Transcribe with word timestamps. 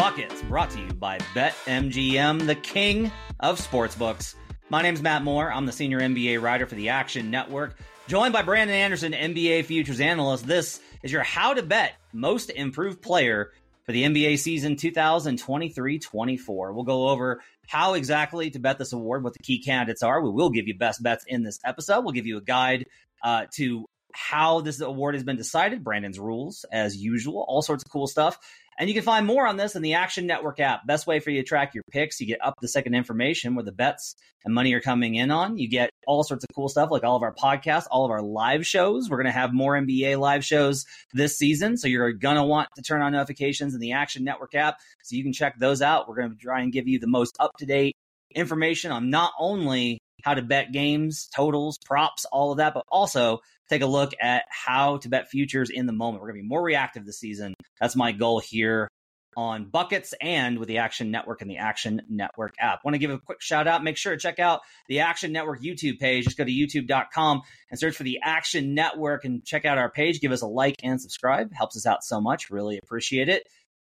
Buckets, 0.00 0.40
brought 0.44 0.70
to 0.70 0.80
you 0.80 0.94
by 0.94 1.18
BetMGM, 1.34 2.46
the 2.46 2.54
king 2.54 3.12
of 3.38 3.60
sportsbooks. 3.60 4.34
My 4.70 4.80
name's 4.80 5.02
Matt 5.02 5.22
Moore. 5.22 5.52
I'm 5.52 5.66
the 5.66 5.72
senior 5.72 6.00
NBA 6.00 6.40
writer 6.40 6.64
for 6.64 6.74
the 6.74 6.88
Action 6.88 7.30
Network. 7.30 7.76
Joined 8.08 8.32
by 8.32 8.40
Brandon 8.40 8.74
Anderson, 8.74 9.12
NBA 9.12 9.66
futures 9.66 10.00
analyst. 10.00 10.46
This 10.46 10.80
is 11.02 11.12
your 11.12 11.22
How 11.22 11.52
to 11.52 11.62
Bet 11.62 11.96
Most 12.14 12.48
Improved 12.48 13.02
Player 13.02 13.52
for 13.84 13.92
the 13.92 14.04
NBA 14.04 14.38
season 14.38 14.76
2023 14.76 15.98
24. 15.98 16.72
We'll 16.72 16.84
go 16.84 17.10
over 17.10 17.42
how 17.68 17.92
exactly 17.92 18.48
to 18.52 18.58
bet 18.58 18.78
this 18.78 18.94
award, 18.94 19.22
what 19.22 19.34
the 19.34 19.42
key 19.42 19.62
candidates 19.62 20.02
are. 20.02 20.22
We 20.22 20.30
will 20.30 20.48
give 20.48 20.66
you 20.66 20.78
best 20.78 21.02
bets 21.02 21.26
in 21.28 21.42
this 21.42 21.60
episode. 21.62 22.04
We'll 22.04 22.14
give 22.14 22.26
you 22.26 22.38
a 22.38 22.42
guide 22.42 22.86
uh, 23.22 23.48
to 23.56 23.84
how 24.12 24.60
this 24.60 24.80
award 24.80 25.14
has 25.14 25.24
been 25.24 25.36
decided, 25.36 25.84
Brandon's 25.84 26.18
rules, 26.18 26.64
as 26.72 26.96
usual, 26.96 27.44
all 27.46 27.62
sorts 27.62 27.84
of 27.84 27.90
cool 27.90 28.06
stuff. 28.06 28.38
And 28.80 28.88
you 28.88 28.94
can 28.94 29.04
find 29.04 29.26
more 29.26 29.46
on 29.46 29.58
this 29.58 29.76
in 29.76 29.82
the 29.82 29.92
Action 29.92 30.26
Network 30.26 30.58
app. 30.58 30.86
Best 30.86 31.06
way 31.06 31.20
for 31.20 31.28
you 31.28 31.42
to 31.42 31.46
track 31.46 31.74
your 31.74 31.84
picks. 31.90 32.18
You 32.18 32.26
get 32.26 32.42
up 32.42 32.54
the 32.62 32.66
second 32.66 32.94
information 32.94 33.54
where 33.54 33.62
the 33.62 33.72
bets 33.72 34.16
and 34.42 34.54
money 34.54 34.72
are 34.72 34.80
coming 34.80 35.16
in 35.16 35.30
on. 35.30 35.58
You 35.58 35.68
get 35.68 35.90
all 36.06 36.24
sorts 36.24 36.44
of 36.44 36.48
cool 36.56 36.70
stuff 36.70 36.90
like 36.90 37.04
all 37.04 37.14
of 37.14 37.22
our 37.22 37.34
podcasts, 37.34 37.84
all 37.90 38.06
of 38.06 38.10
our 38.10 38.22
live 38.22 38.66
shows. 38.66 39.10
We're 39.10 39.18
going 39.18 39.26
to 39.26 39.38
have 39.38 39.52
more 39.52 39.74
NBA 39.74 40.18
live 40.18 40.46
shows 40.46 40.86
this 41.12 41.36
season. 41.36 41.76
So 41.76 41.88
you're 41.88 42.12
going 42.12 42.36
to 42.36 42.42
want 42.42 42.70
to 42.76 42.82
turn 42.82 43.02
on 43.02 43.12
notifications 43.12 43.74
in 43.74 43.80
the 43.80 43.92
Action 43.92 44.24
Network 44.24 44.54
app 44.54 44.78
so 45.02 45.14
you 45.14 45.24
can 45.24 45.34
check 45.34 45.58
those 45.58 45.82
out. 45.82 46.08
We're 46.08 46.16
going 46.16 46.30
to 46.30 46.36
try 46.36 46.62
and 46.62 46.72
give 46.72 46.88
you 46.88 46.98
the 46.98 47.06
most 47.06 47.36
up 47.38 47.50
to 47.58 47.66
date 47.66 47.94
information 48.34 48.92
on 48.92 49.10
not 49.10 49.32
only 49.38 49.98
how 50.22 50.32
to 50.32 50.42
bet 50.42 50.72
games, 50.72 51.28
totals, 51.36 51.76
props, 51.84 52.24
all 52.24 52.52
of 52.52 52.56
that, 52.56 52.72
but 52.72 52.86
also 52.88 53.40
take 53.70 53.82
a 53.82 53.86
look 53.86 54.12
at 54.20 54.44
how 54.48 54.98
to 54.98 55.08
bet 55.08 55.30
futures 55.30 55.70
in 55.70 55.86
the 55.86 55.92
moment. 55.92 56.20
We're 56.20 56.28
going 56.28 56.40
to 56.40 56.42
be 56.42 56.48
more 56.48 56.62
reactive 56.62 57.06
this 57.06 57.18
season. 57.18 57.54
That's 57.80 57.96
my 57.96 58.12
goal 58.12 58.40
here 58.40 58.88
on 59.36 59.66
Buckets 59.66 60.12
and 60.20 60.58
with 60.58 60.68
the 60.68 60.78
Action 60.78 61.10
Network 61.10 61.40
and 61.40 61.50
the 61.50 61.58
Action 61.58 62.02
Network 62.08 62.54
app. 62.58 62.84
Want 62.84 62.94
to 62.94 62.98
give 62.98 63.10
a 63.10 63.18
quick 63.18 63.40
shout 63.40 63.68
out? 63.68 63.84
Make 63.84 63.96
sure 63.96 64.12
to 64.12 64.18
check 64.18 64.38
out 64.38 64.60
the 64.88 65.00
Action 65.00 65.32
Network 65.32 65.62
YouTube 65.62 65.98
page. 65.98 66.24
Just 66.24 66.36
go 66.36 66.44
to 66.44 66.50
youtube.com 66.50 67.42
and 67.70 67.78
search 67.78 67.96
for 67.96 68.02
the 68.02 68.18
Action 68.22 68.74
Network 68.74 69.24
and 69.24 69.44
check 69.44 69.64
out 69.64 69.78
our 69.78 69.90
page. 69.90 70.20
Give 70.20 70.32
us 70.32 70.42
a 70.42 70.46
like 70.46 70.76
and 70.82 71.00
subscribe. 71.00 71.52
Helps 71.52 71.76
us 71.76 71.86
out 71.86 72.02
so 72.02 72.20
much. 72.20 72.50
Really 72.50 72.78
appreciate 72.78 73.28
it. 73.28 73.46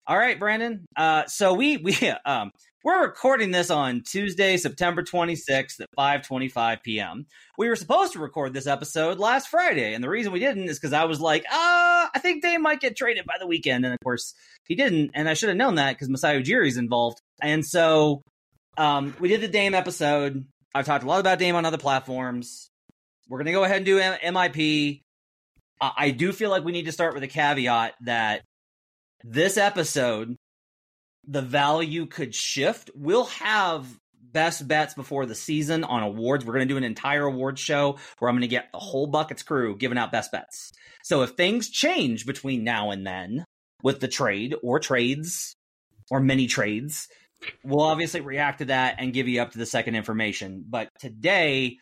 All 0.08 0.18
right, 0.18 0.40
Brandon. 0.40 0.86
Uh, 0.96 1.26
so 1.26 1.54
we 1.54 1.76
we 1.76 1.94
um, 2.26 2.52
we're 2.82 3.02
recording 3.02 3.52
this 3.52 3.70
on 3.70 4.04
Tuesday, 4.08 4.56
September 4.56 5.04
26th 5.04 5.82
at 5.82 5.90
5:25 5.98 6.82
p.m. 6.82 7.26
We 7.58 7.68
were 7.68 7.76
supposed 7.76 8.14
to 8.14 8.20
record 8.20 8.54
this 8.54 8.68
episode 8.68 9.20
last 9.20 9.50
Friday, 9.50 9.94
and 9.94 10.02
the 10.02 10.10
reason 10.10 10.32
we 10.32 10.40
didn't 10.40 10.70
is 10.70 10.80
because 10.80 10.94
I 10.94 11.04
was 11.04 11.20
like, 11.20 11.44
"Ah, 11.52 12.10
I 12.16 12.20
think 12.20 12.42
Dame 12.42 12.62
might 12.62 12.80
get 12.80 12.96
traded 12.96 13.26
by 13.26 13.36
the 13.38 13.48
weekend," 13.48 13.84
and 13.84 13.94
of 13.94 14.00
course 14.02 14.34
he 14.66 14.76
didn't, 14.76 15.12
and 15.14 15.28
I 15.28 15.34
should 15.34 15.50
have 15.50 15.58
known 15.58 15.76
that 15.76 15.96
because 15.96 16.08
Masai 16.08 16.42
Ujiri's 16.42 16.78
involved, 16.78 17.20
and 17.42 17.66
so 17.66 18.22
um, 18.78 19.14
we 19.20 19.28
did 19.28 19.42
the 19.42 19.50
Dame 19.50 19.74
episode. 19.74 20.46
I've 20.74 20.86
talked 20.86 21.04
a 21.04 21.08
lot 21.08 21.20
about 21.20 21.40
Dame 21.40 21.56
on 21.56 21.66
other 21.66 21.78
platforms. 21.78 22.70
We're 23.28 23.40
gonna 23.40 23.52
go 23.52 23.66
ahead 23.66 23.78
and 23.78 23.86
do 23.86 24.00
M- 24.00 24.34
MIP. 24.34 25.02
I 25.82 26.12
do 26.12 26.32
feel 26.32 26.50
like 26.50 26.64
we 26.64 26.72
need 26.72 26.86
to 26.86 26.92
start 26.94 27.14
with 27.14 27.24
a 27.24 27.28
caveat 27.28 27.96
that 28.06 28.42
this 29.30 29.58
episode, 29.58 30.36
the 31.28 31.42
value 31.42 32.06
could 32.06 32.34
shift. 32.34 32.90
We'll 32.96 33.26
have 33.26 33.86
best 34.32 34.68
bets 34.68 34.94
before 34.94 35.26
the 35.26 35.36
season 35.36 35.84
on 35.84 36.04
awards. 36.04 36.46
We're 36.46 36.54
going 36.54 36.68
to 36.68 36.74
do 36.74 36.78
an 36.78 36.84
entire 36.84 37.26
awards 37.26 37.60
show 37.60 37.98
where 38.20 38.30
I'm 38.30 38.36
going 38.36 38.42
to 38.42 38.48
get 38.48 38.72
the 38.72 38.80
whole 38.80 39.08
Buckets 39.08 39.44
crew 39.44 39.76
giving 39.78 39.98
out 39.98 40.12
best 40.12 40.32
bets. 40.32 40.72
So 41.04 41.24
if 41.24 41.32
things 41.32 41.70
change 41.70 42.26
between 42.26 42.64
now 42.64 42.92
and 42.92 43.06
then 43.06 43.44
with 43.84 44.00
the 44.00 44.08
trade 44.08 44.56
or 44.64 44.80
trades 44.80 45.56
or 46.10 46.20
many 46.20 46.48
trades, 46.48 47.08
we'll 47.64 47.82
obviously 47.82 48.22
react 48.22 48.60
to 48.60 48.66
that 48.66 48.96
and 49.00 49.14
give 49.14 49.28
you 49.28 49.42
up 49.42 49.52
to 49.52 49.58
the 49.58 49.66
second 49.66 49.96
information. 49.96 50.64
But 50.68 50.90
today, 51.00 51.78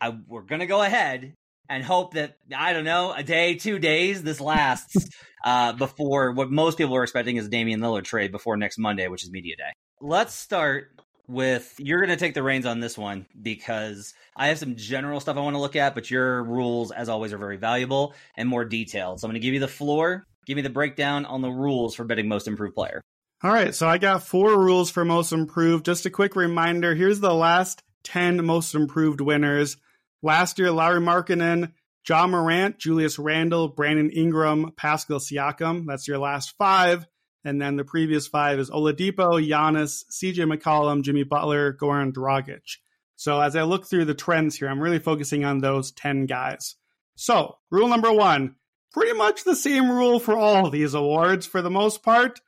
I, 0.00 0.16
we're 0.26 0.42
going 0.42 0.60
to 0.60 0.66
go 0.66 0.82
ahead 0.82 1.34
and 1.68 1.84
hope 1.84 2.14
that 2.14 2.36
I 2.56 2.72
don't 2.72 2.84
know 2.84 3.12
a 3.12 3.22
day, 3.22 3.54
two 3.54 3.78
days 3.78 4.22
this 4.22 4.40
lasts 4.40 5.08
uh, 5.44 5.72
before 5.72 6.32
what 6.32 6.50
most 6.50 6.78
people 6.78 6.96
are 6.96 7.02
expecting 7.02 7.36
is 7.36 7.46
a 7.46 7.50
Damian 7.50 7.80
Lillard 7.80 8.04
trade 8.04 8.32
before 8.32 8.56
next 8.56 8.78
Monday, 8.78 9.08
which 9.08 9.24
is 9.24 9.30
media 9.30 9.56
day. 9.56 9.72
Let's 10.00 10.34
start 10.34 10.88
with 11.26 11.74
you're 11.78 12.00
going 12.00 12.10
to 12.10 12.16
take 12.16 12.34
the 12.34 12.42
reins 12.42 12.66
on 12.66 12.80
this 12.80 12.96
one 12.96 13.26
because 13.40 14.14
I 14.34 14.48
have 14.48 14.58
some 14.58 14.76
general 14.76 15.20
stuff 15.20 15.36
I 15.36 15.40
want 15.40 15.54
to 15.54 15.60
look 15.60 15.76
at, 15.76 15.94
but 15.94 16.10
your 16.10 16.42
rules, 16.42 16.90
as 16.90 17.08
always, 17.08 17.32
are 17.32 17.38
very 17.38 17.58
valuable 17.58 18.14
and 18.36 18.48
more 18.48 18.64
detailed. 18.64 19.20
So 19.20 19.26
I'm 19.26 19.30
going 19.30 19.40
to 19.40 19.46
give 19.46 19.54
you 19.54 19.60
the 19.60 19.68
floor. 19.68 20.24
Give 20.46 20.56
me 20.56 20.62
the 20.62 20.70
breakdown 20.70 21.26
on 21.26 21.42
the 21.42 21.50
rules 21.50 21.94
for 21.94 22.04
betting 22.04 22.28
most 22.28 22.48
improved 22.48 22.74
player. 22.74 23.02
All 23.44 23.52
right, 23.52 23.72
so 23.72 23.86
I 23.86 23.98
got 23.98 24.24
four 24.24 24.58
rules 24.58 24.90
for 24.90 25.04
most 25.04 25.32
improved. 25.32 25.84
Just 25.84 26.06
a 26.06 26.10
quick 26.10 26.34
reminder 26.34 26.94
here's 26.94 27.20
the 27.20 27.34
last 27.34 27.82
10 28.04 28.44
most 28.44 28.74
improved 28.74 29.20
winners. 29.20 29.76
Last 30.22 30.58
year, 30.58 30.70
Lauri 30.70 31.00
Markkanen, 31.00 31.72
Ja 32.08 32.26
Morant, 32.26 32.78
Julius 32.78 33.18
Randle, 33.18 33.68
Brandon 33.68 34.10
Ingram, 34.10 34.72
Pascal 34.76 35.18
Siakam. 35.18 35.86
That's 35.86 36.08
your 36.08 36.18
last 36.18 36.54
five. 36.56 37.06
And 37.44 37.60
then 37.60 37.76
the 37.76 37.84
previous 37.84 38.26
five 38.26 38.58
is 38.58 38.70
Oladipo, 38.70 39.40
Giannis, 39.46 40.04
CJ 40.10 40.52
McCollum, 40.52 41.02
Jimmy 41.02 41.22
Butler, 41.22 41.72
Goran 41.72 42.12
Dragic. 42.12 42.78
So 43.16 43.40
as 43.40 43.56
I 43.56 43.62
look 43.62 43.86
through 43.86 44.06
the 44.06 44.14
trends 44.14 44.56
here, 44.56 44.68
I'm 44.68 44.80
really 44.80 44.98
focusing 44.98 45.44
on 45.44 45.58
those 45.58 45.92
10 45.92 46.26
guys. 46.26 46.76
So, 47.14 47.56
rule 47.70 47.88
number 47.88 48.12
one 48.12 48.56
pretty 48.92 49.12
much 49.12 49.44
the 49.44 49.56
same 49.56 49.90
rule 49.90 50.18
for 50.18 50.36
all 50.36 50.70
these 50.70 50.94
awards 50.94 51.46
for 51.46 51.62
the 51.62 51.70
most 51.70 52.02
part. 52.02 52.40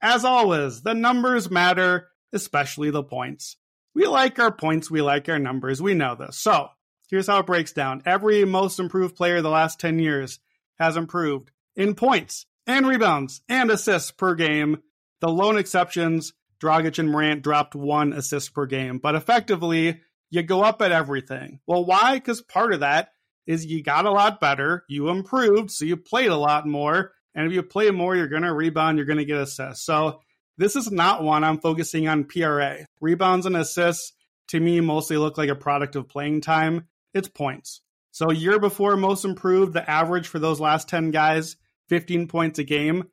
As 0.00 0.24
always, 0.24 0.82
the 0.82 0.94
numbers 0.94 1.50
matter, 1.50 2.08
especially 2.32 2.90
the 2.90 3.02
points. 3.02 3.56
We 3.94 4.06
like 4.06 4.38
our 4.38 4.52
points, 4.52 4.90
we 4.90 5.02
like 5.02 5.28
our 5.28 5.38
numbers, 5.38 5.82
we 5.82 5.94
know 5.94 6.14
this. 6.14 6.38
So, 6.38 6.68
Here's 7.08 7.26
how 7.26 7.38
it 7.38 7.46
breaks 7.46 7.72
down. 7.72 8.02
Every 8.04 8.44
most 8.44 8.78
improved 8.78 9.16
player 9.16 9.40
the 9.40 9.48
last 9.48 9.80
10 9.80 9.98
years 9.98 10.40
has 10.78 10.96
improved 10.96 11.50
in 11.74 11.94
points 11.94 12.44
and 12.66 12.86
rebounds 12.86 13.40
and 13.48 13.70
assists 13.70 14.10
per 14.10 14.34
game. 14.34 14.82
The 15.20 15.28
lone 15.28 15.56
exceptions, 15.56 16.34
Dragic 16.60 16.98
and 16.98 17.10
Morant 17.10 17.42
dropped 17.42 17.74
one 17.74 18.12
assist 18.12 18.52
per 18.52 18.66
game, 18.66 18.98
but 18.98 19.14
effectively, 19.14 20.00
you 20.30 20.42
go 20.42 20.62
up 20.62 20.82
at 20.82 20.92
everything. 20.92 21.60
Well, 21.66 21.86
why? 21.86 22.14
Because 22.14 22.42
part 22.42 22.74
of 22.74 22.80
that 22.80 23.12
is 23.46 23.64
you 23.64 23.82
got 23.82 24.04
a 24.04 24.10
lot 24.10 24.40
better, 24.40 24.84
you 24.88 25.08
improved, 25.08 25.70
so 25.70 25.86
you 25.86 25.96
played 25.96 26.28
a 26.28 26.36
lot 26.36 26.66
more. 26.66 27.12
And 27.34 27.46
if 27.46 27.52
you 27.54 27.62
play 27.62 27.90
more, 27.90 28.14
you're 28.14 28.28
going 28.28 28.42
to 28.42 28.52
rebound, 28.52 28.98
you're 28.98 29.06
going 29.06 29.18
to 29.18 29.24
get 29.24 29.38
assists. 29.38 29.86
So 29.86 30.20
this 30.58 30.76
is 30.76 30.92
not 30.92 31.22
one 31.22 31.42
I'm 31.42 31.58
focusing 31.58 32.06
on 32.06 32.24
PRA. 32.24 32.84
Rebounds 33.00 33.46
and 33.46 33.56
assists 33.56 34.12
to 34.48 34.60
me 34.60 34.80
mostly 34.82 35.16
look 35.16 35.38
like 35.38 35.48
a 35.48 35.54
product 35.54 35.96
of 35.96 36.08
playing 36.08 36.42
time 36.42 36.86
it's 37.14 37.28
points. 37.28 37.80
So 38.10 38.30
year 38.30 38.58
before 38.58 38.96
most 38.96 39.24
improved, 39.24 39.72
the 39.72 39.88
average 39.88 40.28
for 40.28 40.38
those 40.38 40.60
last 40.60 40.88
10 40.88 41.10
guys, 41.10 41.56
15 41.88 42.28
points 42.28 42.58
a 42.58 42.64
game. 42.64 43.04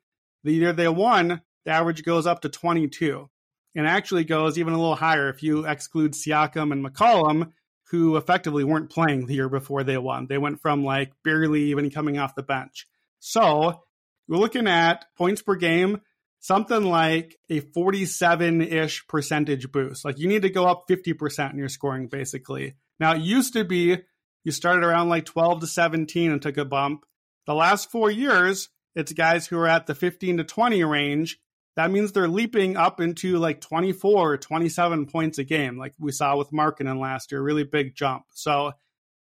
The 0.44 0.52
year 0.52 0.72
they 0.72 0.88
won, 0.88 1.42
the 1.64 1.70
average 1.72 2.04
goes 2.04 2.26
up 2.26 2.42
to 2.42 2.48
22 2.48 3.28
and 3.74 3.86
actually 3.86 4.24
goes 4.24 4.58
even 4.58 4.72
a 4.72 4.78
little 4.78 4.96
higher 4.96 5.28
if 5.28 5.42
you 5.42 5.66
exclude 5.66 6.12
Siakam 6.12 6.72
and 6.72 6.84
McCollum, 6.84 7.52
who 7.90 8.16
effectively 8.16 8.64
weren't 8.64 8.90
playing 8.90 9.26
the 9.26 9.34
year 9.34 9.48
before 9.48 9.84
they 9.84 9.98
won. 9.98 10.26
They 10.26 10.38
went 10.38 10.60
from 10.60 10.84
like 10.84 11.12
barely 11.22 11.64
even 11.64 11.90
coming 11.90 12.18
off 12.18 12.34
the 12.34 12.42
bench. 12.42 12.86
So 13.20 13.82
we're 14.28 14.38
looking 14.38 14.66
at 14.66 15.04
points 15.16 15.42
per 15.42 15.54
game, 15.56 16.00
something 16.40 16.84
like 16.84 17.36
a 17.50 17.60
47 17.60 18.62
ish 18.62 19.06
percentage 19.08 19.70
boost. 19.72 20.04
Like 20.04 20.18
you 20.18 20.28
need 20.28 20.42
to 20.42 20.50
go 20.50 20.66
up 20.66 20.84
50% 20.88 21.52
in 21.52 21.58
your 21.58 21.68
scoring, 21.68 22.08
basically. 22.08 22.76
Now, 22.98 23.14
it 23.14 23.22
used 23.22 23.52
to 23.54 23.64
be 23.64 23.98
you 24.44 24.52
started 24.52 24.84
around 24.84 25.08
like 25.08 25.24
12 25.24 25.60
to 25.60 25.66
17 25.66 26.30
and 26.30 26.40
took 26.40 26.56
a 26.56 26.64
bump. 26.64 27.04
The 27.46 27.54
last 27.54 27.90
four 27.90 28.10
years, 28.10 28.68
it's 28.94 29.12
guys 29.12 29.46
who 29.46 29.58
are 29.58 29.66
at 29.66 29.86
the 29.86 29.94
15 29.94 30.36
to 30.36 30.44
20 30.44 30.84
range. 30.84 31.38
That 31.74 31.90
means 31.90 32.12
they're 32.12 32.28
leaping 32.28 32.76
up 32.76 33.00
into 33.00 33.38
like 33.38 33.60
24 33.60 34.32
or 34.32 34.36
27 34.36 35.06
points 35.06 35.38
a 35.38 35.44
game, 35.44 35.76
like 35.76 35.94
we 35.98 36.12
saw 36.12 36.36
with 36.36 36.52
Markkanen 36.52 37.00
last 37.00 37.32
year, 37.32 37.42
really 37.42 37.64
big 37.64 37.96
jump. 37.96 38.24
So 38.34 38.72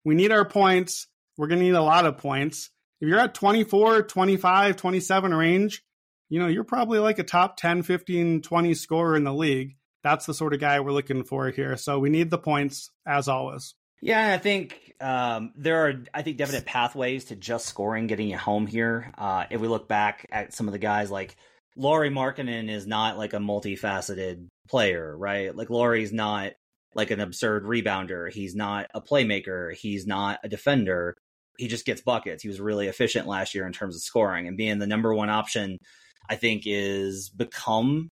we 0.04 0.14
need 0.14 0.32
our 0.32 0.44
points. 0.44 1.08
We're 1.38 1.48
going 1.48 1.60
to 1.60 1.64
need 1.64 1.74
a 1.74 1.82
lot 1.82 2.04
of 2.04 2.18
points. 2.18 2.70
If 3.00 3.08
you're 3.08 3.18
at 3.18 3.34
24, 3.34 4.02
25, 4.02 4.76
27 4.76 5.34
range, 5.34 5.82
you 6.28 6.40
know, 6.40 6.46
you're 6.48 6.64
probably 6.64 6.98
like 6.98 7.18
a 7.18 7.24
top 7.24 7.56
10, 7.56 7.82
15, 7.82 8.42
20 8.42 8.74
scorer 8.74 9.16
in 9.16 9.24
the 9.24 9.34
league. 9.34 9.76
That's 10.02 10.26
the 10.26 10.34
sort 10.34 10.54
of 10.54 10.60
guy 10.60 10.80
we're 10.80 10.92
looking 10.92 11.24
for 11.24 11.50
here. 11.50 11.76
So 11.76 11.98
we 11.98 12.10
need 12.10 12.30
the 12.30 12.38
points 12.38 12.90
as 13.06 13.28
always. 13.28 13.74
Yeah, 14.02 14.32
I 14.32 14.38
think 14.38 14.92
um, 15.00 15.52
there 15.56 15.86
are, 15.86 15.94
I 16.12 16.22
think, 16.22 16.36
definite 16.36 16.66
pathways 16.66 17.26
to 17.26 17.36
just 17.36 17.66
scoring, 17.66 18.06
getting 18.06 18.28
you 18.28 18.36
home 18.36 18.66
here. 18.66 19.12
Uh, 19.16 19.46
if 19.50 19.60
we 19.60 19.68
look 19.68 19.88
back 19.88 20.26
at 20.30 20.52
some 20.52 20.68
of 20.68 20.72
the 20.72 20.78
guys 20.78 21.10
like 21.10 21.36
Lauri 21.76 22.10
Markkanen 22.10 22.70
is 22.70 22.86
not 22.86 23.18
like 23.18 23.32
a 23.32 23.38
multifaceted 23.38 24.48
player, 24.68 25.16
right? 25.16 25.54
Like 25.54 25.70
Lauri's 25.70 26.12
not 26.12 26.52
like 26.94 27.10
an 27.10 27.20
absurd 27.20 27.64
rebounder. 27.64 28.32
He's 28.32 28.54
not 28.54 28.86
a 28.94 29.00
playmaker. 29.00 29.74
He's 29.74 30.06
not 30.06 30.40
a 30.42 30.48
defender. 30.48 31.16
He 31.58 31.68
just 31.68 31.86
gets 31.86 32.00
buckets. 32.00 32.42
He 32.42 32.48
was 32.48 32.60
really 32.60 32.88
efficient 32.88 33.26
last 33.26 33.54
year 33.54 33.66
in 33.66 33.72
terms 33.72 33.96
of 33.96 34.02
scoring 34.02 34.48
and 34.48 34.56
being 34.56 34.78
the 34.78 34.86
number 34.86 35.14
one 35.14 35.30
option. 35.30 35.78
I 36.28 36.36
think 36.36 36.62
is 36.66 37.28
become 37.28 38.08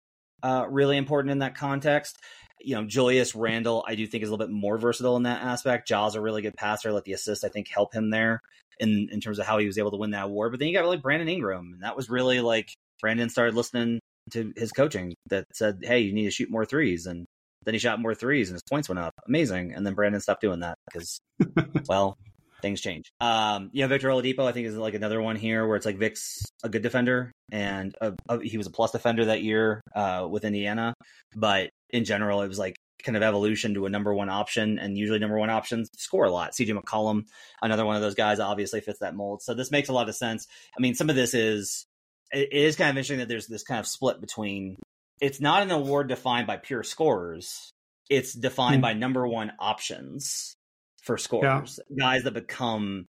uh, 0.43 0.65
really 0.69 0.97
important 0.97 1.31
in 1.31 1.39
that 1.39 1.55
context. 1.55 2.17
You 2.59 2.75
know, 2.75 2.85
Julius 2.85 3.35
Randle, 3.35 3.83
I 3.87 3.95
do 3.95 4.05
think 4.05 4.23
is 4.23 4.29
a 4.29 4.31
little 4.31 4.45
bit 4.45 4.53
more 4.53 4.77
versatile 4.77 5.17
in 5.17 5.23
that 5.23 5.41
aspect. 5.41 5.87
Ja's 5.87 6.15
a 6.15 6.21
really 6.21 6.41
good 6.41 6.55
passer. 6.55 6.91
Let 6.91 7.05
the 7.05 7.13
assist, 7.13 7.43
I 7.43 7.49
think, 7.49 7.67
help 7.67 7.93
him 7.93 8.09
there 8.09 8.41
in 8.79 9.09
in 9.11 9.19
terms 9.19 9.39
of 9.39 9.45
how 9.45 9.57
he 9.57 9.65
was 9.65 9.77
able 9.77 9.91
to 9.91 9.97
win 9.97 10.11
that 10.11 10.25
award. 10.25 10.51
But 10.51 10.59
then 10.59 10.67
you 10.67 10.77
got 10.77 10.85
like 10.85 11.01
Brandon 11.01 11.29
Ingram, 11.29 11.71
and 11.73 11.83
that 11.83 11.95
was 11.95 12.09
really 12.09 12.39
like 12.41 12.73
Brandon 12.99 13.29
started 13.29 13.55
listening 13.55 13.99
to 14.31 14.53
his 14.55 14.71
coaching 14.71 15.15
that 15.29 15.45
said, 15.53 15.79
"Hey, 15.81 15.99
you 15.99 16.13
need 16.13 16.25
to 16.25 16.31
shoot 16.31 16.51
more 16.51 16.65
threes. 16.65 17.07
and 17.07 17.25
then 17.63 17.73
he 17.73 17.79
shot 17.79 17.99
more 17.99 18.15
threes 18.15 18.49
and 18.49 18.55
his 18.55 18.63
points 18.63 18.89
went 18.89 18.99
up. 18.99 19.13
Amazing. 19.27 19.73
And 19.73 19.85
then 19.85 19.93
Brandon 19.93 20.21
stopped 20.21 20.41
doing 20.41 20.61
that 20.61 20.77
because, 20.85 21.19
well, 21.87 22.17
things 22.61 22.81
change. 22.81 23.11
Um, 23.19 23.69
yeah, 23.73 23.87
Victor 23.87 24.09
Oladipo, 24.09 24.45
I 24.45 24.51
think 24.51 24.67
is 24.67 24.75
like 24.75 24.93
another 24.93 25.21
one 25.21 25.35
here 25.35 25.67
where 25.67 25.77
it's 25.77 25.85
like 25.85 25.97
Vic's 25.97 26.45
a 26.63 26.69
good 26.69 26.81
defender 26.81 27.31
and 27.51 27.95
a, 28.01 28.13
a, 28.29 28.41
he 28.41 28.57
was 28.57 28.67
a 28.67 28.71
plus 28.71 28.91
defender 28.91 29.25
that 29.25 29.41
year 29.41 29.81
uh, 29.95 30.27
with 30.29 30.45
Indiana, 30.45 30.93
but 31.35 31.69
in 31.89 32.05
general, 32.05 32.41
it 32.41 32.47
was 32.47 32.59
like 32.59 32.75
kind 33.03 33.17
of 33.17 33.23
evolution 33.23 33.73
to 33.73 33.85
a 33.85 33.89
number 33.89 34.13
one 34.13 34.29
option, 34.29 34.79
and 34.79 34.97
usually 34.97 35.19
number 35.19 35.37
one 35.37 35.49
options 35.49 35.89
score 35.97 36.25
a 36.25 36.31
lot. 36.31 36.51
CJ 36.51 36.79
McCollum, 36.79 37.23
another 37.61 37.85
one 37.85 37.95
of 37.95 38.01
those 38.01 38.15
guys, 38.15 38.39
obviously 38.39 38.81
fits 38.81 38.99
that 38.99 39.15
mold. 39.15 39.41
So 39.41 39.53
this 39.53 39.71
makes 39.71 39.89
a 39.89 39.93
lot 39.93 40.09
of 40.09 40.15
sense. 40.15 40.47
I 40.77 40.81
mean, 40.81 40.95
some 40.95 41.09
of 41.09 41.15
this 41.15 41.33
is 41.33 41.85
it 42.31 42.53
is 42.53 42.75
kind 42.75 42.89
of 42.89 42.95
interesting 42.95 43.19
that 43.19 43.27
there's 43.27 43.47
this 43.47 43.63
kind 43.63 43.79
of 43.79 43.87
split 43.87 44.21
between 44.21 44.77
it's 45.19 45.41
not 45.41 45.63
an 45.63 45.71
award 45.71 46.07
defined 46.07 46.47
by 46.47 46.57
pure 46.57 46.83
scorers. 46.83 47.71
It's 48.09 48.33
defined 48.33 48.75
mm-hmm. 48.75 48.81
by 48.81 48.93
number 48.93 49.27
one 49.27 49.51
options 49.59 50.55
for 51.01 51.17
scorers, 51.17 51.79
yeah. 51.89 51.95
guys 51.99 52.23
that 52.23 52.33
become 52.33 53.05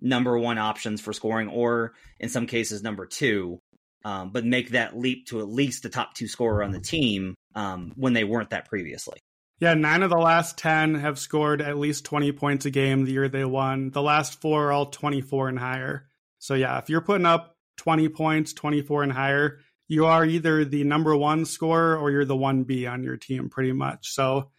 number 0.00 0.38
one 0.38 0.58
options 0.58 1.00
for 1.00 1.12
scoring, 1.12 1.48
or 1.48 1.94
in 2.20 2.28
some 2.28 2.46
cases 2.46 2.82
number 2.82 3.06
two, 3.06 3.60
um, 4.04 4.30
but 4.30 4.44
make 4.44 4.70
that 4.70 4.96
leap 4.96 5.26
to 5.26 5.40
at 5.40 5.48
least 5.48 5.82
the 5.82 5.88
top 5.88 6.14
two 6.14 6.28
scorer 6.28 6.62
on 6.62 6.70
the 6.70 6.80
team 6.80 7.34
um, 7.54 7.92
when 7.96 8.12
they 8.12 8.24
weren't 8.24 8.50
that 8.50 8.68
previously. 8.68 9.18
Yeah, 9.58 9.74
nine 9.74 10.02
of 10.02 10.10
the 10.10 10.18
last 10.18 10.58
10 10.58 10.96
have 10.96 11.18
scored 11.18 11.62
at 11.62 11.78
least 11.78 12.04
20 12.04 12.30
points 12.32 12.66
a 12.66 12.70
game 12.70 13.04
the 13.04 13.12
year 13.12 13.28
they 13.28 13.44
won. 13.44 13.90
The 13.90 14.02
last 14.02 14.40
four 14.40 14.66
are 14.66 14.72
all 14.72 14.86
24 14.86 15.48
and 15.48 15.58
higher. 15.58 16.08
So, 16.38 16.54
yeah, 16.54 16.78
if 16.78 16.90
you're 16.90 17.00
putting 17.00 17.24
up 17.24 17.56
20 17.78 18.10
points, 18.10 18.52
24 18.52 19.04
and 19.04 19.12
higher, 19.12 19.60
you 19.88 20.06
are 20.06 20.26
either 20.26 20.64
the 20.66 20.84
number 20.84 21.16
one 21.16 21.46
scorer 21.46 21.96
or 21.96 22.10
you're 22.10 22.26
the 22.26 22.36
1B 22.36 22.90
on 22.90 23.02
your 23.02 23.16
team, 23.16 23.48
pretty 23.48 23.72
much. 23.72 24.10
So, 24.10 24.50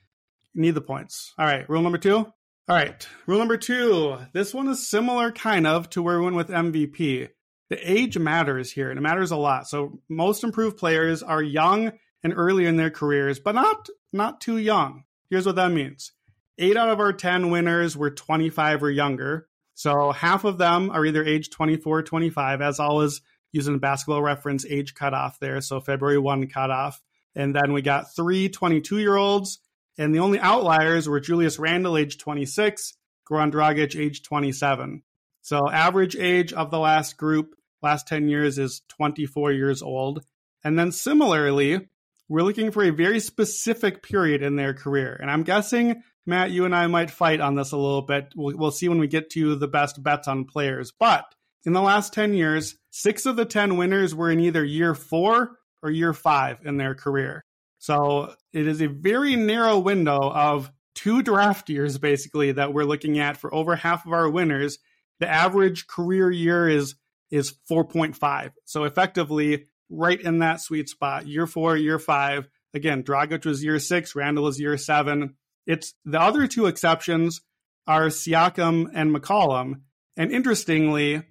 you 0.54 0.62
need 0.62 0.74
the 0.74 0.82
points. 0.82 1.34
All 1.38 1.46
right, 1.46 1.70
rule 1.70 1.84
number 1.84 2.00
two. 2.00 2.26
All 2.70 2.76
right, 2.76 3.08
rule 3.28 3.40
number 3.40 3.56
two. 3.56 4.18
This 4.34 4.54
one 4.54 4.68
is 4.68 4.90
similar 4.90 5.32
kind 5.32 5.66
of 5.66 5.90
to 5.92 6.02
where 6.02 6.20
we 6.20 6.26
went 6.26 6.36
with 6.36 6.50
MVP. 6.50 7.30
The 7.70 7.92
age 7.92 8.18
matters 8.18 8.70
here, 8.70 8.90
and 8.90 8.98
it 8.98 9.02
matters 9.02 9.32
a 9.32 9.38
lot. 9.38 9.70
So 9.70 10.02
most 10.10 10.44
improved 10.44 10.76
players 10.76 11.24
are 11.24 11.42
young 11.42 11.94
and 12.24 12.34
early 12.36 12.66
in 12.66 12.76
their 12.76 12.90
careers, 12.90 13.40
but 13.40 13.56
not 13.56 13.88
not 14.12 14.42
too 14.42 14.58
young. 14.58 15.06
Here's 15.30 15.46
what 15.46 15.56
that 15.56 15.72
means. 15.72 16.12
Eight 16.58 16.76
out 16.76 16.90
of 16.90 17.00
our 17.00 17.14
10 17.14 17.52
winners 17.52 17.96
were 17.96 18.12
25 18.12 18.84
or 18.84 18.92
younger. 18.92 19.48
So 19.74 20.12
half 20.12 20.44
of 20.44 20.58
them 20.58 20.90
are 20.90 21.06
either 21.06 21.24
age 21.24 21.50
24 21.50 22.00
or 22.00 22.04
25, 22.04 22.62
as 22.62 22.82
always, 22.82 23.22
using 23.54 23.76
a 23.76 23.80
basketball 23.80 24.22
reference 24.22 24.66
age 24.66 24.94
cutoff 24.94 25.40
there. 25.40 25.62
So 25.62 25.80
February 25.80 26.18
1 26.18 26.48
cutoff. 26.48 27.02
And 27.34 27.56
then 27.56 27.72
we 27.72 27.82
got 27.82 28.14
three 28.14 28.50
22 28.50 28.98
year 28.98 29.16
olds 29.16 29.60
and 29.98 30.14
the 30.14 30.20
only 30.20 30.40
outliers 30.40 31.08
were 31.08 31.20
Julius 31.20 31.58
Randle, 31.60 31.98
age 31.98 32.18
26, 32.18 32.94
Goran 33.30 33.52
Dragic, 33.52 34.00
age 34.00 34.24
27. 34.24 35.04
So 35.42 35.70
average 35.70 36.16
age 36.16 36.54
of 36.54 36.72
the 36.72 36.80
last 36.80 37.18
group, 37.18 37.56
last 37.82 38.08
10 38.08 38.30
years, 38.30 38.58
is 38.58 38.82
24 38.90 39.54
years 39.54 39.82
old. 39.82 40.24
And 40.64 40.78
then 40.78 40.92
similarly, 40.92 41.88
we're 42.30 42.44
looking 42.44 42.72
for 42.72 42.84
a 42.84 42.92
very 42.92 43.20
specific 43.20 44.04
period 44.04 44.44
in 44.44 44.56
their 44.56 44.74
career. 44.74 45.18
And 45.20 45.32
I'm 45.32 45.44
guessing, 45.44 46.04
Matt, 46.26 46.52
you 46.52 46.66
and 46.66 46.76
I 46.76 46.88
might 46.88 47.10
fight 47.10 47.40
on 47.40 47.56
this 47.56 47.72
a 47.72 47.78
little 47.78 48.02
bit. 48.02 48.34
We'll, 48.36 48.58
we'll 48.58 48.72
see 48.72 48.90
when 48.90 49.00
we 49.00 49.08
get 49.08 49.30
to 49.32 49.56
the 49.56 49.68
best 49.68 50.04
bets 50.04 50.28
on 50.28 50.46
players. 50.46 50.92
But 51.00 51.24
in 51.66 51.74
the 51.74 51.82
last 51.82 52.14
10 52.14 52.34
years, 52.34 52.76
six 52.92 53.26
of 53.26 53.36
the 53.36 53.46
10 53.46 53.78
winners 53.78 54.14
were 54.14 54.30
in 54.30 54.42
either 54.42 54.64
year 54.64 54.94
four 54.94 55.58
or 55.82 55.90
year 55.90 56.14
five 56.14 56.60
in 56.66 56.78
their 56.78 56.96
career. 56.96 57.44
So 57.88 58.34
it 58.52 58.68
is 58.68 58.82
a 58.82 58.88
very 58.88 59.38
narrow 59.38 59.80
window 59.80 60.20
of 60.20 60.70
two 60.94 61.24
draft 61.24 61.70
years, 61.70 61.98
basically, 61.98 62.52
that 62.52 62.74
we're 62.74 62.84
looking 62.84 63.18
at 63.18 63.38
for 63.38 63.54
over 63.54 63.78
half 63.78 64.06
of 64.06 64.12
our 64.12 64.30
winners. 64.30 64.78
The 65.22 65.30
average 65.30 65.88
career 65.88 66.30
year 66.30 66.68
is 66.68 66.96
is 67.32 67.54
4.5. 67.72 68.52
So 68.66 68.84
effectively, 68.84 69.68
right 69.90 70.20
in 70.20 70.40
that 70.40 70.60
sweet 70.60 70.90
spot. 70.90 71.28
Year 71.28 71.48
four, 71.48 71.78
year 71.78 71.98
five. 71.98 72.50
Again, 72.74 73.04
Dragic 73.04 73.46
was 73.46 73.64
year 73.64 73.80
six, 73.80 74.16
Randle 74.16 74.44
was 74.44 74.60
year 74.60 74.78
seven. 74.78 75.36
It's 75.66 75.94
the 76.04 76.20
other 76.20 76.46
two 76.46 76.66
exceptions 76.66 77.40
are 77.88 78.08
Siakam 78.08 78.92
and 78.94 79.16
McCollum. 79.16 79.76
And 80.18 80.34
interestingly, 80.34 81.24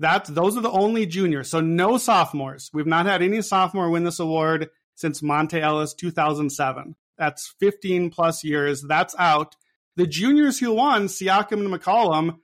that 0.00 0.26
those 0.26 0.54
are 0.58 0.60
the 0.60 0.70
only 0.70 1.06
juniors. 1.06 1.48
So 1.48 1.62
no 1.62 1.96
sophomores. 1.96 2.68
We've 2.74 2.86
not 2.86 3.06
had 3.06 3.22
any 3.22 3.40
sophomore 3.40 3.88
win 3.88 4.04
this 4.04 4.20
award 4.20 4.68
since 4.94 5.20
Monta 5.20 5.60
Ellis 5.60 5.94
2007. 5.94 6.96
That's 7.18 7.54
15 7.60 8.10
plus 8.10 8.44
years. 8.44 8.82
That's 8.82 9.14
out. 9.18 9.56
The 9.96 10.06
juniors 10.06 10.58
who 10.58 10.72
won, 10.72 11.06
Siakam 11.06 11.64
and 11.64 11.72
McCollum, 11.72 12.38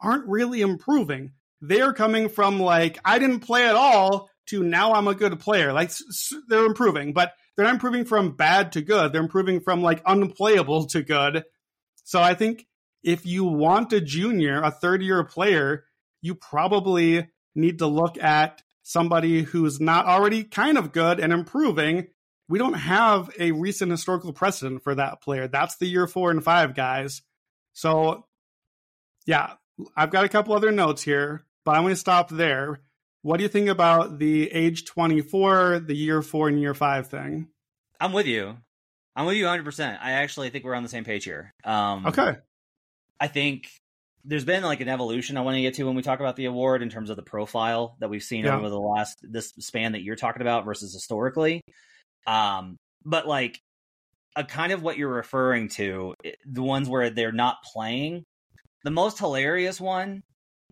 aren't 0.00 0.28
really 0.28 0.60
improving. 0.60 1.32
They're 1.60 1.92
coming 1.92 2.28
from 2.28 2.60
like, 2.60 2.98
I 3.04 3.18
didn't 3.18 3.40
play 3.40 3.66
at 3.68 3.74
all 3.74 4.28
to 4.46 4.62
now 4.62 4.94
I'm 4.94 5.08
a 5.08 5.14
good 5.14 5.38
player. 5.40 5.72
Like 5.72 5.92
they're 6.48 6.66
improving, 6.66 7.12
but 7.12 7.32
they're 7.56 7.64
not 7.64 7.74
improving 7.74 8.04
from 8.04 8.36
bad 8.36 8.72
to 8.72 8.82
good. 8.82 9.12
They're 9.12 9.22
improving 9.22 9.60
from 9.60 9.82
like 9.82 10.02
unplayable 10.06 10.86
to 10.86 11.02
good. 11.02 11.44
So 12.04 12.20
I 12.20 12.34
think 12.34 12.66
if 13.02 13.26
you 13.26 13.44
want 13.44 13.92
a 13.92 14.00
junior, 14.00 14.62
a 14.62 14.70
third 14.70 15.02
year 15.02 15.22
player, 15.24 15.84
you 16.20 16.34
probably 16.34 17.28
need 17.54 17.78
to 17.78 17.86
look 17.86 18.22
at 18.22 18.62
somebody 18.82 19.42
who's 19.42 19.80
not 19.80 20.06
already 20.06 20.44
kind 20.44 20.76
of 20.76 20.92
good 20.92 21.20
and 21.20 21.32
improving. 21.32 22.08
We 22.48 22.58
don't 22.58 22.74
have 22.74 23.30
a 23.38 23.52
recent 23.52 23.90
historical 23.90 24.32
precedent 24.32 24.82
for 24.82 24.94
that 24.94 25.22
player. 25.22 25.48
That's 25.48 25.76
the 25.76 25.86
year 25.86 26.06
four 26.06 26.30
and 26.30 26.42
five 26.42 26.74
guys. 26.74 27.22
So, 27.72 28.26
yeah, 29.26 29.54
I've 29.96 30.10
got 30.10 30.24
a 30.24 30.28
couple 30.28 30.54
other 30.54 30.72
notes 30.72 31.02
here, 31.02 31.44
but 31.64 31.76
I'm 31.76 31.82
going 31.82 31.94
to 31.94 32.00
stop 32.00 32.28
there. 32.28 32.80
What 33.22 33.36
do 33.36 33.44
you 33.44 33.48
think 33.48 33.68
about 33.68 34.18
the 34.18 34.50
age 34.52 34.84
24, 34.84 35.80
the 35.86 35.94
year 35.94 36.22
four 36.22 36.48
and 36.48 36.60
year 36.60 36.74
five 36.74 37.06
thing? 37.08 37.48
I'm 38.00 38.12
with 38.12 38.26
you. 38.26 38.56
I'm 39.14 39.26
with 39.26 39.36
you 39.36 39.44
100%. 39.44 39.98
I 40.02 40.12
actually 40.12 40.50
think 40.50 40.64
we're 40.64 40.74
on 40.74 40.82
the 40.82 40.88
same 40.88 41.04
page 41.04 41.24
here. 41.24 41.54
Um, 41.64 42.06
okay. 42.06 42.36
I 43.20 43.28
think 43.28 43.68
there's 44.24 44.44
been 44.44 44.62
like 44.62 44.80
an 44.80 44.88
evolution 44.88 45.36
I 45.36 45.40
want 45.40 45.56
to 45.56 45.62
get 45.62 45.74
to 45.74 45.84
when 45.84 45.96
we 45.96 46.02
talk 46.02 46.20
about 46.20 46.36
the 46.36 46.44
award 46.44 46.82
in 46.82 46.88
terms 46.88 47.10
of 47.10 47.16
the 47.16 47.22
profile 47.22 47.96
that 48.00 48.08
we've 48.08 48.22
seen 48.22 48.44
yeah. 48.44 48.56
over 48.56 48.68
the 48.68 48.78
last 48.78 49.18
this 49.22 49.52
span 49.58 49.92
that 49.92 50.02
you're 50.02 50.16
talking 50.16 50.42
about 50.42 50.64
versus 50.64 50.92
historically. 50.92 51.62
Um, 52.26 52.76
but 53.04 53.26
like 53.26 53.58
a 54.36 54.44
kind 54.44 54.72
of 54.72 54.82
what 54.82 54.96
you're 54.96 55.12
referring 55.12 55.68
to, 55.70 56.14
the 56.46 56.62
ones 56.62 56.88
where 56.88 57.10
they're 57.10 57.32
not 57.32 57.56
playing. 57.64 58.24
The 58.84 58.90
most 58.90 59.18
hilarious 59.18 59.80
one, 59.80 60.22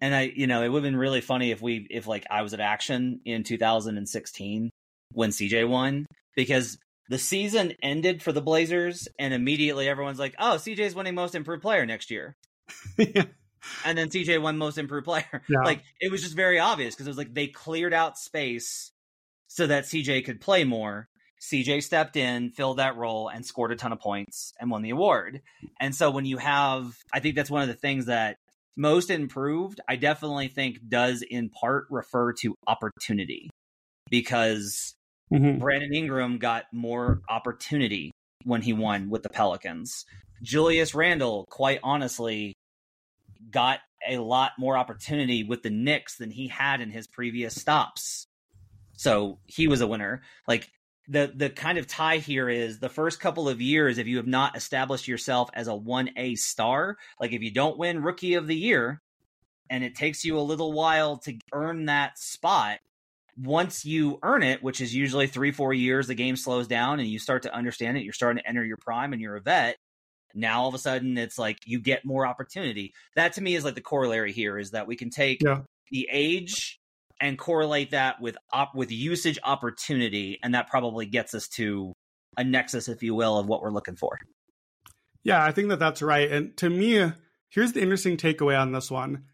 and 0.00 0.14
I, 0.14 0.32
you 0.34 0.46
know, 0.46 0.62
it 0.62 0.68
would 0.68 0.82
have 0.82 0.92
been 0.92 0.98
really 0.98 1.20
funny 1.20 1.50
if 1.50 1.60
we, 1.60 1.86
if 1.90 2.06
like 2.06 2.26
I 2.30 2.42
was 2.42 2.54
at 2.54 2.60
Action 2.60 3.20
in 3.24 3.44
2016 3.44 4.70
when 5.12 5.30
CJ 5.30 5.68
won, 5.68 6.06
because 6.34 6.78
the 7.08 7.18
season 7.18 7.74
ended 7.82 8.22
for 8.22 8.32
the 8.32 8.40
Blazers, 8.40 9.06
and 9.18 9.34
immediately 9.34 9.88
everyone's 9.88 10.18
like, 10.18 10.34
"Oh, 10.38 10.56
CJ's 10.56 10.94
winning 10.94 11.14
Most 11.14 11.34
Improved 11.34 11.62
Player 11.62 11.86
next 11.86 12.10
year." 12.10 12.34
yeah 12.96 13.24
and 13.84 13.96
then 13.96 14.08
CJ 14.08 14.40
won 14.40 14.58
most 14.58 14.78
improved 14.78 15.04
player. 15.04 15.42
Yeah. 15.48 15.62
Like 15.64 15.82
it 16.00 16.10
was 16.12 16.22
just 16.22 16.36
very 16.36 16.58
obvious 16.58 16.94
because 16.94 17.06
it 17.06 17.10
was 17.10 17.18
like 17.18 17.34
they 17.34 17.48
cleared 17.48 17.92
out 17.92 18.18
space 18.18 18.92
so 19.48 19.66
that 19.66 19.84
CJ 19.84 20.24
could 20.24 20.40
play 20.40 20.64
more. 20.64 21.08
CJ 21.40 21.82
stepped 21.82 22.16
in, 22.16 22.50
filled 22.50 22.78
that 22.78 22.96
role, 22.96 23.28
and 23.28 23.44
scored 23.44 23.72
a 23.72 23.76
ton 23.76 23.92
of 23.92 23.98
points 23.98 24.52
and 24.60 24.70
won 24.70 24.82
the 24.82 24.90
award. 24.90 25.40
And 25.80 25.94
so 25.94 26.10
when 26.10 26.24
you 26.24 26.36
have, 26.36 26.96
I 27.12 27.20
think 27.20 27.34
that's 27.34 27.50
one 27.50 27.62
of 27.62 27.68
the 27.68 27.74
things 27.74 28.06
that 28.06 28.36
most 28.76 29.10
improved, 29.10 29.80
I 29.88 29.96
definitely 29.96 30.48
think 30.48 30.78
does 30.88 31.22
in 31.22 31.48
part 31.48 31.86
refer 31.90 32.32
to 32.34 32.54
opportunity 32.66 33.50
because 34.08 34.94
mm-hmm. 35.32 35.58
Brandon 35.58 35.92
Ingram 35.92 36.38
got 36.38 36.64
more 36.72 37.22
opportunity 37.28 38.12
when 38.44 38.62
he 38.62 38.72
won 38.72 39.10
with 39.10 39.22
the 39.22 39.28
Pelicans. 39.28 40.04
Julius 40.42 40.94
Randle, 40.94 41.46
quite 41.50 41.80
honestly, 41.82 42.54
got 43.50 43.80
a 44.06 44.18
lot 44.18 44.52
more 44.58 44.76
opportunity 44.76 45.44
with 45.44 45.62
the 45.62 45.70
Knicks 45.70 46.16
than 46.16 46.30
he 46.30 46.48
had 46.48 46.80
in 46.80 46.90
his 46.90 47.06
previous 47.06 47.54
stops. 47.54 48.26
So 48.92 49.38
he 49.46 49.68
was 49.68 49.80
a 49.80 49.86
winner. 49.86 50.22
Like 50.46 50.68
the 51.08 51.32
the 51.34 51.50
kind 51.50 51.78
of 51.78 51.86
tie 51.86 52.18
here 52.18 52.48
is 52.48 52.78
the 52.78 52.88
first 52.88 53.20
couple 53.20 53.48
of 53.48 53.60
years 53.60 53.98
if 53.98 54.06
you 54.06 54.18
have 54.18 54.26
not 54.26 54.56
established 54.56 55.08
yourself 55.08 55.50
as 55.54 55.68
a 55.68 55.72
1A 55.72 56.36
star, 56.38 56.96
like 57.20 57.32
if 57.32 57.42
you 57.42 57.50
don't 57.50 57.78
win 57.78 58.02
rookie 58.02 58.34
of 58.34 58.46
the 58.46 58.56
year 58.56 59.00
and 59.68 59.82
it 59.84 59.94
takes 59.94 60.24
you 60.24 60.38
a 60.38 60.40
little 60.40 60.72
while 60.72 61.18
to 61.18 61.38
earn 61.52 61.86
that 61.86 62.18
spot, 62.18 62.78
once 63.36 63.84
you 63.84 64.18
earn 64.22 64.42
it, 64.42 64.62
which 64.62 64.80
is 64.80 64.94
usually 64.94 65.26
3-4 65.26 65.78
years 65.78 66.06
the 66.06 66.14
game 66.14 66.36
slows 66.36 66.68
down 66.68 67.00
and 67.00 67.08
you 67.08 67.18
start 67.18 67.42
to 67.42 67.54
understand 67.54 67.96
it, 67.96 68.04
you're 68.04 68.12
starting 68.12 68.42
to 68.42 68.48
enter 68.48 68.64
your 68.64 68.76
prime 68.76 69.12
and 69.12 69.22
you're 69.22 69.36
a 69.36 69.40
vet, 69.40 69.76
now 70.34 70.62
all 70.62 70.68
of 70.68 70.74
a 70.74 70.78
sudden 70.78 71.18
it's 71.18 71.38
like 71.38 71.58
you 71.66 71.80
get 71.80 72.04
more 72.04 72.26
opportunity. 72.26 72.92
That 73.16 73.34
to 73.34 73.40
me 73.40 73.54
is 73.54 73.64
like 73.64 73.74
the 73.74 73.80
corollary 73.80 74.32
here 74.32 74.58
is 74.58 74.72
that 74.72 74.86
we 74.86 74.96
can 74.96 75.10
take 75.10 75.42
yeah. 75.42 75.60
the 75.90 76.08
age 76.10 76.78
and 77.20 77.38
correlate 77.38 77.90
that 77.90 78.20
with 78.20 78.36
op- 78.52 78.74
with 78.74 78.90
usage 78.90 79.38
opportunity 79.44 80.38
and 80.42 80.54
that 80.54 80.68
probably 80.68 81.06
gets 81.06 81.34
us 81.34 81.48
to 81.48 81.92
a 82.36 82.44
nexus 82.44 82.88
if 82.88 83.02
you 83.02 83.14
will 83.14 83.38
of 83.38 83.46
what 83.46 83.62
we're 83.62 83.72
looking 83.72 83.96
for. 83.96 84.18
Yeah, 85.22 85.44
I 85.44 85.52
think 85.52 85.68
that 85.68 85.78
that's 85.78 86.02
right. 86.02 86.30
And 86.30 86.56
to 86.58 86.70
me, 86.70 87.12
here's 87.50 87.72
the 87.72 87.82
interesting 87.82 88.16
takeaway 88.16 88.58
on 88.58 88.72
this 88.72 88.90
one. 88.90 89.24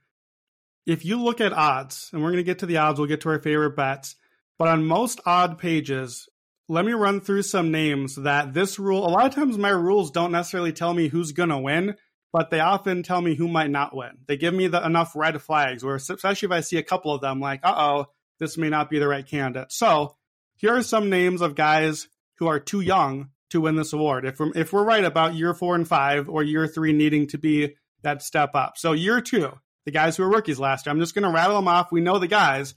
If 0.86 1.04
you 1.04 1.22
look 1.22 1.40
at 1.40 1.52
odds, 1.52 2.10
and 2.12 2.22
we're 2.22 2.30
going 2.30 2.38
to 2.38 2.44
get 2.44 2.60
to 2.60 2.66
the 2.66 2.78
odds, 2.78 2.98
we'll 2.98 3.08
get 3.08 3.20
to 3.22 3.28
our 3.28 3.40
favorite 3.40 3.76
bets, 3.76 4.16
but 4.58 4.68
on 4.68 4.84
most 4.84 5.20
odd 5.26 5.58
pages, 5.58 6.28
let 6.68 6.84
me 6.84 6.92
run 6.92 7.20
through 7.20 7.42
some 7.42 7.70
names 7.70 8.16
that 8.16 8.52
this 8.52 8.78
rule, 8.78 9.06
a 9.06 9.10
lot 9.10 9.26
of 9.26 9.34
times 9.34 9.56
my 9.56 9.68
rules 9.68 10.10
don't 10.10 10.32
necessarily 10.32 10.72
tell 10.72 10.92
me 10.92 11.08
who's 11.08 11.32
going 11.32 11.50
to 11.50 11.58
win, 11.58 11.94
but 12.32 12.50
they 12.50 12.60
often 12.60 13.02
tell 13.02 13.20
me 13.20 13.34
who 13.34 13.48
might 13.48 13.70
not 13.70 13.94
win. 13.94 14.18
They 14.26 14.36
give 14.36 14.52
me 14.52 14.66
the, 14.66 14.84
enough 14.84 15.14
red 15.14 15.40
flags 15.40 15.84
where, 15.84 15.94
especially 15.94 16.46
if 16.46 16.52
I 16.52 16.60
see 16.60 16.76
a 16.78 16.82
couple 16.82 17.14
of 17.14 17.20
them, 17.20 17.40
like, 17.40 17.60
uh 17.62 17.74
oh, 17.76 18.06
this 18.38 18.58
may 18.58 18.68
not 18.68 18.90
be 18.90 18.98
the 18.98 19.08
right 19.08 19.26
candidate. 19.26 19.72
So 19.72 20.16
here 20.56 20.76
are 20.76 20.82
some 20.82 21.08
names 21.08 21.40
of 21.40 21.54
guys 21.54 22.08
who 22.38 22.48
are 22.48 22.60
too 22.60 22.80
young 22.80 23.30
to 23.50 23.60
win 23.60 23.76
this 23.76 23.92
award. 23.92 24.24
If 24.26 24.40
we're, 24.40 24.52
if 24.56 24.72
we're 24.72 24.84
right 24.84 25.04
about 25.04 25.34
year 25.34 25.54
four 25.54 25.74
and 25.76 25.86
five 25.86 26.28
or 26.28 26.42
year 26.42 26.66
three 26.66 26.92
needing 26.92 27.28
to 27.28 27.38
be 27.38 27.76
that 28.02 28.22
step 28.22 28.54
up. 28.54 28.76
So 28.76 28.92
year 28.92 29.20
two, 29.20 29.52
the 29.84 29.92
guys 29.92 30.16
who 30.16 30.24
were 30.24 30.30
rookies 30.30 30.58
last 30.58 30.84
year, 30.84 30.92
I'm 30.92 31.00
just 31.00 31.14
going 31.14 31.24
to 31.24 31.30
rattle 31.30 31.56
them 31.56 31.68
off. 31.68 31.92
We 31.92 32.00
know 32.00 32.18
the 32.18 32.26
guys 32.26 32.74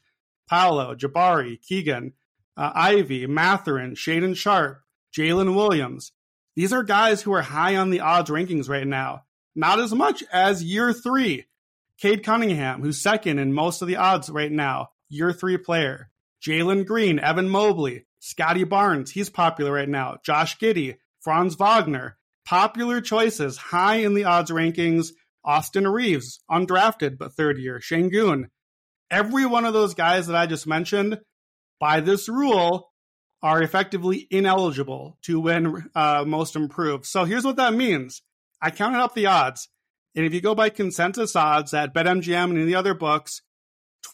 Paolo, 0.47 0.95
Jabari, 0.95 1.61
Keegan, 1.61 2.13
uh, 2.59 2.71
Ivey, 2.75 3.25
Mathurin, 3.25 3.95
Shaedon 3.95 4.35
Sharpe, 4.35 4.81
Jalen 5.17 5.55
Williams. 5.55 6.11
These 6.57 6.73
are 6.73 6.83
guys 6.83 7.21
who 7.21 7.31
are 7.31 7.41
high 7.41 7.77
on 7.77 7.89
the 7.89 8.01
odds 8.01 8.29
rankings 8.29 8.67
right 8.67 8.85
now. 8.85 9.23
Not 9.55 9.79
as 9.79 9.93
much 9.93 10.25
as 10.31 10.61
year 10.61 10.91
three. 10.91 11.45
Cade 11.97 12.23
Cunningham, 12.23 12.81
who's 12.81 12.99
second 12.99 13.39
in 13.39 13.53
most 13.53 13.81
of 13.81 13.87
the 13.87 13.95
odds 13.95 14.29
right 14.29 14.51
now, 14.51 14.89
year 15.07 15.31
three 15.31 15.57
player. 15.57 16.11
Jalen 16.45 16.85
Green, 16.85 17.17
Evan 17.17 17.47
Mobley, 17.47 18.05
Scottie 18.19 18.65
Barnes, 18.65 19.11
he's 19.11 19.29
popular 19.29 19.71
right 19.71 19.87
now. 19.87 20.17
Josh 20.25 20.57
Giddey, 20.57 20.97
Franz 21.21 21.55
Wagner, 21.55 22.17
popular 22.45 22.99
choices, 22.99 23.55
high 23.55 23.95
in 23.95 24.15
the 24.15 24.25
odds 24.25 24.51
rankings. 24.51 25.11
Austin 25.45 25.87
Reaves, 25.87 26.41
undrafted 26.51 27.17
but 27.17 27.33
third 27.33 27.57
year. 27.57 27.79
Sengun. 27.79 28.49
Every 29.09 29.45
one 29.45 29.63
of 29.63 29.73
those 29.73 29.93
guys 29.93 30.27
that 30.27 30.35
I 30.35 30.45
just 30.45 30.67
mentioned 30.67 31.21
by 31.79 31.99
this 32.01 32.27
rule 32.29 32.91
are 33.41 33.61
effectively 33.61 34.27
ineligible 34.29 35.17
to 35.23 35.39
win 35.39 35.89
uh, 35.95 36.23
most 36.27 36.55
improved. 36.55 37.05
So 37.05 37.23
here's 37.23 37.45
what 37.45 37.55
that 37.55 37.73
means. 37.73 38.21
I 38.61 38.71
counted 38.71 38.99
up 38.99 39.15
the 39.15 39.27
odds. 39.27 39.69
And 40.15 40.25
if 40.25 40.33
you 40.33 40.41
go 40.41 40.55
by 40.55 40.69
consensus 40.69 41.35
odds 41.35 41.73
at 41.73 41.93
BetMGM 41.93 42.51
and 42.51 42.67
the 42.67 42.75
other 42.75 42.93
books, 42.93 43.41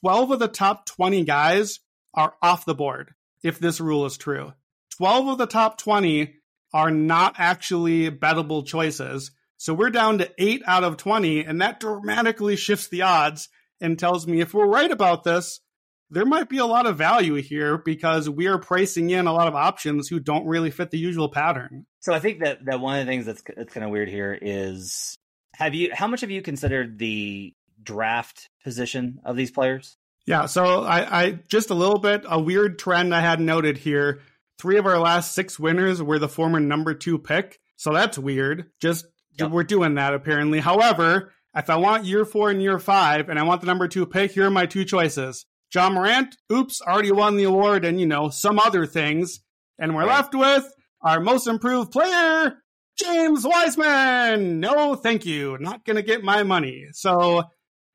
12 0.02 0.32
of 0.32 0.40
the 0.40 0.48
top 0.48 0.86
20 0.86 1.24
guys 1.24 1.80
are 2.14 2.36
off 2.42 2.66
the 2.66 2.76
board 2.76 3.14
if 3.44 3.60
this 3.60 3.80
rule 3.80 4.06
is 4.06 4.18
true. 4.18 4.54
12 4.98 5.30
of 5.30 5.38
the 5.38 5.48
top 5.48 5.78
20 5.78 6.36
are 6.74 6.92
not 6.92 7.36
actually 7.38 8.12
bettable 8.12 8.66
choices. 8.66 9.32
So 9.58 9.74
we're 9.74 9.90
down 9.90 10.18
to 10.18 10.32
8 10.38 10.64
out 10.68 10.84
of 10.84 10.98
20, 10.98 11.46
and 11.46 11.62
that 11.62 11.80
dramatically 11.80 12.56
shifts 12.56 12.90
the 12.90 13.04
odds 13.04 13.50
and 13.80 13.98
tells 13.98 14.28
me 14.28 14.42
if 14.42 14.54
we're 14.54 14.68
right 14.68 14.92
about 14.92 15.24
this, 15.24 15.62
there 16.10 16.26
might 16.26 16.50
be 16.50 16.60
a 16.60 16.66
lot 16.66 16.86
of 16.86 16.98
value 16.98 17.36
here 17.36 17.78
because 17.78 18.30
we 18.30 18.48
are 18.48 18.58
pricing 18.58 19.10
in 19.10 19.28
a 19.28 19.34
lot 19.34 19.48
of 19.48 19.56
options 19.56 20.08
who 20.08 20.20
don't 20.20 20.46
really 20.46 20.72
fit 20.72 20.92
the 20.92 20.98
usual 20.98 21.30
pattern. 21.30 21.86
So 22.00 22.14
I 22.14 22.20
think 22.20 22.44
that 22.44 22.66
that 22.66 22.80
one 22.80 23.00
of 23.00 23.06
the 23.06 23.12
things 23.12 23.26
that's 23.26 23.42
that's 23.56 23.74
kind 23.74 23.84
of 23.84 23.92
weird 23.92 24.10
here 24.10 24.38
is 24.40 25.18
have 25.56 25.74
you 25.74 25.92
how 25.94 26.08
much 26.08 26.22
have 26.22 26.32
you 26.32 26.42
considered 26.42 27.00
the 27.00 27.54
draft 27.82 28.50
position 28.64 29.20
of 29.26 29.36
these 29.36 29.52
players? 29.52 29.98
Yeah, 30.28 30.48
so 30.48 30.84
I, 30.84 31.24
I 31.24 31.32
just 31.48 31.70
a 31.70 31.76
little 31.76 32.00
bit 32.00 32.26
a 32.28 32.40
weird 32.40 32.80
trend 32.80 33.14
I 33.14 33.22
had 33.22 33.40
noted 33.40 33.78
here. 33.78 34.22
Three 34.60 34.78
of 34.78 34.86
our 34.86 35.00
last 35.00 35.34
six 35.34 35.60
winners 35.60 36.02
were 36.02 36.20
the 36.20 36.30
former 36.30 36.60
number 36.60 36.94
two 36.94 37.20
pick, 37.20 37.60
so 37.76 37.94
that's 37.94 38.18
weird. 38.18 38.72
Just 38.80 39.06
yep. 39.38 39.52
we're 39.52 39.64
doing 39.64 39.96
that 39.96 40.14
apparently. 40.14 40.60
However, 40.60 41.34
if 41.56 41.70
I 41.70 41.78
want 41.78 42.06
year 42.06 42.26
four 42.26 42.50
and 42.50 42.62
year 42.62 42.80
five, 42.80 43.30
and 43.30 43.40
I 43.40 43.44
want 43.44 43.62
the 43.62 43.68
number 43.68 43.88
two 43.88 44.06
pick, 44.06 44.32
here 44.32 44.46
are 44.46 44.52
my 44.52 44.66
two 44.66 44.86
choices. 44.86 45.46
Ja 45.76 45.90
Morant, 45.90 46.38
oops, 46.52 46.82
already 46.82 47.12
won 47.12 47.36
the 47.36 47.44
award, 47.44 47.84
and 47.84 48.00
you 48.00 48.08
know, 48.08 48.30
some 48.30 48.58
other 48.60 48.86
things. 48.86 49.42
And 49.78 49.94
we're 49.94 50.06
left 50.06 50.34
with 50.34 50.66
our 51.02 51.20
most 51.20 51.48
improved 51.48 51.92
player, 51.92 52.56
James 52.98 53.46
Wiseman. 53.46 54.62
No, 54.62 54.96
thank 54.96 55.26
you. 55.26 55.58
Not 55.60 55.84
going 55.84 55.98
to 55.98 56.02
get 56.02 56.24
my 56.24 56.44
money. 56.44 56.88
So, 56.94 57.44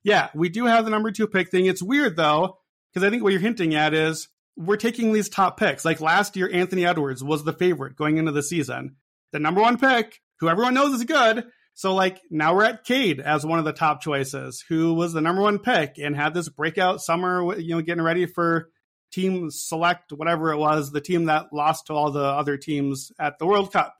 yeah, 0.05 0.29
we 0.35 0.51
do 0.51 0.67
have 0.67 0.85
the 0.85 0.91
number 0.91 1.11
two 1.11 1.27
pick 1.27 1.51
thing. 1.51 1.65
It's 1.65 1.83
weird, 1.83 2.17
though, 2.17 2.59
because 2.93 3.07
I 3.07 3.11
think 3.11 3.23
what 3.23 3.33
you're 3.33 3.41
hinting 3.41 3.75
at 3.75 3.95
is 3.95 4.29
we're 4.57 4.77
taking 4.77 5.13
these 5.13 5.31
top 5.31 5.59
picks. 5.59 5.85
Like 5.85 6.03
last 6.03 6.37
year, 6.37 6.51
Anthony 6.53 6.85
Edwards 6.85 7.25
was 7.25 7.45
the 7.45 7.55
favorite 7.55 7.97
going 7.97 8.19
into 8.19 8.33
the 8.33 8.43
season. 8.43 8.97
The 9.33 9.39
number 9.39 9.63
one 9.63 9.79
pick, 9.79 10.21
who 10.41 10.49
everyone 10.49 10.75
knows 10.75 10.95
is 10.95 11.05
good, 11.05 11.47
so 11.81 11.95
like 11.95 12.21
now 12.31 12.55
we're 12.55 12.65
at 12.65 12.85
Cade 12.85 13.21
as 13.21 13.47
one 13.47 13.59
of 13.59 13.65
the 13.65 13.73
top 13.73 14.03
choices, 14.03 14.63
who 14.69 14.93
was 14.93 15.15
the 15.15 15.23
number 15.23 15.41
one 15.41 15.59
pick 15.59 15.97
and 15.97 16.15
had 16.15 16.35
this 16.35 16.51
breakout 16.51 17.01
summer, 17.01 17.59
you 17.59 17.75
know, 17.75 17.81
getting 17.81 18.05
ready 18.05 18.27
for 18.27 18.69
team 19.11 19.51
select, 19.51 20.13
whatever 20.13 20.53
it 20.53 20.59
was, 20.59 20.93
the 20.93 21.01
team 21.01 21.25
that 21.25 21.55
lost 21.55 21.87
to 21.87 21.95
all 21.95 22.11
the 22.11 22.23
other 22.23 22.59
teams 22.59 23.11
at 23.19 23.39
the 23.39 23.47
World 23.47 23.73
Cup. 23.73 23.95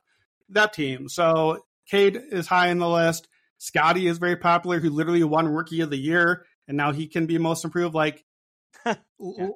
That 0.49 0.73
team. 0.73 1.09
So 1.09 1.65
Cade 1.89 2.21
is 2.31 2.45
high 2.45 2.67
in 2.67 2.77
the 2.77 2.87
list. 2.87 3.27
Scottie 3.57 4.05
is 4.05 4.19
very 4.19 4.35
popular, 4.35 4.79
who 4.79 4.91
literally 4.91 5.23
won 5.23 5.47
Rookie 5.47 5.81
of 5.81 5.89
the 5.89 5.97
Year, 5.97 6.45
and 6.67 6.77
now 6.77 6.91
he 6.91 7.07
can 7.07 7.25
be 7.25 7.39
most 7.39 7.65
improved. 7.65 7.95
Like, 7.95 8.23
yeah. 8.85 8.95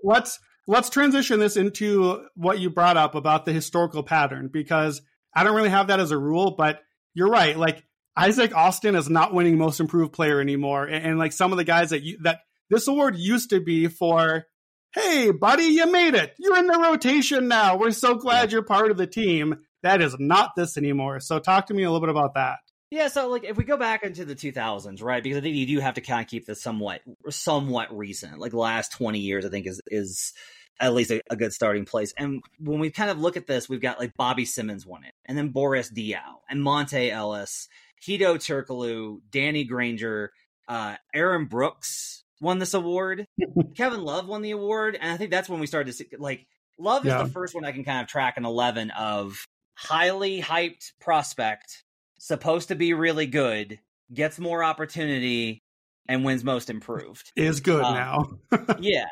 let's 0.04 0.40
let's 0.66 0.90
transition 0.90 1.40
this 1.40 1.58
into 1.58 2.26
what 2.34 2.58
you 2.58 2.72
brought 2.72 2.98
up 2.98 3.14
about 3.14 3.46
the 3.46 3.54
historical 3.54 4.02
pattern 4.02 4.50
because 4.52 5.04
I 5.32 5.44
don't 5.44 5.56
really 5.56 5.70
have 5.70 5.90
that 5.90 6.00
as 6.00 6.10
a 6.10 6.18
rule, 6.18 6.56
but 6.58 6.80
you're 7.14 7.30
right. 7.30 7.56
Like 7.56 7.84
Isaac 8.18 8.56
Austin 8.56 8.96
is 8.96 9.10
not 9.10 9.34
winning 9.34 9.58
most 9.58 9.80
improved 9.80 10.14
player 10.14 10.40
anymore. 10.40 10.86
And, 10.86 11.06
and 11.06 11.20
like 11.20 11.32
some 11.32 11.52
of 11.52 11.58
the 11.58 11.64
guys 11.64 11.90
that 11.90 12.04
you, 12.04 12.18
that 12.24 12.42
this 12.70 12.88
award 12.88 13.18
used 13.18 13.50
to 13.50 13.60
be 13.60 13.88
for, 13.88 14.46
hey, 14.94 15.32
buddy, 15.32 15.66
you 15.66 15.92
made 15.92 16.16
it. 16.16 16.34
You're 16.40 16.58
in 16.58 16.68
the 16.68 16.80
rotation 16.80 17.48
now. 17.48 17.78
We're 17.78 17.92
so 17.92 18.16
glad 18.16 18.52
you're 18.52 18.64
part 18.64 18.92
of 18.92 18.98
the 18.98 19.08
team. 19.08 19.58
That 19.84 20.02
is 20.02 20.16
not 20.18 20.52
this 20.56 20.78
anymore. 20.78 21.20
So 21.20 21.40
talk 21.40 21.68
to 21.68 21.74
me 21.74 21.84
a 21.84 21.92
little 21.92 22.06
bit 22.06 22.10
about 22.10 22.36
that. 22.36 22.60
Yeah, 22.92 23.08
so 23.08 23.28
like 23.30 23.44
if 23.44 23.58
we 23.58 23.64
go 23.64 23.78
back 23.78 24.04
into 24.04 24.26
the 24.26 24.36
2000s, 24.36 25.04
right? 25.04 25.22
Because 25.22 25.40
I 25.40 25.42
think 25.42 25.56
you 25.56 25.66
do 25.66 25.80
have 25.80 25.96
to 25.96 26.02
kind 26.02 26.22
of 26.22 26.28
keep 26.28 26.46
this 26.46 26.62
somewhat 26.62 27.02
somewhat 27.30 27.96
recent. 27.96 28.40
Like 28.40 28.52
the 28.52 28.58
last 28.58 28.94
20 28.94 29.20
years 29.20 29.46
I 29.46 29.50
think 29.50 29.68
is 29.68 29.82
is 29.88 30.34
at 30.80 30.94
least 30.94 31.12
a, 31.12 31.22
a, 31.30 31.36
good 31.36 31.54
starting 31.54 31.86
place. 31.86 32.14
And 32.18 32.42
when 32.60 32.80
we 32.80 32.92
kind 32.92 33.10
of 33.10 33.20
look 33.20 33.38
at 33.38 33.48
this, 33.48 33.70
we've 33.70 33.82
got 33.82 34.00
like 34.00 34.16
Bobby 34.16 34.46
Simmons 34.46 34.86
won 34.86 35.04
it, 35.04 35.14
and 35.26 35.38
then 35.38 35.50
Boris 35.50 35.92
Diaw 35.92 36.36
and 36.50 36.62
Monta 36.62 37.10
Ellis 37.12 37.68
Hedo 38.02 38.36
Turkoglu, 38.36 39.22
Danny 39.32 39.64
Granger, 39.64 40.32
uh, 40.68 40.96
Aaron 41.14 41.46
Brooks 41.46 42.24
won 42.42 42.60
this 42.60 42.74
award. 42.74 43.28
Kevin 43.76 44.04
Love 44.04 44.28
won 44.28 44.42
the 44.42 44.52
award, 44.52 44.98
and 45.00 45.12
I 45.12 45.18
think 45.18 45.32
that's 45.32 45.50
when 45.50 45.60
we 45.60 45.68
started 45.68 45.92
to 45.92 45.94
see 45.94 46.08
like 46.18 46.48
Love 46.78 47.06
is 47.06 47.14
the 47.14 47.28
first 47.28 47.56
one 47.56 47.66
I 47.66 47.72
can 47.72 47.84
kind 47.84 48.02
of 48.02 48.08
track 48.08 48.38
an 48.38 48.46
eleven 48.46 48.92
of 48.92 49.46
highly 49.76 50.42
hyped 50.42 50.92
prospect, 51.00 51.84
supposed 52.20 52.70
to 52.70 52.76
be 52.76 52.94
really 52.94 53.28
good, 53.28 53.80
gets 54.14 54.40
more 54.40 54.64
opportunity, 54.64 55.64
and 56.08 56.26
wins 56.26 56.44
most 56.44 56.70
improved. 56.70 57.32
Is 57.36 57.62
good 57.62 57.84
um, 57.84 58.40
now. 58.52 58.76
yeah. 58.80 59.06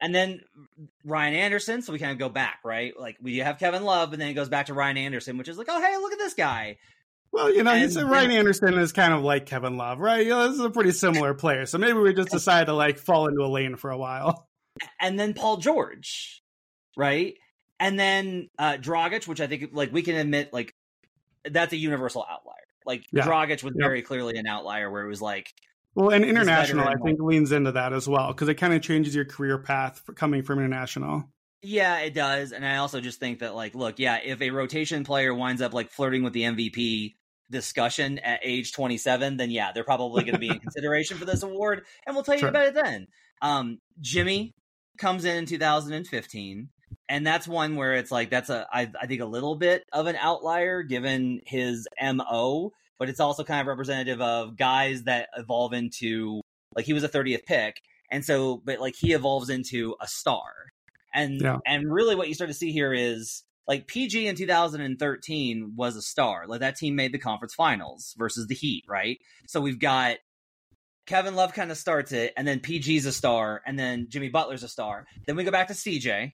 And 0.00 0.14
then 0.14 0.42
Ryan 1.04 1.34
Anderson, 1.34 1.80
so 1.80 1.92
we 1.92 1.98
kind 1.98 2.12
of 2.12 2.18
go 2.18 2.28
back, 2.28 2.60
right? 2.64 2.98
Like 2.98 3.16
we 3.20 3.38
have 3.38 3.58
Kevin 3.58 3.82
Love, 3.82 4.12
and 4.12 4.20
then 4.20 4.28
it 4.28 4.34
goes 4.34 4.50
back 4.50 4.66
to 4.66 4.74
Ryan 4.74 4.98
Anderson, 4.98 5.38
which 5.38 5.48
is 5.48 5.56
like, 5.56 5.68
oh 5.70 5.80
hey, 5.80 5.96
look 5.96 6.12
at 6.12 6.18
this 6.18 6.34
guy. 6.34 6.76
Well, 7.32 7.52
you 7.52 7.62
know, 7.62 7.72
and, 7.72 7.82
he's, 7.82 8.02
Ryan 8.02 8.30
Anderson 8.30 8.74
is 8.74 8.92
kind 8.92 9.12
of 9.12 9.22
like 9.22 9.46
Kevin 9.46 9.76
Love, 9.76 9.98
right? 9.98 10.24
You 10.24 10.30
know, 10.30 10.48
this 10.48 10.58
is 10.58 10.64
a 10.64 10.70
pretty 10.70 10.92
similar 10.92 11.34
player. 11.34 11.66
So 11.66 11.78
maybe 11.78 11.98
we 11.98 12.14
just 12.14 12.30
decided 12.30 12.66
to 12.66 12.72
like 12.72 12.98
fall 12.98 13.28
into 13.28 13.42
a 13.42 13.48
lane 13.48 13.76
for 13.76 13.90
a 13.90 13.98
while. 13.98 14.48
And 15.00 15.18
then 15.18 15.32
Paul 15.32 15.56
George, 15.56 16.42
right? 16.98 17.32
And 17.80 17.98
then 17.98 18.50
uh 18.58 18.74
Dragic, 18.74 19.26
which 19.26 19.40
I 19.40 19.46
think 19.46 19.70
like 19.72 19.90
we 19.90 20.02
can 20.02 20.16
admit 20.16 20.52
like 20.52 20.74
that's 21.50 21.72
a 21.72 21.78
universal 21.78 22.26
outlier. 22.30 22.56
Like 22.84 23.06
yeah. 23.10 23.24
Dragic 23.24 23.62
was 23.62 23.72
very 23.74 24.02
clearly 24.02 24.36
an 24.36 24.46
outlier 24.46 24.90
where 24.90 25.02
it 25.02 25.08
was 25.08 25.22
like 25.22 25.50
well, 25.96 26.10
and 26.10 26.26
international, 26.26 26.86
I 26.86 26.96
think, 27.02 27.20
leans 27.22 27.52
into 27.52 27.72
that 27.72 27.94
as 27.94 28.06
well 28.06 28.28
because 28.28 28.48
it 28.48 28.56
kind 28.56 28.74
of 28.74 28.82
changes 28.82 29.14
your 29.14 29.24
career 29.24 29.56
path 29.56 30.02
for 30.04 30.12
coming 30.12 30.42
from 30.42 30.58
international. 30.58 31.24
Yeah, 31.68 31.98
it 31.98 32.14
does. 32.14 32.52
And 32.52 32.64
I 32.64 32.76
also 32.76 33.00
just 33.00 33.18
think 33.18 33.40
that, 33.40 33.56
like, 33.56 33.74
look, 33.74 33.98
yeah, 33.98 34.20
if 34.22 34.40
a 34.40 34.50
rotation 34.50 35.02
player 35.02 35.34
winds 35.34 35.60
up 35.60 35.74
like 35.74 35.90
flirting 35.90 36.22
with 36.22 36.32
the 36.32 36.42
MVP 36.42 37.14
discussion 37.50 38.20
at 38.20 38.38
age 38.44 38.72
27, 38.72 39.36
then 39.36 39.50
yeah, 39.50 39.72
they're 39.72 39.82
probably 39.82 40.22
going 40.22 40.34
to 40.34 40.40
be 40.40 40.48
in 40.48 40.58
consideration 40.60 41.16
for 41.16 41.24
this 41.24 41.42
award. 41.42 41.84
And 42.06 42.14
we'll 42.14 42.22
tell 42.22 42.34
you 42.34 42.40
sure. 42.40 42.50
about 42.50 42.68
it 42.68 42.74
then. 42.74 43.08
Um, 43.42 43.80
Jimmy 44.00 44.54
comes 44.96 45.24
in 45.24 45.38
in 45.38 45.46
2015. 45.46 46.68
And 47.08 47.26
that's 47.26 47.48
one 47.48 47.74
where 47.74 47.94
it's 47.94 48.12
like, 48.12 48.30
that's 48.30 48.48
a, 48.48 48.68
I, 48.72 48.88
I 49.00 49.06
think, 49.08 49.20
a 49.20 49.26
little 49.26 49.56
bit 49.56 49.82
of 49.92 50.06
an 50.06 50.16
outlier 50.16 50.84
given 50.84 51.40
his 51.44 51.88
MO 52.00 52.70
but 52.98 53.10
it's 53.10 53.20
also 53.20 53.44
kind 53.44 53.60
of 53.60 53.66
representative 53.66 54.22
of 54.22 54.56
guys 54.56 55.02
that 55.02 55.28
evolve 55.36 55.74
into 55.74 56.40
like 56.74 56.86
he 56.86 56.94
was 56.94 57.04
a 57.04 57.08
30th 57.08 57.44
pick 57.44 57.76
and 58.10 58.24
so 58.24 58.62
but 58.64 58.80
like 58.80 58.94
he 58.96 59.12
evolves 59.12 59.50
into 59.50 59.94
a 60.00 60.08
star 60.08 60.70
and 61.16 61.40
yeah. 61.40 61.56
and 61.66 61.90
really 61.90 62.14
what 62.14 62.28
you 62.28 62.34
start 62.34 62.50
to 62.50 62.54
see 62.54 62.70
here 62.70 62.92
is 62.92 63.42
like 63.66 63.88
PG 63.88 64.28
in 64.28 64.36
2013 64.36 65.72
was 65.74 65.96
a 65.96 66.02
star. 66.02 66.46
Like 66.46 66.60
that 66.60 66.76
team 66.76 66.94
made 66.94 67.12
the 67.12 67.18
conference 67.18 67.54
finals 67.54 68.14
versus 68.16 68.46
the 68.46 68.54
Heat 68.54 68.84
right? 68.88 69.18
So 69.48 69.60
we've 69.60 69.80
got 69.80 70.18
Kevin 71.06 71.34
Love 71.34 71.54
kind 71.54 71.70
of 71.70 71.78
starts 71.78 72.12
it 72.12 72.32
and 72.36 72.46
then 72.46 72.60
PG's 72.60 73.06
a 73.06 73.12
star 73.12 73.62
and 73.66 73.78
then 73.78 74.06
Jimmy 74.08 74.28
Butler's 74.28 74.62
a 74.62 74.68
star. 74.68 75.06
Then 75.26 75.36
we 75.36 75.44
go 75.44 75.50
back 75.50 75.68
to 75.68 75.74
CJ 75.74 76.32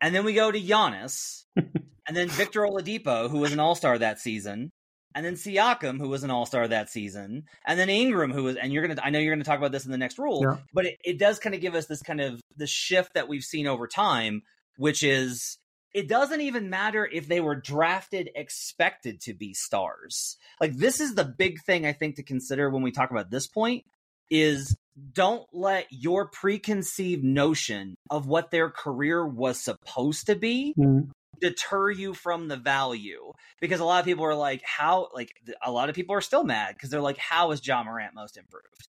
and 0.00 0.14
then 0.14 0.24
we 0.24 0.34
go 0.34 0.52
to 0.52 0.60
Giannis 0.60 1.44
and 1.56 2.16
then 2.16 2.28
Victor 2.28 2.60
Oladipo 2.60 3.30
who 3.30 3.38
was 3.38 3.52
an 3.52 3.60
all-star 3.60 3.98
that 3.98 4.20
season 4.20 4.70
and 5.14 5.26
then 5.26 5.34
Siakam, 5.34 5.98
who 5.98 6.08
was 6.08 6.22
an 6.22 6.30
All 6.30 6.46
Star 6.46 6.66
that 6.68 6.90
season, 6.90 7.44
and 7.66 7.78
then 7.78 7.90
Ingram, 7.90 8.32
who 8.32 8.44
was, 8.44 8.56
and 8.56 8.72
you're 8.72 8.86
gonna, 8.86 9.00
I 9.02 9.10
know 9.10 9.18
you're 9.18 9.34
gonna 9.34 9.44
talk 9.44 9.58
about 9.58 9.72
this 9.72 9.84
in 9.84 9.90
the 9.90 9.98
next 9.98 10.18
rule, 10.18 10.42
yeah. 10.42 10.58
but 10.72 10.86
it, 10.86 10.98
it 11.04 11.18
does 11.18 11.38
kind 11.38 11.54
of 11.54 11.60
give 11.60 11.74
us 11.74 11.86
this 11.86 12.02
kind 12.02 12.20
of 12.20 12.40
the 12.56 12.66
shift 12.66 13.14
that 13.14 13.28
we've 13.28 13.44
seen 13.44 13.66
over 13.66 13.86
time, 13.86 14.42
which 14.76 15.02
is 15.02 15.58
it 15.92 16.08
doesn't 16.08 16.40
even 16.40 16.70
matter 16.70 17.08
if 17.10 17.26
they 17.26 17.40
were 17.40 17.56
drafted 17.56 18.30
expected 18.34 19.20
to 19.22 19.34
be 19.34 19.52
stars. 19.54 20.36
Like 20.60 20.76
this 20.76 21.00
is 21.00 21.14
the 21.14 21.24
big 21.24 21.60
thing 21.62 21.86
I 21.86 21.92
think 21.92 22.16
to 22.16 22.22
consider 22.22 22.70
when 22.70 22.82
we 22.82 22.92
talk 22.92 23.10
about 23.10 23.30
this 23.30 23.46
point 23.46 23.84
is 24.30 24.76
don't 25.12 25.46
let 25.52 25.86
your 25.90 26.28
preconceived 26.28 27.24
notion 27.24 27.96
of 28.10 28.26
what 28.26 28.50
their 28.50 28.70
career 28.70 29.26
was 29.26 29.60
supposed 29.60 30.26
to 30.26 30.36
be 30.36 30.74
mm 30.78 31.08
deter 31.40 31.90
you 31.90 32.14
from 32.14 32.48
the 32.48 32.56
value 32.56 33.32
because 33.60 33.80
a 33.80 33.84
lot 33.84 34.00
of 34.00 34.06
people 34.06 34.24
are 34.24 34.34
like 34.34 34.62
how 34.64 35.08
like 35.14 35.32
a 35.64 35.70
lot 35.70 35.88
of 35.88 35.94
people 35.94 36.14
are 36.14 36.20
still 36.20 36.44
mad 36.44 36.74
because 36.74 36.90
they're 36.90 37.00
like 37.00 37.18
how 37.18 37.50
is 37.50 37.66
Ja 37.66 37.82
Morant 37.82 38.14
most 38.14 38.36
improved 38.36 38.88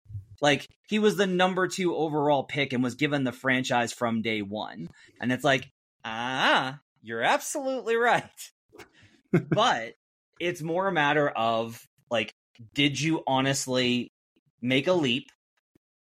like 0.40 0.68
he 0.88 0.98
was 0.98 1.16
the 1.16 1.26
number 1.26 1.68
two 1.68 1.94
overall 1.94 2.44
pick 2.44 2.72
and 2.72 2.82
was 2.82 2.94
given 2.94 3.24
the 3.24 3.32
franchise 3.32 3.92
from 3.92 4.22
day 4.22 4.42
one 4.42 4.88
and 5.20 5.32
it's 5.32 5.44
like 5.44 5.70
ah 6.04 6.78
you're 7.02 7.22
absolutely 7.22 7.96
right 7.96 8.50
but 9.50 9.94
it's 10.40 10.62
more 10.62 10.88
a 10.88 10.92
matter 10.92 11.28
of 11.28 11.86
like 12.10 12.32
did 12.74 13.00
you 13.00 13.22
honestly 13.26 14.10
make 14.60 14.86
a 14.86 14.92
leap 14.92 15.30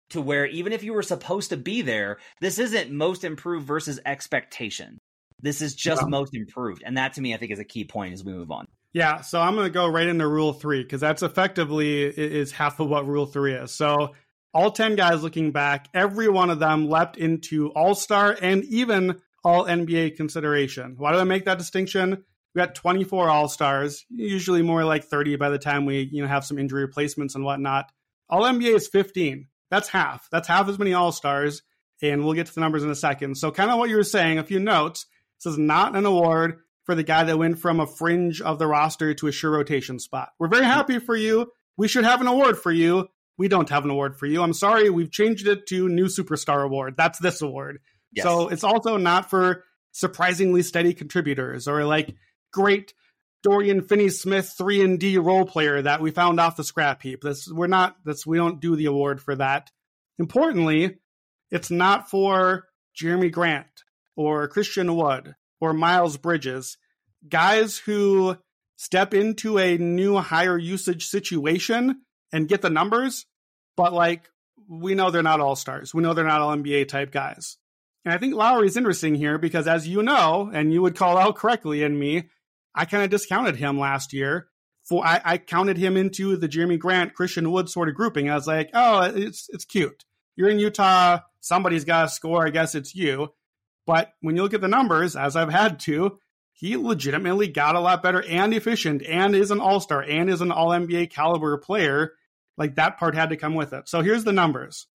to 0.10 0.22
where 0.22 0.46
even 0.48 0.74
if 0.74 0.84
you 0.84 0.94
were 0.94 1.04
supposed 1.04 1.50
to 1.50 1.58
be 1.58 1.82
there, 1.82 2.18
this 2.42 2.60
isn't 2.60 2.92
most 2.92 3.24
improved 3.24 3.66
versus 3.66 4.00
expectation. 4.06 4.98
This 5.42 5.62
is 5.62 5.76
just 5.76 6.02
yeah. 6.02 6.08
most 6.08 6.36
improved. 6.36 6.84
And 6.86 6.98
that 6.98 7.14
to 7.14 7.22
me, 7.22 7.34
I 7.34 7.38
think 7.38 7.52
is 7.52 7.60
a 7.60 7.66
key 7.66 7.86
point 7.86 8.14
as 8.14 8.24
we 8.24 8.34
move 8.34 8.52
on. 8.52 8.68
Yeah. 8.94 9.22
So 9.22 9.40
I'm 9.40 9.56
going 9.56 9.68
to 9.68 9.72
go 9.74 9.88
right 9.88 10.08
into 10.08 10.28
rule 10.28 10.54
three 10.54 10.84
because 10.84 11.02
that's 11.02 11.24
effectively 11.24 12.04
is 12.04 12.52
half 12.52 12.80
of 12.80 12.90
what 12.90 13.08
rule 13.08 13.26
three 13.26 13.54
is. 13.54 13.72
So 13.72 14.16
all 14.54 14.72
10 14.72 14.96
guys 14.96 15.22
looking 15.22 15.52
back, 15.52 15.88
every 15.94 16.28
one 16.28 16.50
of 16.50 16.60
them 16.60 16.90
leapt 16.90 17.18
into 17.18 17.70
all 17.70 17.94
star 17.94 18.36
and 18.42 18.64
even 18.66 19.22
all 19.44 19.66
NBA 19.66 20.18
consideration. 20.18 20.96
Why 20.98 21.14
do 21.14 21.20
I 21.20 21.24
make 21.24 21.46
that 21.46 21.60
distinction? 21.60 22.24
We 22.56 22.60
got 22.60 22.74
24 22.74 23.30
all 23.30 23.48
stars, 23.48 24.06
usually 24.10 24.64
more 24.64 24.84
like 24.84 25.04
30 25.04 25.36
by 25.36 25.50
the 25.50 25.60
time 25.60 25.86
we 25.86 26.10
you 26.12 26.24
know 26.24 26.28
have 26.28 26.44
some 26.44 26.58
injury 26.58 26.82
replacements 26.82 27.36
and 27.36 27.44
whatnot. 27.44 27.92
All 28.28 28.42
NBA 28.44 28.76
is 28.76 28.88
15. 28.88 29.48
That's 29.70 29.90
half. 29.90 30.28
That's 30.32 30.48
half 30.48 30.68
as 30.68 30.80
many 30.80 30.94
all 30.94 31.12
stars. 31.12 31.62
And 32.02 32.24
we'll 32.24 32.34
get 32.34 32.48
to 32.48 32.56
the 32.56 32.62
numbers 32.62 32.84
in 32.84 32.90
a 32.90 32.96
second. 32.96 33.36
So, 33.36 33.52
kind 33.52 33.70
of 33.70 33.78
what 33.78 33.90
you 33.90 33.98
were 33.98 34.04
saying, 34.04 34.40
a 34.40 34.44
few 34.44 34.60
notes. 34.60 35.06
This 35.44 35.54
is 35.54 35.60
not 35.60 35.96
an 35.96 36.06
award 36.06 36.60
for 36.84 36.96
the 36.96 37.04
guy 37.04 37.24
that 37.24 37.38
went 37.38 37.60
from 37.60 37.80
a 37.80 37.88
fringe 37.88 38.42
of 38.42 38.60
the 38.60 38.68
roster 38.68 39.14
to 39.14 39.28
a 39.28 39.32
sure 39.32 39.52
rotation 39.52 40.00
spot. 40.00 40.30
We're 40.40 40.48
very 40.48 40.66
happy 40.66 41.00
for 41.00 41.16
you. 41.16 41.52
We 41.78 41.88
should 41.88 42.04
have 42.04 42.22
an 42.22 42.28
award 42.28 42.58
for 42.58 42.72
you. 42.72 43.08
We 43.38 43.48
don't 43.48 43.70
have 43.70 43.86
an 43.86 43.92
award 43.92 44.18
for 44.18 44.26
you. 44.26 44.42
I'm 44.42 44.54
sorry. 44.54 44.90
We've 44.90 45.12
changed 45.12 45.48
it 45.48 45.68
to 45.68 45.88
New 45.88 46.08
Superstar 46.08 46.66
Award. 46.66 46.96
That's 46.98 47.20
this 47.20 47.42
award. 47.42 47.80
Yes. 48.12 48.26
So 48.26 48.50
it's 48.50 48.64
also 48.64 48.98
not 48.98 49.30
for 49.30 49.64
surprisingly 49.92 50.62
steady 50.62 50.94
contributors 50.94 51.68
or 51.68 51.86
like 51.86 52.16
great 52.52 52.94
Dorian 53.44 53.82
Finney 53.82 54.10
Smith 54.10 54.54
three 54.58 54.82
and 54.82 55.00
D 55.00 55.18
role 55.18 55.46
player 55.46 55.82
that 55.82 56.02
we 56.02 56.12
found 56.12 56.40
off 56.40 56.58
the 56.58 56.64
scrap 56.64 57.02
heap. 57.02 57.22
This 57.22 57.48
we're 57.48 57.68
not. 57.68 57.96
This 58.04 58.26
we 58.26 58.38
don't 58.38 58.60
do 58.60 58.76
the 58.76 58.86
award 58.86 59.22
for 59.22 59.36
that. 59.36 59.72
Importantly, 60.18 60.98
it's 61.50 61.72
not 61.72 62.10
for 62.10 62.66
Jerami 63.00 63.32
Grant 63.32 63.68
or 64.16 64.48
Christian 64.48 64.96
Wood 64.96 65.36
or 65.62 65.74
Miles 65.74 66.18
Bridges, 66.18 66.78
guys 67.28 67.78
who 67.78 68.38
step 68.76 69.14
into 69.14 69.58
a 69.58 69.78
new 69.78 70.18
higher 70.18 70.58
usage 70.58 71.08
situation 71.08 72.02
and 72.32 72.48
get 72.48 72.62
the 72.62 72.70
numbers, 72.70 73.26
but 73.76 73.94
like 73.94 74.30
we 74.70 74.96
know 74.96 75.12
they're 75.12 75.24
not 75.24 75.42
all 75.42 75.56
stars. 75.56 75.94
We 75.94 76.04
know 76.04 76.14
they're 76.14 76.26
not 76.26 76.42
all 76.42 76.56
NBA 76.56 76.88
type 76.88 77.12
guys. 77.12 77.58
And 78.06 78.14
I 78.14 78.18
think 78.18 78.36
Lauri's 78.36 78.78
interesting 78.78 79.16
here 79.16 79.38
because 79.38 79.68
as 79.68 79.88
you 79.88 80.02
know, 80.04 80.50
and 80.54 80.72
you 80.72 80.82
would 80.82 80.96
call 80.96 81.18
out 81.18 81.36
correctly 81.36 81.84
in 81.84 81.98
me, 81.98 82.30
I 82.74 82.86
kind 82.86 83.04
of 83.04 83.10
discounted 83.10 83.56
him 83.56 83.80
last 83.80 84.14
year. 84.14 84.48
For 84.84 85.06
I, 85.06 85.22
I 85.24 85.38
counted 85.38 85.78
him 85.78 85.98
into 85.98 86.38
the 86.38 86.48
Jerami 86.48 86.80
Grant, 86.80 87.14
Christian 87.14 87.52
Wood 87.52 87.70
sort 87.70 87.90
of 87.90 87.96
grouping. 87.96 88.30
I 88.30 88.36
was 88.36 88.48
like, 88.48 88.70
oh, 88.74 89.02
it's 89.04 89.48
it's 89.50 89.66
cute. 89.66 90.06
You're 90.36 90.50
in 90.50 90.60
Utah. 90.60 91.20
Somebody's 91.42 91.84
got 91.84 92.04
to 92.04 92.10
score. 92.10 92.48
I 92.48 92.50
guess 92.50 92.74
it's 92.74 92.96
you. 92.96 93.30
But 93.86 94.14
when 94.22 94.36
you 94.36 94.44
look 94.44 94.54
at 94.54 94.62
the 94.62 94.68
numbers, 94.68 95.16
as 95.16 95.36
I've 95.36 95.52
had 95.52 95.80
to, 95.82 96.20
he 96.54 96.76
legitimately 96.76 97.48
got 97.48 97.76
a 97.76 97.80
lot 97.80 98.04
better 98.04 98.22
and 98.24 98.54
efficient 98.54 99.02
and 99.04 99.36
is 99.36 99.50
an 99.50 99.62
all 99.62 99.80
star 99.80 100.04
and 100.04 100.30
is 100.30 100.42
an 100.42 100.52
all 100.52 100.70
NBA 100.70 101.10
caliber 101.10 101.58
player. 101.58 102.14
Like 102.58 102.76
that 102.76 102.98
part 103.00 103.16
had 103.16 103.30
to 103.30 103.38
come 103.38 103.56
with 103.56 103.72
it. 103.72 103.88
So 103.88 104.02
here's 104.02 104.26
the 104.26 104.34
numbers. 104.34 104.88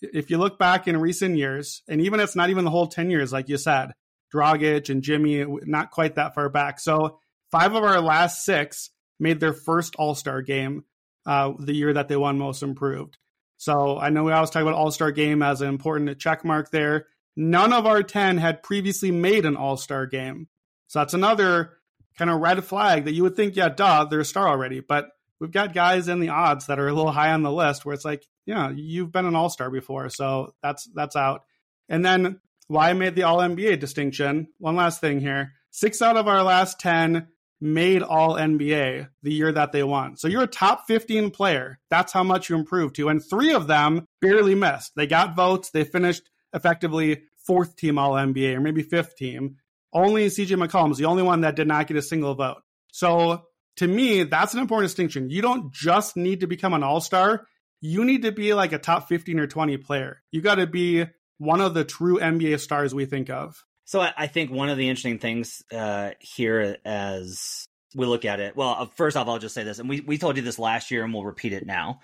If 0.00 0.30
you 0.30 0.38
look 0.38 0.58
back 0.58 0.88
in 0.88 0.96
recent 0.96 1.36
years, 1.36 1.82
and 1.88 2.00
even 2.00 2.18
it's 2.18 2.34
not 2.34 2.50
even 2.50 2.64
the 2.64 2.72
whole 2.72 2.88
10 2.88 3.08
years, 3.08 3.32
like 3.32 3.48
you 3.48 3.56
said, 3.56 3.92
Dragic 4.34 4.90
and 4.90 5.02
Jimmy, 5.02 5.44
not 5.64 5.92
quite 5.92 6.16
that 6.16 6.34
far 6.34 6.48
back. 6.48 6.80
So 6.80 7.20
five 7.52 7.74
of 7.74 7.84
our 7.84 8.00
last 8.00 8.44
six 8.44 8.90
made 9.20 9.38
their 9.38 9.52
first 9.52 9.94
all 9.96 10.16
star 10.16 10.42
game 10.42 10.84
uh, 11.24 11.52
the 11.58 11.74
year 11.74 11.92
that 11.92 12.08
they 12.08 12.16
won 12.16 12.38
most 12.38 12.64
improved. 12.64 13.16
So 13.58 13.96
I 13.96 14.10
know 14.10 14.24
we 14.24 14.32
always 14.32 14.50
talk 14.50 14.62
about 14.62 14.74
all 14.74 14.90
star 14.90 15.12
game 15.12 15.40
as 15.40 15.60
an 15.60 15.68
important 15.68 16.18
check 16.18 16.44
mark 16.44 16.70
there. 16.72 17.06
None 17.36 17.72
of 17.72 17.86
our 17.86 18.02
10 18.02 18.38
had 18.38 18.62
previously 18.62 19.10
made 19.10 19.46
an 19.46 19.56
all 19.56 19.76
star 19.76 20.06
game. 20.06 20.48
So 20.88 20.98
that's 20.98 21.14
another 21.14 21.78
kind 22.18 22.30
of 22.30 22.40
red 22.40 22.62
flag 22.64 23.04
that 23.04 23.12
you 23.12 23.22
would 23.22 23.36
think, 23.36 23.56
yeah, 23.56 23.70
duh, 23.70 24.04
they're 24.04 24.20
a 24.20 24.24
star 24.24 24.48
already. 24.48 24.80
But 24.80 25.08
we've 25.40 25.50
got 25.50 25.74
guys 25.74 26.08
in 26.08 26.20
the 26.20 26.28
odds 26.28 26.66
that 26.66 26.78
are 26.78 26.88
a 26.88 26.92
little 26.92 27.12
high 27.12 27.32
on 27.32 27.42
the 27.42 27.50
list 27.50 27.84
where 27.84 27.94
it's 27.94 28.04
like, 28.04 28.26
yeah, 28.44 28.70
you've 28.70 29.12
been 29.12 29.26
an 29.26 29.34
all 29.34 29.48
star 29.48 29.70
before. 29.70 30.08
So 30.08 30.54
that's 30.62 30.88
that's 30.94 31.16
out. 31.16 31.44
And 31.88 32.04
then 32.04 32.40
why 32.68 32.90
I 32.90 32.92
made 32.92 33.14
the 33.14 33.24
all 33.24 33.38
NBA 33.38 33.80
distinction. 33.80 34.48
One 34.58 34.76
last 34.76 35.00
thing 35.00 35.20
here. 35.20 35.52
Six 35.70 36.02
out 36.02 36.16
of 36.16 36.28
our 36.28 36.42
last 36.42 36.78
10 36.80 37.28
made 37.60 38.02
all 38.02 38.34
NBA 38.34 39.08
the 39.22 39.32
year 39.32 39.52
that 39.52 39.72
they 39.72 39.82
won. 39.82 40.16
So 40.16 40.26
you're 40.26 40.42
a 40.42 40.48
top 40.48 40.86
15 40.88 41.30
player. 41.30 41.78
That's 41.90 42.12
how 42.12 42.24
much 42.24 42.50
you 42.50 42.56
improved 42.56 42.96
to. 42.96 43.08
And 43.08 43.22
three 43.24 43.52
of 43.52 43.68
them 43.68 44.06
barely 44.20 44.54
missed. 44.54 44.92
They 44.96 45.06
got 45.06 45.36
votes. 45.36 45.70
They 45.70 45.84
finished 45.84 46.28
effectively 46.52 47.22
fourth 47.46 47.76
team 47.76 47.98
All 47.98 48.12
NBA 48.12 48.54
or 48.54 48.60
maybe 48.60 48.82
fifth 48.82 49.16
team. 49.16 49.56
Only 49.92 50.26
CJ 50.26 50.56
McCollum 50.64 50.92
is 50.92 50.98
the 50.98 51.04
only 51.04 51.22
one 51.22 51.42
that 51.42 51.56
did 51.56 51.68
not 51.68 51.86
get 51.86 51.96
a 51.96 52.02
single 52.02 52.34
vote. 52.34 52.62
So 52.92 53.44
to 53.76 53.86
me, 53.86 54.22
that's 54.22 54.54
an 54.54 54.60
important 54.60 54.88
distinction. 54.88 55.30
You 55.30 55.42
don't 55.42 55.72
just 55.72 56.16
need 56.16 56.40
to 56.40 56.46
become 56.46 56.74
an 56.74 56.82
all 56.82 57.00
star. 57.00 57.46
You 57.80 58.04
need 58.04 58.22
to 58.22 58.32
be 58.32 58.54
like 58.54 58.72
a 58.72 58.78
top 58.78 59.08
15 59.08 59.40
or 59.40 59.46
20 59.46 59.76
player. 59.78 60.22
You 60.30 60.40
got 60.40 60.56
to 60.56 60.66
be 60.66 61.06
one 61.38 61.60
of 61.60 61.74
the 61.74 61.84
true 61.84 62.18
NBA 62.18 62.60
stars 62.60 62.94
we 62.94 63.06
think 63.06 63.28
of. 63.28 63.64
So 63.84 64.00
I, 64.00 64.12
I 64.16 64.26
think 64.28 64.50
one 64.50 64.68
of 64.68 64.78
the 64.78 64.88
interesting 64.88 65.18
things 65.18 65.62
uh, 65.72 66.10
here 66.20 66.78
as 66.84 67.66
we 67.94 68.06
look 68.06 68.24
at 68.24 68.40
it, 68.40 68.56
well, 68.56 68.76
uh, 68.78 68.86
first 68.94 69.16
off, 69.16 69.26
I'll 69.26 69.38
just 69.38 69.54
say 69.54 69.64
this, 69.64 69.78
and 69.78 69.88
we, 69.88 70.00
we 70.00 70.18
told 70.18 70.36
you 70.36 70.42
this 70.42 70.58
last 70.58 70.90
year 70.90 71.04
and 71.04 71.12
we'll 71.12 71.24
repeat 71.24 71.52
it 71.52 71.66
now. 71.66 72.00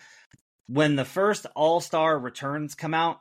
When 0.67 0.97
the 0.97 1.05
first 1.05 1.47
All 1.55 1.81
Star 1.81 2.19
returns 2.19 2.75
come 2.75 2.93
out, 2.93 3.21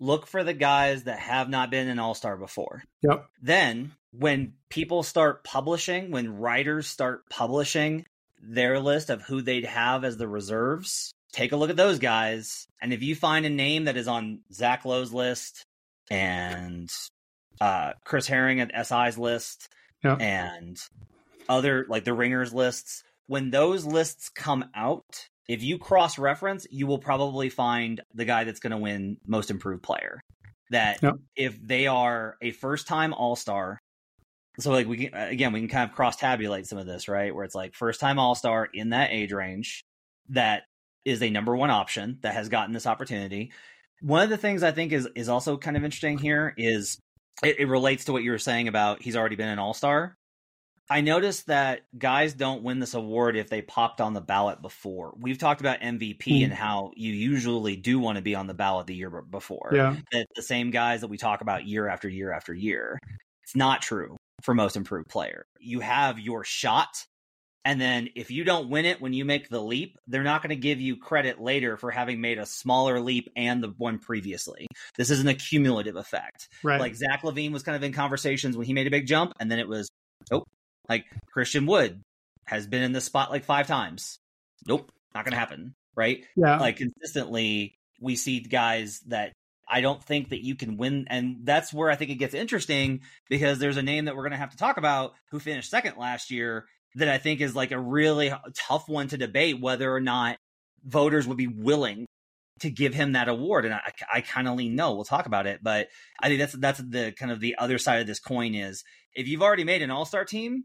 look 0.00 0.26
for 0.26 0.44
the 0.44 0.54
guys 0.54 1.04
that 1.04 1.18
have 1.18 1.48
not 1.48 1.70
been 1.70 1.88
an 1.88 1.98
All 1.98 2.14
Star 2.14 2.36
before. 2.36 2.82
Yep. 3.02 3.28
Then 3.42 3.92
when 4.12 4.54
people 4.68 5.02
start 5.02 5.44
publishing, 5.44 6.10
when 6.10 6.38
writers 6.38 6.86
start 6.86 7.28
publishing 7.28 8.06
their 8.40 8.80
list 8.80 9.10
of 9.10 9.22
who 9.22 9.42
they'd 9.42 9.64
have 9.64 10.04
as 10.04 10.16
the 10.16 10.28
reserves, 10.28 11.12
take 11.32 11.52
a 11.52 11.56
look 11.56 11.70
at 11.70 11.76
those 11.76 11.98
guys. 11.98 12.66
And 12.80 12.92
if 12.92 13.02
you 13.02 13.14
find 13.14 13.44
a 13.44 13.50
name 13.50 13.84
that 13.84 13.96
is 13.96 14.08
on 14.08 14.40
Zach 14.52 14.84
Lowe's 14.84 15.12
list 15.12 15.64
and 16.10 16.90
uh, 17.60 17.92
Chris 18.04 18.26
Herring 18.26 18.60
at 18.60 18.86
SI's 18.86 19.18
list 19.18 19.68
yep. 20.02 20.20
and 20.20 20.78
other 21.48 21.84
like 21.88 22.04
the 22.04 22.14
ringers 22.14 22.54
lists, 22.54 23.02
when 23.26 23.50
those 23.50 23.84
lists 23.84 24.30
come 24.30 24.64
out, 24.74 25.28
if 25.48 25.62
you 25.62 25.78
cross 25.78 26.18
reference, 26.18 26.66
you 26.70 26.86
will 26.86 26.98
probably 26.98 27.48
find 27.48 28.02
the 28.14 28.26
guy 28.26 28.44
that's 28.44 28.60
going 28.60 28.72
to 28.72 28.76
win 28.76 29.16
most 29.26 29.50
improved 29.50 29.82
player. 29.82 30.20
That 30.70 31.02
yep. 31.02 31.14
if 31.34 31.58
they 31.66 31.86
are 31.86 32.36
a 32.42 32.50
first 32.50 32.86
time 32.86 33.14
All 33.14 33.34
Star, 33.36 33.78
so 34.60 34.70
like 34.70 34.86
we 34.86 35.06
can 35.06 35.14
uh, 35.14 35.28
again 35.30 35.54
we 35.54 35.60
can 35.60 35.68
kind 35.68 35.88
of 35.88 35.96
cross 35.96 36.16
tabulate 36.16 36.66
some 36.66 36.78
of 36.78 36.86
this 36.86 37.08
right 37.08 37.34
where 37.34 37.44
it's 37.44 37.54
like 37.54 37.74
first 37.74 38.00
time 38.00 38.18
All 38.18 38.34
Star 38.34 38.68
in 38.74 38.90
that 38.90 39.10
age 39.10 39.32
range 39.32 39.82
that 40.28 40.64
is 41.06 41.22
a 41.22 41.30
number 41.30 41.56
one 41.56 41.70
option 41.70 42.18
that 42.20 42.34
has 42.34 42.50
gotten 42.50 42.74
this 42.74 42.86
opportunity. 42.86 43.50
One 44.02 44.22
of 44.22 44.28
the 44.28 44.36
things 44.36 44.62
I 44.62 44.72
think 44.72 44.92
is 44.92 45.08
is 45.14 45.30
also 45.30 45.56
kind 45.56 45.78
of 45.78 45.84
interesting 45.84 46.18
here 46.18 46.52
is 46.58 46.98
it, 47.42 47.60
it 47.60 47.66
relates 47.66 48.04
to 48.04 48.12
what 48.12 48.22
you 48.22 48.30
were 48.30 48.38
saying 48.38 48.68
about 48.68 49.02
he's 49.02 49.16
already 49.16 49.36
been 49.36 49.48
an 49.48 49.58
All 49.58 49.72
Star. 49.72 50.17
I 50.90 51.02
noticed 51.02 51.46
that 51.48 51.82
guys 51.96 52.32
don't 52.32 52.62
win 52.62 52.78
this 52.78 52.94
award 52.94 53.36
if 53.36 53.50
they 53.50 53.60
popped 53.60 54.00
on 54.00 54.14
the 54.14 54.20
ballot 54.20 54.62
before. 54.62 55.14
We've 55.18 55.36
talked 55.36 55.60
about 55.60 55.80
MVP 55.80 56.22
mm. 56.22 56.44
and 56.44 56.52
how 56.52 56.92
you 56.96 57.12
usually 57.12 57.76
do 57.76 57.98
want 57.98 58.16
to 58.16 58.22
be 58.22 58.34
on 58.34 58.46
the 58.46 58.54
ballot 58.54 58.86
the 58.86 58.94
year 58.94 59.10
before. 59.10 59.70
Yeah. 59.72 59.96
That 60.12 60.26
the 60.34 60.42
same 60.42 60.70
guys 60.70 61.02
that 61.02 61.08
we 61.08 61.18
talk 61.18 61.42
about 61.42 61.66
year 61.66 61.88
after 61.88 62.08
year 62.08 62.32
after 62.32 62.54
year. 62.54 62.98
It's 63.42 63.54
not 63.56 63.82
true 63.82 64.16
for 64.42 64.54
most 64.54 64.76
improved 64.76 65.08
player. 65.08 65.44
You 65.58 65.80
have 65.80 66.18
your 66.18 66.44
shot. 66.44 67.04
And 67.64 67.78
then 67.78 68.08
if 68.14 68.30
you 68.30 68.44
don't 68.44 68.70
win 68.70 68.86
it 68.86 68.98
when 68.98 69.12
you 69.12 69.26
make 69.26 69.50
the 69.50 69.60
leap, 69.60 69.98
they're 70.06 70.22
not 70.22 70.42
going 70.42 70.50
to 70.50 70.56
give 70.56 70.80
you 70.80 70.96
credit 70.96 71.38
later 71.38 71.76
for 71.76 71.90
having 71.90 72.20
made 72.20 72.38
a 72.38 72.46
smaller 72.46 72.98
leap 72.98 73.28
and 73.36 73.62
the 73.62 73.74
one 73.76 73.98
previously. 73.98 74.66
This 74.96 75.10
is 75.10 75.20
an 75.20 75.28
accumulative 75.28 75.96
effect. 75.96 76.48
Right. 76.62 76.80
Like 76.80 76.94
Zach 76.94 77.22
LaVine 77.22 77.52
was 77.52 77.62
kind 77.62 77.76
of 77.76 77.82
in 77.82 77.92
conversations 77.92 78.56
when 78.56 78.64
he 78.64 78.72
made 78.72 78.86
a 78.86 78.90
big 78.90 79.06
jump, 79.06 79.34
and 79.38 79.50
then 79.50 79.58
it 79.58 79.68
was, 79.68 79.88
oh, 80.30 80.44
like 80.88 81.06
Christian 81.32 81.66
Wood 81.66 82.00
has 82.46 82.66
been 82.66 82.82
in 82.82 82.92
this 82.92 83.04
spot 83.04 83.30
like 83.30 83.44
five 83.44 83.66
times. 83.66 84.18
Nope, 84.66 84.90
not 85.14 85.24
going 85.24 85.32
to 85.32 85.38
happen. 85.38 85.74
Right. 85.94 86.24
Yeah. 86.36 86.58
Like 86.58 86.76
consistently, 86.76 87.76
we 88.00 88.16
see 88.16 88.40
guys 88.40 89.00
that 89.08 89.32
I 89.68 89.80
don't 89.80 90.02
think 90.02 90.30
that 90.30 90.44
you 90.44 90.54
can 90.54 90.76
win. 90.76 91.06
And 91.10 91.38
that's 91.44 91.72
where 91.72 91.90
I 91.90 91.96
think 91.96 92.10
it 92.10 92.16
gets 92.16 92.34
interesting 92.34 93.00
because 93.28 93.58
there's 93.58 93.76
a 93.76 93.82
name 93.82 94.06
that 94.06 94.16
we're 94.16 94.22
going 94.22 94.32
to 94.32 94.38
have 94.38 94.50
to 94.50 94.56
talk 94.56 94.76
about 94.76 95.14
who 95.30 95.38
finished 95.38 95.70
second 95.70 95.96
last 95.98 96.30
year 96.30 96.66
that 96.94 97.08
I 97.08 97.18
think 97.18 97.40
is 97.40 97.54
like 97.54 97.70
a 97.72 97.78
really 97.78 98.32
tough 98.56 98.88
one 98.88 99.08
to 99.08 99.18
debate 99.18 99.60
whether 99.60 99.92
or 99.92 100.00
not 100.00 100.38
voters 100.84 101.26
would 101.26 101.36
be 101.36 101.48
willing 101.48 102.06
to 102.60 102.70
give 102.70 102.94
him 102.94 103.12
that 103.12 103.28
award. 103.28 103.64
And 103.64 103.74
I, 103.74 103.92
I 104.12 104.20
kind 104.20 104.48
of 104.48 104.56
lean 104.56 104.74
no. 104.74 104.94
We'll 104.94 105.04
talk 105.04 105.26
about 105.26 105.46
it, 105.46 105.60
but 105.62 105.88
I 106.20 106.28
think 106.28 106.40
that's 106.40 106.54
that's 106.54 106.78
the 106.78 107.12
kind 107.12 107.30
of 107.30 107.40
the 107.40 107.56
other 107.58 107.78
side 107.78 108.00
of 108.00 108.06
this 108.06 108.20
coin 108.20 108.54
is 108.54 108.84
if 109.14 109.28
you've 109.28 109.42
already 109.42 109.64
made 109.64 109.82
an 109.82 109.90
All 109.90 110.04
Star 110.04 110.24
team, 110.24 110.64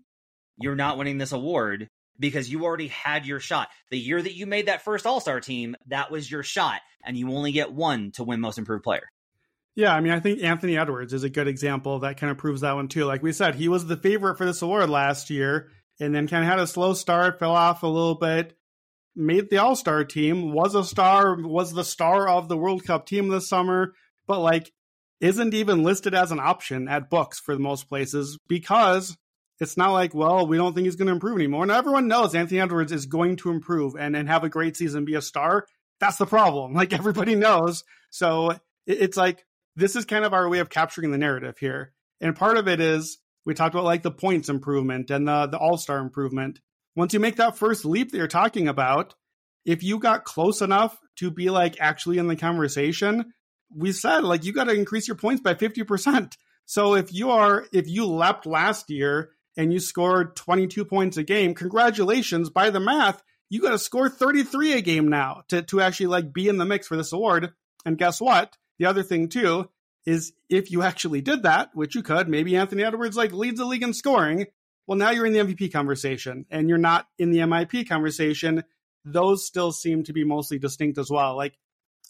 you're 0.58 0.76
not 0.76 0.98
winning 0.98 1.18
this 1.18 1.32
award 1.32 1.90
because 2.20 2.50
you 2.50 2.64
already 2.64 2.88
had 2.88 3.26
your 3.26 3.40
shot. 3.40 3.70
The 3.90 3.98
year 3.98 4.22
that 4.22 4.36
you 4.36 4.46
made 4.46 4.68
that 4.68 4.84
first 4.84 5.06
All 5.06 5.20
Star 5.20 5.40
team, 5.40 5.76
that 5.88 6.12
was 6.12 6.30
your 6.30 6.44
shot, 6.44 6.82
and 7.04 7.18
you 7.18 7.32
only 7.32 7.52
get 7.52 7.74
one 7.74 8.12
to 8.14 8.24
win 8.24 8.40
Most 8.40 8.58
Improved 8.58 8.84
Player. 8.84 9.10
Yeah, 9.76 9.94
I 9.94 10.02
mean, 10.02 10.14
I 10.14 10.20
think 10.20 10.44
Anthony 10.44 10.78
Edwards 10.78 11.14
is 11.14 11.24
a 11.24 11.30
good 11.30 11.48
example 11.48 12.00
that 12.00 12.18
kind 12.18 12.30
of 12.30 12.38
proves 12.38 12.62
that 12.62 12.76
one 12.76 12.88
too. 12.88 13.06
Like 13.06 13.24
we 13.24 13.32
said, 13.32 13.56
he 13.56 13.68
was 13.68 13.88
the 13.88 13.98
favorite 13.98 14.38
for 14.38 14.46
this 14.46 14.62
award 14.62 14.90
last 14.90 15.30
year, 15.30 15.70
and 16.00 16.14
then 16.14 16.28
kind 16.28 16.44
of 16.44 16.50
had 16.50 16.60
a 16.60 16.68
slow 16.68 16.94
start, 16.94 17.40
fell 17.40 17.54
off 17.54 17.82
a 17.82 17.88
little 17.88 18.16
bit, 18.16 18.56
made 19.16 19.50
the 19.50 19.58
All 19.58 19.76
Star 19.76 20.04
team, 20.04 20.52
was 20.52 20.76
a 20.76 20.84
star, 20.84 21.36
was 21.42 21.74
the 21.74 21.84
star 21.84 22.28
of 22.30 22.48
the 22.48 22.58
World 22.58 22.84
Cup 22.86 23.08
team 23.08 23.30
this 23.30 23.50
summer, 23.50 23.94
but 24.28 24.40
like 24.40 24.72
isn't 25.20 25.54
even 25.54 25.84
listed 25.84 26.14
as 26.14 26.32
an 26.32 26.40
option 26.40 26.90
at 26.90 27.10
books 27.10 27.40
for 27.40 27.56
the 27.56 27.62
most 27.62 27.88
places 27.88 28.38
because 28.48 29.16
it's 29.64 29.78
not 29.78 29.92
like, 29.92 30.14
well, 30.14 30.46
we 30.46 30.58
don't 30.58 30.74
think 30.74 30.86
he's 30.86 30.96
going 30.96 31.08
to 31.08 31.14
improve 31.14 31.38
anymore. 31.38 31.64
And 31.64 31.72
everyone 31.72 32.08
knows 32.08 32.36
Anthony 32.36 32.60
Edwards 32.60 32.92
is 32.92 33.08
going 33.08 33.38
to 33.38 33.50
improve 33.50 33.96
and, 33.96 34.16
and 34.16 34.30
have 34.30 34.44
a 34.44 34.50
great 34.50 34.78
season, 34.78 35.06
be 35.06 35.16
a 35.16 35.22
star. 35.22 35.66
That's 36.00 36.18
the 36.18 36.26
problem. 36.26 36.74
Like 36.84 36.94
everybody 36.94 37.36
knows. 37.36 37.84
So 38.12 38.58
it's 38.86 39.18
like, 39.18 39.46
this 39.76 39.96
is 39.96 40.06
kind 40.06 40.26
of 40.26 40.34
our 40.34 40.48
way 40.48 40.60
of 40.60 40.70
capturing 40.70 41.12
the 41.12 41.18
narrative 41.18 41.58
here. 41.58 41.94
And 42.22 42.36
part 42.36 42.58
of 42.58 42.68
it 42.68 42.80
is 42.80 43.18
we 43.46 43.54
talked 43.54 43.74
about 43.74 43.86
like 43.86 44.04
the 44.04 44.12
points 44.12 44.50
improvement 44.50 45.10
and 45.10 45.28
the, 45.28 45.48
the 45.48 45.58
all 45.58 45.78
star 45.78 46.00
improvement. 46.00 46.60
Once 46.96 47.14
you 47.14 47.20
make 47.20 47.38
that 47.38 47.58
first 47.58 47.86
leap 47.86 48.12
that 48.12 48.18
you're 48.18 48.28
talking 48.28 48.68
about, 48.68 49.16
if 49.66 49.82
you 49.82 49.98
got 49.98 50.26
close 50.26 50.62
enough 50.62 51.00
to 51.18 51.32
be 51.32 51.50
like 51.50 51.78
actually 51.80 52.18
in 52.18 52.28
the 52.28 52.36
conversation, 52.36 53.34
we 53.76 53.92
said 53.92 54.24
like 54.24 54.44
you 54.44 54.54
got 54.54 54.66
to 54.66 54.74
increase 54.74 55.08
your 55.08 55.18
points 55.18 55.42
by 55.42 55.54
50%. 55.54 56.34
So 56.66 56.96
if 56.96 57.14
you 57.14 57.32
are, 57.32 57.66
if 57.74 57.88
you 57.88 58.06
leapt 58.06 58.46
last 58.46 58.90
year 58.90 59.32
and 59.56 59.72
you 59.72 59.80
scored 59.80 60.36
22 60.36 60.86
points 60.86 61.18
a 61.18 61.24
game, 61.24 61.54
congratulations. 61.54 62.50
By 62.50 62.70
the 62.70 62.80
math, 62.80 63.24
you 63.50 63.62
got 63.62 63.72
to 63.72 63.80
score 63.80 64.10
33 64.10 64.74
a 64.74 64.82
game 64.82 65.10
now 65.10 65.44
to, 65.50 65.62
to 65.64 65.82
actually 65.82 66.08
like 66.08 66.34
be 66.34 66.48
in 66.48 66.58
the 66.58 66.66
mix 66.66 66.88
for 66.88 66.98
this 66.98 67.14
award. 67.14 67.54
And 67.86 67.98
guess 67.98 68.20
what? 68.20 68.58
The 68.80 68.86
other 68.86 69.04
thing 69.04 69.30
too 69.30 69.70
is 70.06 70.34
if 70.50 70.72
you 70.72 70.82
actually 70.82 71.22
did 71.22 71.44
that, 71.44 71.70
which 71.74 71.96
you 71.96 72.04
could, 72.04 72.28
maybe 72.28 72.56
Anthony 72.56 72.84
Edwards 72.84 73.16
like 73.16 73.32
leads 73.32 73.60
the 73.60 73.66
league 73.66 73.84
in 73.84 73.94
scoring. 73.94 74.48
Well, 74.88 74.98
now 74.98 75.12
you're 75.12 75.26
in 75.26 75.34
the 75.34 75.40
MVP 75.40 75.72
conversation 75.72 76.46
and 76.50 76.68
you're 76.68 76.78
not 76.78 77.08
in 77.18 77.32
the 77.32 77.40
MIP 77.40 77.88
conversation. 77.88 78.64
Those 79.06 79.46
still 79.46 79.72
seem 79.72 80.04
to 80.06 80.14
be 80.14 80.24
mostly 80.24 80.60
distinct 80.60 80.98
as 80.98 81.10
well. 81.10 81.38
Like 81.38 81.58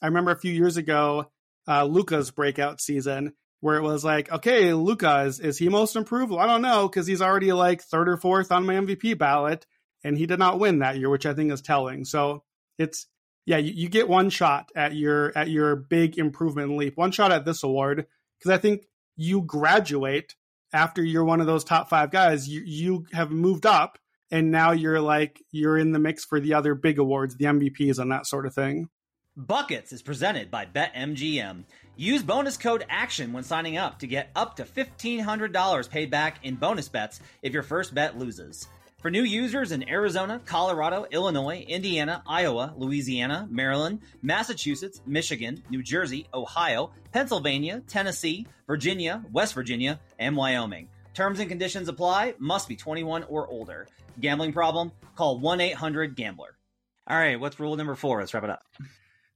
I 0.01 0.07
remember 0.07 0.31
a 0.31 0.39
few 0.39 0.53
years 0.53 0.77
ago, 0.77 1.29
uh, 1.67 1.85
Luka's 1.85 2.31
breakout 2.31 2.81
season, 2.81 3.33
where 3.63 3.77
it 3.77 3.81
was 3.81 4.03
like, 4.03 4.29
okay, 4.29 4.73
Luka 4.73 5.21
is, 5.21 5.39
is 5.39 5.57
he 5.57 5.69
most 5.69 5.95
improved? 5.95 6.31
Well, 6.31 6.41
I 6.41 6.47
don't 6.47 6.61
know, 6.61 6.85
because 6.85 7.07
he's 7.07 7.21
already 7.21 7.53
like 7.53 7.81
third 7.81 8.09
or 8.09 8.17
fourth 8.17 8.51
on 8.51 8.65
my 8.65 8.73
MVP 8.73 9.17
ballot, 9.17 9.65
and 10.03 10.17
he 10.17 10.25
did 10.25 10.37
not 10.37 10.59
win 10.59 10.79
that 10.79 10.97
year, 10.97 11.09
which 11.09 11.25
I 11.25 11.33
think 11.33 11.49
is 11.49 11.61
telling. 11.61 12.03
So 12.03 12.43
it's 12.77 13.07
yeah, 13.45 13.59
you, 13.59 13.71
you 13.73 13.87
get 13.87 14.09
one 14.09 14.29
shot 14.29 14.69
at 14.75 14.95
your 14.95 15.31
at 15.37 15.49
your 15.49 15.77
big 15.77 16.17
improvement 16.17 16.75
leap, 16.75 16.97
one 16.97 17.13
shot 17.13 17.31
at 17.31 17.45
this 17.45 17.63
award, 17.63 18.05
because 18.37 18.51
I 18.51 18.57
think 18.57 18.85
you 19.15 19.41
graduate 19.41 20.35
after 20.73 21.01
you're 21.01 21.23
one 21.23 21.39
of 21.39 21.47
those 21.47 21.63
top 21.63 21.87
five 21.87 22.11
guys. 22.11 22.49
You 22.49 22.63
you 22.65 23.05
have 23.13 23.31
moved 23.31 23.65
up, 23.65 23.97
and 24.29 24.51
now 24.51 24.73
you're 24.73 24.99
like 24.99 25.41
you're 25.53 25.77
in 25.77 25.93
the 25.93 25.99
mix 25.99 26.25
for 26.25 26.41
the 26.41 26.55
other 26.55 26.75
big 26.75 26.99
awards, 26.99 27.37
the 27.37 27.45
MVPs, 27.45 27.97
and 27.97 28.11
that 28.11 28.27
sort 28.27 28.45
of 28.45 28.53
thing. 28.53 28.89
Buckets 29.37 29.93
is 29.93 30.01
presented 30.01 30.51
by 30.51 30.65
BetMGM. 30.65 31.63
Use 31.95 32.23
bonus 32.23 32.57
code 32.57 32.83
ACTION 32.89 33.33
when 33.33 33.43
signing 33.43 33.77
up 33.77 33.99
to 33.99 34.07
get 34.07 34.31
up 34.35 34.55
to 34.55 34.63
$1,500 34.63 35.89
paid 35.89 36.09
back 36.09 36.39
in 36.43 36.55
bonus 36.55 36.89
bets 36.89 37.19
if 37.43 37.53
your 37.53 37.61
first 37.61 37.93
bet 37.93 38.17
loses. 38.17 38.67
For 38.97 39.11
new 39.11 39.21
users 39.21 39.71
in 39.71 39.87
Arizona, 39.87 40.41
Colorado, 40.43 41.05
Illinois, 41.11 41.63
Indiana, 41.67 42.23
Iowa, 42.25 42.73
Louisiana, 42.77 43.47
Maryland, 43.51 43.99
Massachusetts, 44.23 45.01
Michigan, 45.05 45.61
New 45.69 45.83
Jersey, 45.83 46.25
Ohio, 46.33 46.89
Pennsylvania, 47.11 47.83
Tennessee, 47.87 48.47
Virginia, 48.65 49.23
West 49.31 49.53
Virginia, 49.53 49.99
and 50.17 50.35
Wyoming. 50.35 50.87
Terms 51.13 51.39
and 51.39 51.49
conditions 51.49 51.89
apply, 51.89 52.33
must 52.39 52.67
be 52.67 52.75
21 52.75 53.23
or 53.25 53.47
older. 53.47 53.87
Gambling 54.19 54.53
problem? 54.53 54.91
Call 55.15 55.37
1 55.37 55.61
800 55.61 56.15
Gambler. 56.15 56.57
All 57.05 57.17
right, 57.17 57.39
what's 57.39 57.59
rule 57.59 57.75
number 57.75 57.93
four? 57.93 58.19
Let's 58.19 58.33
wrap 58.33 58.45
it 58.45 58.49
up. 58.49 58.63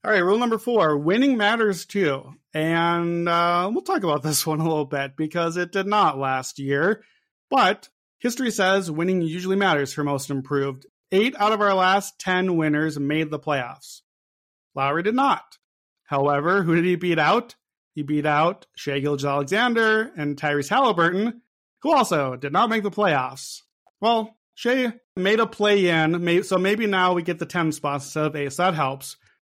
All 0.07 0.13
right, 0.13 0.23
rule 0.23 0.39
number 0.39 0.57
four 0.57 0.95
winning 0.95 1.35
matters 1.35 1.85
too. 1.85 2.33
And 2.53 3.27
uh, 3.27 3.69
we'll 3.69 3.81
talk 3.81 4.03
about 4.03 4.23
this 4.23 4.47
one 4.47 4.61
a 4.61 4.63
little 4.63 4.85
bit 4.85 5.17
because 5.17 5.57
it 5.57 5.73
did 5.73 5.85
not 5.85 6.17
last 6.17 6.59
year. 6.59 7.03
But 7.49 7.89
history 8.19 8.51
says 8.51 8.89
winning 8.89 9.21
usually 9.21 9.57
matters 9.57 9.91
for 9.91 10.05
most 10.05 10.29
improved. 10.29 10.85
Eight 11.11 11.35
out 11.37 11.51
of 11.51 11.59
our 11.59 11.73
last 11.73 12.19
10 12.19 12.55
winners 12.55 12.97
made 12.97 13.31
the 13.31 13.37
playoffs. 13.37 13.99
Lauri 14.75 15.03
did 15.03 15.13
not. 15.13 15.57
However, 16.05 16.63
who 16.63 16.75
did 16.75 16.85
he 16.85 16.95
beat 16.95 17.19
out? 17.19 17.55
He 17.93 18.01
beat 18.01 18.25
out 18.25 18.65
Shai 18.77 18.99
Gilgeous-Alexander 18.99 20.13
and 20.15 20.37
Tyrese 20.37 20.69
Halliburton, 20.69 21.41
who 21.81 21.93
also 21.93 22.37
did 22.37 22.53
not 22.53 22.69
make 22.69 22.83
the 22.83 22.91
playoffs. 22.91 23.63
Well, 23.99 24.37
Shai 24.55 24.93
made 25.17 25.41
a 25.41 25.47
play 25.47 25.89
in, 25.89 26.43
so 26.43 26.57
maybe 26.57 26.87
now 26.87 27.11
we 27.11 27.23
get 27.23 27.39
the 27.39 27.45
10 27.45 27.73
spots 27.73 28.05
instead 28.05 28.23
of 28.27 28.35
8, 28.37 28.53
so 28.53 28.63
that 28.63 28.73
helps. 28.73 29.17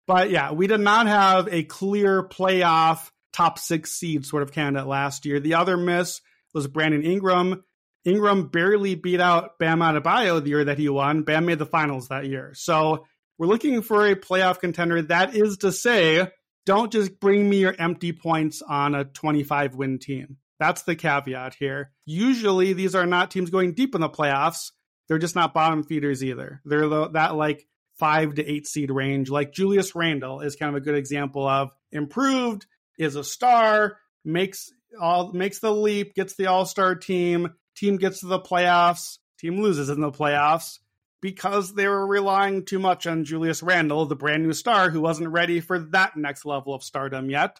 But 0.09 0.31
yeah, 0.31 0.53
we 0.53 0.65
did 0.65 0.79
not 0.79 1.05
have 1.05 1.47
a 1.51 1.61
clear 1.61 2.23
playoff 2.23 3.11
top 3.31 3.59
six 3.59 3.91
seed 3.91 4.25
sort 4.25 4.41
of 4.41 4.51
candidate 4.51 4.87
last 4.87 5.23
year. 5.23 5.39
The 5.39 5.53
other 5.53 5.77
miss 5.77 6.21
was 6.51 6.65
Brandon 6.65 7.03
Ingram. 7.03 7.63
Ingram 8.05 8.47
barely 8.47 8.95
beat 8.95 9.21
out 9.21 9.59
Bam 9.59 9.81
Adebayo 9.81 10.41
the 10.41 10.49
year 10.49 10.65
that 10.65 10.79
he 10.79 10.89
won. 10.89 11.21
Bam 11.21 11.45
made 11.45 11.59
the 11.59 11.67
finals 11.67 12.07
that 12.07 12.25
year. 12.25 12.55
So 12.55 13.05
we're 13.37 13.45
looking 13.45 13.83
for 13.83 14.07
a 14.07 14.15
playoff 14.15 14.59
contender. 14.59 14.99
That 15.03 15.35
is 15.35 15.57
to 15.57 15.71
say, 15.71 16.31
don't 16.65 16.91
just 16.91 17.19
bring 17.19 17.47
me 17.47 17.59
your 17.59 17.75
empty 17.77 18.11
points 18.11 18.63
on 18.63 18.95
a 18.95 19.05
25 19.05 19.75
win 19.75 19.99
team. 19.99 20.37
That's 20.59 20.81
the 20.81 20.95
caveat 20.95 21.53
here. 21.53 21.91
Usually, 22.07 22.73
these 22.73 22.95
are 22.95 23.05
not 23.05 23.29
teams 23.29 23.51
going 23.51 23.73
deep 23.73 23.93
in 23.93 24.01
the 24.01 24.09
playoffs. 24.09 24.71
They're 25.07 25.19
just 25.19 25.35
not 25.35 25.53
bottom 25.53 25.83
feeders 25.83 26.23
either. 26.23 26.61
They're 26.65 26.89
that 27.09 27.35
like 27.35 27.67
five 27.99 28.35
to 28.35 28.45
eight 28.45 28.65
seed 28.65 28.89
range. 28.89 29.29
Like 29.29 29.51
Julius 29.51 29.93
Randle 29.93 30.39
is 30.41 30.55
kind 30.55 30.75
of 30.75 30.81
a 30.81 30.83
good 30.83 30.95
example 30.95 31.47
of 31.47 31.71
improved, 31.91 32.65
is 32.97 33.15
a 33.15 33.23
star, 33.23 33.97
makes 34.25 34.71
all 34.99 35.31
makes 35.33 35.59
the 35.59 35.71
leap, 35.71 36.15
gets 36.15 36.35
the 36.35 36.47
All 36.47 36.65
Star 36.65 36.95
team. 36.95 37.53
Team 37.75 37.97
gets 37.97 38.21
to 38.21 38.27
the 38.27 38.39
playoffs. 38.39 39.19
Team 39.37 39.61
loses 39.61 39.89
in 39.89 40.01
the 40.01 40.11
playoffs 40.11 40.79
because 41.21 41.73
they 41.73 41.87
were 41.87 42.05
relying 42.05 42.65
too 42.65 42.79
much 42.79 43.05
on 43.07 43.25
Julius 43.25 43.61
Randle, 43.61 44.05
the 44.05 44.15
brand 44.15 44.43
new 44.43 44.53
star 44.53 44.89
who 44.89 45.01
wasn't 45.01 45.29
ready 45.29 45.59
for 45.59 45.79
that 45.79 46.17
next 46.17 46.45
level 46.45 46.73
of 46.73 46.83
stardom 46.83 47.29
yet. 47.29 47.59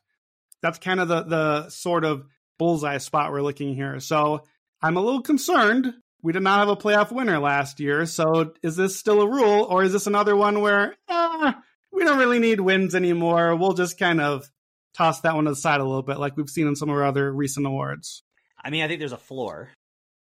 That's 0.62 0.80
kind 0.80 1.00
of 1.00 1.08
the 1.08 1.24
the 1.24 1.70
sort 1.70 2.04
of 2.04 2.26
bullseye 2.58 2.98
spot 2.98 3.32
we're 3.32 3.42
looking 3.42 3.76
here. 3.76 4.00
So 4.00 4.44
I'm 4.82 4.98
a 4.98 5.02
little 5.02 5.22
concerned. 5.22 5.94
We 6.22 6.34
did 6.34 6.44
not 6.44 6.60
have 6.60 6.70
a 6.70 6.76
playoff 6.76 7.12
winner 7.12 7.40
last 7.40 7.80
year. 7.80 8.06
So 8.06 8.54
is 8.62 8.76
this 8.76 8.98
still 8.98 9.22
a 9.22 9.28
rule, 9.28 9.64
or 9.64 9.84
is 9.84 9.94
this 9.94 10.08
another 10.08 10.36
one 10.36 10.62
where 10.62 10.96
eh, 11.08 11.54
we 11.92 12.04
don't 12.04 12.18
really 12.20 12.40
need 12.40 12.60
wins 12.60 12.96
anymore? 12.96 13.56
We'll 13.56 13.74
just 13.74 13.98
kind 13.98 14.20
of 14.20 14.50
toss 14.94 15.22
that 15.22 15.36
one 15.36 15.46
to 15.46 15.52
the 15.52 15.56
side 15.56 15.80
a 15.80 15.86
little 15.86 16.02
bit, 16.04 16.20
like 16.20 16.36
we've 16.36 16.50
seen 16.50 16.68
in 16.68 16.76
some 16.76 16.90
of 16.90 16.96
our 16.96 17.06
other 17.06 17.32
recent 17.32 17.66
awards. 17.66 18.24
I 18.62 18.70
mean, 18.70 18.84
I 18.84 18.88
think 18.88 19.00
there's 19.00 19.14
a 19.14 19.18
floor. 19.18 19.70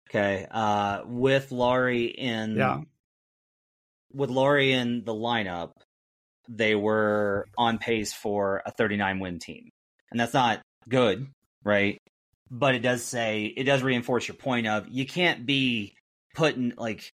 Okay, 0.10 0.46
uh, 0.50 1.04
with 1.06 1.52
Lauri 1.52 2.06
in 2.06 2.56
yeah 2.56 2.82
with 4.14 4.30
Lauri 4.30 4.72
in 4.74 5.04
the 5.04 5.14
lineup, 5.14 5.72
they 6.50 6.76
were 6.76 7.48
on 7.58 7.78
pace 7.78 8.14
for 8.14 8.62
a 8.66 8.72
39 8.72 9.20
win 9.20 9.40
team. 9.40 9.70
And 10.12 10.20
that's 10.20 10.34
not 10.34 10.62
good, 10.88 11.28
right? 11.64 12.02
But 12.52 12.76
it 12.76 12.80
does 12.80 13.04
say, 13.04 13.46
it 13.46 13.64
does 13.64 13.82
reinforce 13.82 14.28
your 14.28 14.36
point 14.36 14.68
of 14.68 14.88
you 14.90 15.06
can't 15.06 15.46
be 15.46 15.96
putting 16.36 16.74
like 16.78 17.14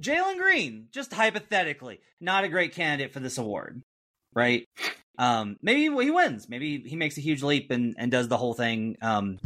Jalen 0.00 0.38
Green, 0.38 0.88
just 0.92 1.12
hypothetically, 1.12 2.00
not 2.20 2.44
a 2.44 2.48
great 2.48 2.74
candidate 2.74 3.12
for 3.12 3.20
this 3.20 3.38
award, 3.38 3.82
right? 4.34 4.66
Um, 5.18 5.56
maybe 5.62 5.82
he 5.82 6.10
wins. 6.10 6.48
Maybe 6.48 6.80
he 6.80 6.96
makes 6.96 7.16
a 7.16 7.22
huge 7.22 7.42
leap 7.42 7.70
and, 7.70 7.94
and 7.98 8.10
does 8.10 8.28
the 8.28 8.36
whole 8.36 8.54
thing. 8.54 8.96
Um, 9.00 9.38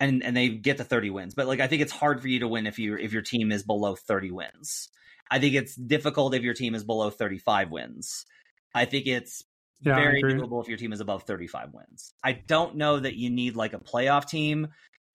and 0.00 0.22
and 0.22 0.36
they 0.36 0.48
get 0.48 0.76
the 0.76 0.84
30 0.84 1.10
wins. 1.10 1.34
But 1.34 1.46
like 1.46 1.60
I 1.60 1.66
think 1.66 1.82
it's 1.82 1.92
hard 1.92 2.20
for 2.20 2.28
you 2.28 2.40
to 2.40 2.48
win 2.48 2.66
if 2.66 2.78
you 2.78 2.96
if 2.96 3.12
your 3.12 3.22
team 3.22 3.52
is 3.52 3.62
below 3.62 3.94
30 3.94 4.30
wins. 4.30 4.88
I 5.30 5.38
think 5.38 5.54
it's 5.54 5.74
difficult 5.74 6.34
if 6.34 6.42
your 6.42 6.54
team 6.54 6.74
is 6.74 6.84
below 6.84 7.10
35 7.10 7.70
wins. 7.70 8.26
I 8.74 8.84
think 8.84 9.06
it's 9.06 9.42
yeah, 9.84 9.96
very 9.96 10.22
doable 10.22 10.62
if 10.62 10.68
your 10.68 10.78
team 10.78 10.92
is 10.92 11.00
above 11.00 11.24
35 11.24 11.72
wins. 11.72 12.12
I 12.22 12.32
don't 12.32 12.76
know 12.76 12.98
that 12.98 13.14
you 13.16 13.30
need 13.30 13.56
like 13.56 13.72
a 13.72 13.78
playoff 13.78 14.28
team. 14.28 14.68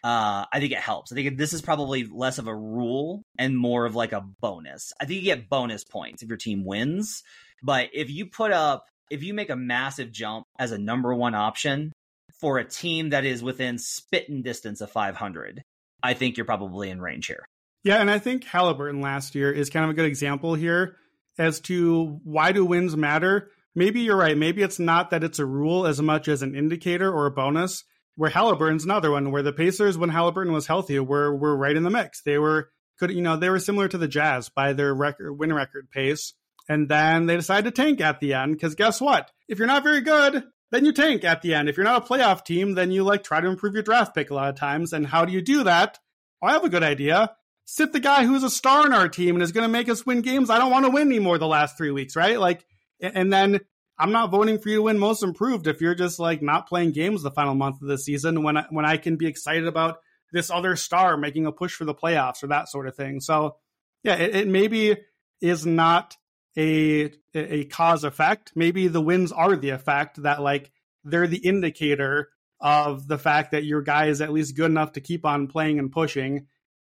Uh, 0.03 0.45
I 0.51 0.59
think 0.59 0.71
it 0.71 0.79
helps. 0.79 1.11
I 1.11 1.15
think 1.15 1.37
this 1.37 1.51
is 1.51 1.61
probably 1.61 2.05
less 2.05 2.37
of 2.37 2.47
a 2.47 2.55
rule 2.55 3.23
and 3.37 3.57
more 3.57 3.85
of 3.85 3.95
like 3.95 4.13
a 4.13 4.21
bonus. 4.21 4.93
I 4.99 5.05
think 5.05 5.17
you 5.21 5.25
get 5.25 5.49
bonus 5.49 5.83
points 5.83 6.23
if 6.23 6.29
your 6.29 6.37
team 6.37 6.63
wins. 6.63 7.23
But 7.61 7.89
if 7.93 8.09
you 8.09 8.25
put 8.25 8.51
up, 8.51 8.85
if 9.09 9.23
you 9.23 9.33
make 9.33 9.49
a 9.49 9.55
massive 9.55 10.11
jump 10.11 10.45
as 10.57 10.71
a 10.71 10.77
number 10.77 11.13
one 11.13 11.35
option 11.35 11.91
for 12.39 12.59
a 12.59 12.63
team 12.63 13.09
that 13.09 13.25
is 13.25 13.43
within 13.43 13.77
spitting 13.77 14.41
distance 14.41 14.79
of 14.79 14.89
500, 14.91 15.63
I 16.01 16.13
think 16.13 16.37
you're 16.37 16.45
probably 16.45 16.89
in 16.89 17.01
range 17.01 17.27
here. 17.27 17.45
Yeah, 17.83 17.97
and 17.97 18.09
I 18.09 18.19
think 18.19 18.43
Halliburton 18.45 19.01
last 19.01 19.35
year 19.35 19.51
is 19.51 19.69
kind 19.69 19.83
of 19.83 19.91
a 19.91 19.93
good 19.93 20.05
example 20.05 20.53
here 20.53 20.95
as 21.37 21.59
to 21.61 22.19
why 22.23 22.51
do 22.51 22.65
wins 22.65 22.95
matter. 22.95 23.49
Maybe 23.79 24.01
you're 24.01 24.17
right. 24.17 24.37
Maybe 24.37 24.61
it's 24.61 24.77
not 24.77 25.11
that 25.11 25.23
it's 25.23 25.39
a 25.39 25.45
rule 25.45 25.87
as 25.87 26.01
much 26.01 26.27
as 26.27 26.41
an 26.41 26.53
indicator 26.53 27.09
or 27.09 27.27
a 27.27 27.31
bonus. 27.31 27.85
Where 28.17 28.29
Halliburton's 28.29 28.83
another 28.83 29.09
one, 29.09 29.31
where 29.31 29.41
the 29.41 29.53
Pacers, 29.53 29.97
when 29.97 30.09
Halliburton 30.09 30.51
was 30.51 30.67
healthy, 30.67 30.99
were 30.99 31.33
were 31.33 31.55
right 31.55 31.77
in 31.77 31.83
the 31.83 31.89
mix. 31.89 32.21
They 32.21 32.37
were 32.37 32.71
could 32.99 33.11
you 33.11 33.21
know 33.21 33.37
they 33.37 33.49
were 33.49 33.57
similar 33.57 33.87
to 33.87 33.97
the 33.97 34.09
Jazz 34.09 34.49
by 34.49 34.73
their 34.73 34.93
record 34.93 35.31
win 35.39 35.53
record 35.53 35.89
pace, 35.91 36.33
and 36.67 36.89
then 36.89 37.25
they 37.25 37.37
decided 37.37 37.73
to 37.73 37.81
tank 37.81 38.01
at 38.01 38.19
the 38.19 38.33
end 38.33 38.51
because 38.51 38.75
guess 38.75 38.99
what? 38.99 39.31
If 39.47 39.59
you're 39.59 39.65
not 39.65 39.83
very 39.83 40.01
good, 40.01 40.43
then 40.71 40.83
you 40.83 40.91
tank 40.91 41.23
at 41.23 41.41
the 41.41 41.53
end. 41.53 41.69
If 41.69 41.77
you're 41.77 41.85
not 41.85 42.03
a 42.03 42.05
playoff 42.05 42.43
team, 42.43 42.73
then 42.73 42.91
you 42.91 43.05
like 43.05 43.23
try 43.23 43.39
to 43.39 43.47
improve 43.47 43.75
your 43.75 43.83
draft 43.83 44.13
pick 44.13 44.29
a 44.29 44.35
lot 44.35 44.49
of 44.49 44.55
times. 44.57 44.91
And 44.91 45.07
how 45.07 45.23
do 45.23 45.31
you 45.31 45.41
do 45.41 45.63
that? 45.63 45.99
I 46.43 46.51
have 46.51 46.65
a 46.65 46.69
good 46.69 46.83
idea 46.83 47.31
sit 47.71 47.93
the 47.93 47.99
guy 47.99 48.25
who's 48.25 48.41
a 48.41 48.49
star 48.49 48.87
in 48.87 48.93
our 48.93 49.07
team 49.07 49.35
and 49.35 49.43
is 49.43 49.51
going 49.51 49.63
to 49.63 49.71
make 49.71 49.87
us 49.89 50.03
win 50.03 50.21
games. 50.21 50.49
I 50.49 50.57
don't 50.57 50.71
want 50.71 50.85
to 50.85 50.91
win 50.91 51.07
anymore 51.07 51.37
the 51.37 51.47
last 51.47 51.77
three 51.77 51.91
weeks, 51.91 52.15
right? 52.15 52.39
Like, 52.39 52.65
and 53.01 53.31
then 53.31 53.59
I'm 53.97 54.11
not 54.11 54.31
voting 54.31 54.59
for 54.59 54.69
you 54.69 54.77
to 54.77 54.81
win 54.83 54.99
most 54.99 55.23
improved 55.23 55.67
if 55.67 55.81
you're 55.81 55.95
just 55.95 56.19
like 56.19 56.41
not 56.41 56.67
playing 56.67 56.91
games 56.91 57.21
the 57.21 57.31
final 57.31 57.55
month 57.55 57.81
of 57.81 57.87
the 57.87 57.97
season 57.97 58.43
when 58.43 58.57
I, 58.57 58.65
when 58.69 58.85
I 58.85 58.97
can 58.97 59.17
be 59.17 59.27
excited 59.27 59.67
about 59.67 59.97
this 60.31 60.49
other 60.49 60.75
star 60.75 61.17
making 61.17 61.45
a 61.45 61.51
push 61.51 61.73
for 61.73 61.85
the 61.85 61.95
playoffs 61.95 62.43
or 62.43 62.47
that 62.47 62.69
sort 62.69 62.87
of 62.87 62.95
thing. 62.95 63.19
So, 63.19 63.57
yeah, 64.03 64.15
it, 64.15 64.35
it 64.35 64.47
maybe 64.47 64.97
is 65.41 65.65
not 65.65 66.15
a 66.57 67.11
a 67.33 67.65
cause 67.65 68.03
effect. 68.03 68.53
Maybe 68.55 68.87
the 68.87 69.01
wins 69.01 69.31
are 69.31 69.55
the 69.55 69.69
effect 69.69 70.21
that 70.23 70.41
like 70.41 70.71
they're 71.03 71.27
the 71.27 71.37
indicator 71.37 72.29
of 72.59 73.07
the 73.07 73.17
fact 73.17 73.51
that 73.51 73.63
your 73.63 73.81
guy 73.81 74.07
is 74.07 74.21
at 74.21 74.31
least 74.31 74.55
good 74.55 74.69
enough 74.69 74.93
to 74.93 75.01
keep 75.01 75.25
on 75.25 75.47
playing 75.47 75.79
and 75.79 75.91
pushing 75.91 76.47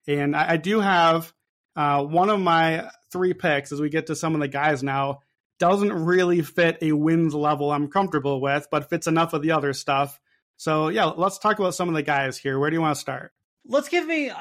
and 0.09 0.35
I, 0.35 0.53
I 0.53 0.57
do 0.57 0.81
have 0.81 1.33
uh, 1.77 2.03
one 2.03 2.31
of 2.31 2.40
my 2.40 2.90
three 3.12 3.35
picks 3.35 3.71
as 3.71 3.81
we 3.81 3.90
get 3.90 4.07
to 4.07 4.16
some 4.16 4.35
of 4.35 4.40
the 4.40 4.49
guys 4.49 4.83
now 4.83 5.21
doesn't 5.59 5.92
really 5.92 6.42
fit 6.42 6.79
a 6.83 6.92
wins 6.92 7.35
level 7.35 7.71
I'm 7.71 7.88
comfortable 7.88 8.40
with, 8.40 8.68
but 8.71 8.90
fits 8.90 9.07
enough 9.07 9.33
of 9.33 9.42
the 9.42 9.53
other 9.53 9.73
stuff. 9.73 10.21
So 10.57 10.88
yeah, 10.88 11.05
let's 11.05 11.38
talk 11.38 11.59
about 11.59 11.75
some 11.75 11.88
of 11.88 11.94
the 11.94 12.03
guys 12.03 12.37
here. 12.37 12.59
Where 12.59 12.71
do 12.71 12.75
you 12.75 12.81
want 12.81 12.97
to 12.97 13.01
start? 13.01 13.33
Let's 13.66 13.88
give 13.88 14.07
me 14.07 14.31
uh, 14.31 14.37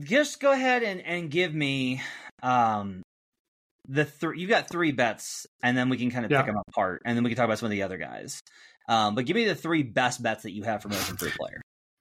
just 0.00 0.40
go 0.40 0.52
ahead 0.52 0.82
and 0.82 1.00
and 1.00 1.30
give 1.30 1.54
me 1.54 2.02
um 2.42 3.02
the 3.88 4.04
three. 4.04 4.40
You've 4.40 4.50
got 4.50 4.68
three 4.68 4.92
bets, 4.92 5.46
and 5.62 5.76
then 5.76 5.88
we 5.88 5.96
can 5.96 6.10
kind 6.10 6.24
of 6.24 6.30
yeah. 6.30 6.42
pick 6.42 6.46
them 6.46 6.62
apart, 6.68 7.02
and 7.04 7.16
then 7.16 7.24
we 7.24 7.30
can 7.30 7.36
talk 7.36 7.44
about 7.44 7.58
some 7.58 7.66
of 7.66 7.70
the 7.72 7.82
other 7.82 7.98
guys. 7.98 8.40
Um, 8.88 9.14
but 9.14 9.26
give 9.26 9.36
me 9.36 9.44
the 9.44 9.54
three 9.54 9.82
best 9.82 10.22
bets 10.22 10.42
that 10.42 10.52
you 10.52 10.64
have 10.64 10.82
for 10.82 10.88
most 10.88 11.08
improved 11.08 11.36
player. 11.36 11.60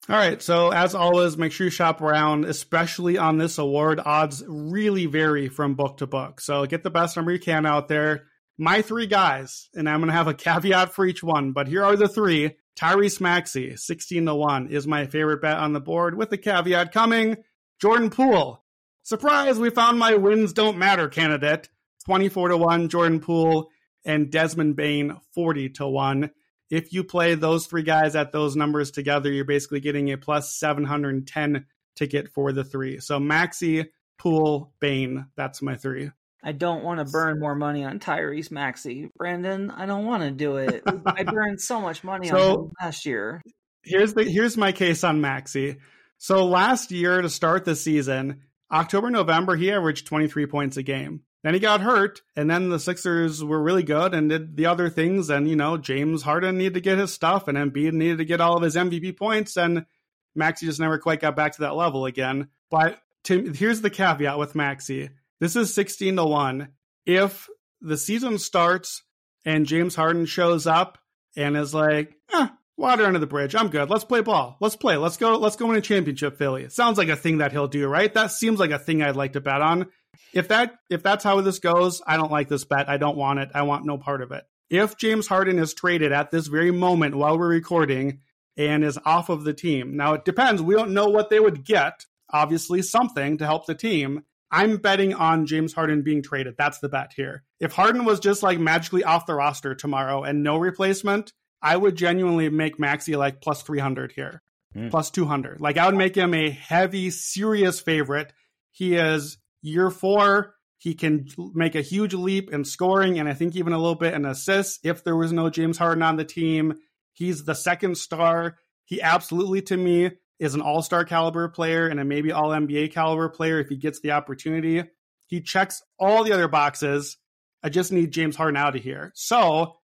All 0.09 0.15
right. 0.15 0.41
So, 0.41 0.71
as 0.71 0.95
always, 0.95 1.37
make 1.37 1.51
sure 1.51 1.65
you 1.65 1.71
shop 1.71 2.01
around, 2.01 2.45
especially 2.45 3.17
on 3.19 3.37
this 3.37 3.59
award. 3.59 3.99
Odds 4.03 4.43
really 4.47 5.05
vary 5.05 5.47
from 5.47 5.75
book 5.75 5.97
to 5.97 6.07
book. 6.07 6.41
So, 6.41 6.65
get 6.65 6.81
the 6.81 6.89
best 6.89 7.15
number 7.15 7.31
you 7.31 7.39
can 7.39 7.67
out 7.67 7.87
there. 7.87 8.25
My 8.61 8.83
three 8.83 9.07
guys, 9.07 9.69
and 9.73 9.89
I'm 9.89 10.01
going 10.01 10.09
to 10.09 10.13
have 10.13 10.27
a 10.27 10.35
caveat 10.35 10.93
for 10.93 11.03
each 11.03 11.23
one, 11.23 11.51
but 11.51 11.67
here 11.67 11.83
are 11.83 11.95
the 11.95 12.07
three. 12.07 12.57
Tyrese 12.79 13.19
Maxey, 13.19 13.75
16 13.75 14.27
to 14.27 14.35
1, 14.35 14.67
is 14.67 14.85
my 14.85 15.07
favorite 15.07 15.41
bet 15.41 15.57
on 15.57 15.73
the 15.73 15.79
board, 15.81 16.15
with 16.15 16.29
the 16.29 16.37
caveat 16.37 16.91
coming. 16.91 17.37
Jordan 17.81 18.11
Poole. 18.11 18.63
Surprise, 19.01 19.57
we 19.57 19.71
found 19.71 19.97
my 19.97 20.13
wins 20.13 20.53
don't 20.53 20.77
matter 20.77 21.09
candidate. 21.09 21.69
24 22.05 22.49
to 22.49 22.57
1, 22.57 22.89
Jordan 22.89 23.19
Poole, 23.19 23.69
and 24.05 24.31
Desmond 24.31 24.75
Bane, 24.75 25.17
40 25.33 25.69
to 25.69 25.87
1 25.87 26.29
if 26.71 26.93
you 26.93 27.03
play 27.03 27.35
those 27.35 27.67
three 27.67 27.83
guys 27.83 28.15
at 28.15 28.31
those 28.31 28.55
numbers 28.55 28.91
together, 28.91 29.29
you're 29.29 29.43
basically 29.43 29.81
getting 29.81 30.09
a 30.11 30.17
plus 30.17 30.55
710 30.55 31.65
ticket 31.95 32.29
for 32.29 32.53
the 32.53 32.63
three. 32.63 32.99
So 33.01 33.19
Maxey, 33.19 33.91
Poole, 34.17 34.73
Bane, 34.79 35.27
that's 35.35 35.61
my 35.61 35.75
three. 35.75 36.11
I 36.43 36.53
don't 36.53 36.83
want 36.83 36.99
to 36.99 37.11
burn 37.11 37.39
more 37.39 37.55
money 37.55 37.83
on 37.83 37.99
Tyrese 37.99 38.51
Maxey, 38.51 39.09
Brandon. 39.15 39.69
I 39.69 39.85
don't 39.85 40.05
want 40.05 40.23
to 40.23 40.31
do 40.31 40.57
it. 40.57 40.83
I 41.05 41.23
burned 41.23 41.61
so 41.61 41.79
much 41.79 42.03
money 42.03 42.29
so, 42.29 42.35
on 42.37 42.59
him 42.59 42.71
last 42.81 43.05
year. 43.05 43.41
Here's 43.83 44.13
the 44.13 44.23
here's 44.23 44.57
my 44.57 44.71
case 44.71 45.03
on 45.03 45.21
Maxey. 45.21 45.77
So 46.17 46.45
last 46.45 46.91
year 46.91 47.21
to 47.21 47.29
start 47.29 47.65
the 47.65 47.75
season, 47.75 48.41
October 48.71 49.09
November 49.09 49.55
he 49.55 49.71
averaged 49.71 50.07
23 50.07 50.45
points 50.47 50.77
a 50.77 50.83
game. 50.83 51.21
Then 51.43 51.55
he 51.55 51.59
got 51.59 51.81
hurt, 51.81 52.21
and 52.35 52.49
then 52.49 52.69
the 52.69 52.79
Sixers 52.79 53.43
were 53.43 53.61
really 53.61 53.81
good 53.81 54.13
and 54.13 54.29
did 54.29 54.55
the 54.55 54.67
other 54.67 54.89
things. 54.89 55.31
And, 55.31 55.49
you 55.49 55.55
know, 55.55 55.75
James 55.75 56.21
Harden 56.21 56.59
needed 56.59 56.75
to 56.75 56.81
get 56.81 56.99
his 56.99 57.11
stuff, 57.11 57.47
and 57.47 57.57
Embiid 57.57 57.93
needed 57.93 58.19
to 58.19 58.25
get 58.25 58.41
all 58.41 58.57
of 58.57 58.63
his 58.63 58.75
MVP 58.75 59.17
points, 59.17 59.57
and 59.57 59.87
Maxey 60.35 60.67
just 60.67 60.79
never 60.79 60.99
quite 60.99 61.19
got 61.19 61.35
back 61.35 61.53
to 61.53 61.61
that 61.61 61.75
level 61.75 62.05
again. 62.05 62.49
But 62.69 62.99
to, 63.23 63.51
here's 63.53 63.81
the 63.81 63.89
caveat 63.89 64.37
with 64.37 64.53
Maxey 64.53 65.09
this 65.41 65.57
is 65.57 65.73
16 65.73 66.15
to 66.15 66.23
1. 66.23 66.69
If 67.05 67.49
the 67.81 67.97
season 67.97 68.37
starts 68.37 69.03
and 69.43 69.65
James 69.65 69.95
Harden 69.95 70.25
shows 70.25 70.65
up 70.65 70.97
and 71.35 71.57
is 71.57 71.73
like, 71.73 72.15
eh, 72.33 72.47
water 72.77 73.05
under 73.05 73.19
the 73.19 73.27
bridge. 73.27 73.55
I'm 73.55 73.67
good. 73.67 73.89
Let's 73.89 74.05
play 74.05 74.21
ball. 74.21 74.55
Let's 74.61 74.77
play. 74.77 74.95
Let's 74.95 75.17
go. 75.17 75.37
Let's 75.37 75.57
go 75.57 75.67
win 75.67 75.75
a 75.75 75.81
championship, 75.81 76.37
Philly. 76.37 76.63
It 76.63 76.71
sounds 76.71 76.97
like 76.97 77.09
a 77.09 77.17
thing 77.17 77.39
that 77.39 77.51
he'll 77.51 77.67
do, 77.67 77.87
right? 77.87 78.13
That 78.13 78.31
seems 78.31 78.59
like 78.59 78.71
a 78.71 78.79
thing 78.79 79.03
I'd 79.03 79.17
like 79.17 79.33
to 79.33 79.41
bet 79.41 79.61
on 79.61 79.87
if 80.33 80.47
that 80.47 80.75
if 80.89 81.03
that's 81.03 81.23
how 81.23 81.41
this 81.41 81.59
goes, 81.59 82.01
I 82.05 82.17
don't 82.17 82.31
like 82.31 82.47
this 82.47 82.65
bet. 82.65 82.89
I 82.89 82.97
don't 82.97 83.17
want 83.17 83.39
it. 83.39 83.49
I 83.53 83.63
want 83.63 83.85
no 83.85 83.97
part 83.97 84.21
of 84.21 84.31
it. 84.31 84.43
If 84.69 84.97
James 84.97 85.27
Harden 85.27 85.59
is 85.59 85.73
traded 85.73 86.11
at 86.11 86.31
this 86.31 86.47
very 86.47 86.71
moment 86.71 87.15
while 87.15 87.37
we're 87.37 87.49
recording 87.49 88.19
and 88.57 88.83
is 88.83 88.99
off 89.05 89.29
of 89.29 89.43
the 89.43 89.53
team. 89.53 89.97
Now 89.97 90.13
it 90.13 90.25
depends. 90.25 90.61
We 90.61 90.75
don't 90.75 90.93
know 90.93 91.09
what 91.09 91.29
they 91.29 91.39
would 91.39 91.65
get. 91.65 92.05
Obviously, 92.31 92.81
something 92.81 93.37
to 93.37 93.45
help 93.45 93.65
the 93.65 93.75
team. 93.75 94.23
I'm 94.51 94.77
betting 94.77 95.13
on 95.13 95.45
James 95.45 95.73
Harden 95.73 96.01
being 96.01 96.21
traded. 96.21 96.55
That's 96.57 96.79
the 96.79 96.89
bet 96.89 97.13
here. 97.15 97.43
If 97.59 97.71
Harden 97.71 98.03
was 98.03 98.19
just 98.19 98.43
like 98.43 98.59
magically 98.59 99.03
off 99.03 99.25
the 99.25 99.33
roster 99.33 99.73
tomorrow 99.73 100.23
and 100.23 100.43
no 100.43 100.57
replacement, 100.57 101.31
I 101.61 101.77
would 101.77 101.95
genuinely 101.95 102.49
make 102.49 102.79
Maxey 102.79 103.15
like 103.15 103.41
plus 103.41 103.61
300 103.61 104.11
here, 104.11 104.41
mm. 104.75 104.91
plus 104.91 105.09
200. 105.11 105.61
Like 105.61 105.77
I 105.77 105.85
would 105.85 105.95
make 105.95 106.15
him 106.15 106.33
a 106.33 106.49
heavy, 106.49 107.11
serious 107.11 107.79
favorite. 107.79 108.33
He 108.71 108.95
is 108.95 109.37
year 109.61 109.89
four. 109.89 110.55
He 110.77 110.95
can 110.95 111.27
make 111.53 111.75
a 111.75 111.81
huge 111.81 112.13
leap 112.13 112.51
in 112.51 112.65
scoring 112.65 113.19
and 113.19 113.29
I 113.29 113.33
think 113.33 113.55
even 113.55 113.71
a 113.71 113.77
little 113.77 113.95
bit 113.95 114.15
in 114.15 114.25
assists 114.25 114.79
if 114.83 115.03
there 115.03 115.15
was 115.15 115.31
no 115.31 115.49
James 115.49 115.77
Harden 115.77 116.03
on 116.03 116.17
the 116.17 116.25
team. 116.25 116.73
He's 117.13 117.45
the 117.45 117.55
second 117.55 117.97
star. 117.97 118.57
He 118.83 119.01
absolutely, 119.01 119.61
to 119.63 119.77
me, 119.77 120.11
is 120.41 120.55
an 120.55 120.61
all 120.61 120.81
star 120.81 121.05
caliber 121.05 121.47
player 121.47 121.87
and 121.87 121.99
a 121.99 122.03
maybe 122.03 122.31
all 122.31 122.49
NBA 122.49 122.91
caliber 122.91 123.29
player 123.29 123.59
if 123.59 123.69
he 123.69 123.77
gets 123.77 124.01
the 124.01 124.11
opportunity. 124.11 124.83
He 125.27 125.39
checks 125.39 125.81
all 125.99 126.23
the 126.23 126.33
other 126.33 126.47
boxes. 126.47 127.17
I 127.63 127.69
just 127.69 127.91
need 127.91 128.11
James 128.11 128.35
Harden 128.35 128.57
out 128.57 128.75
of 128.75 128.81
here. 128.81 129.11
So 129.13 129.77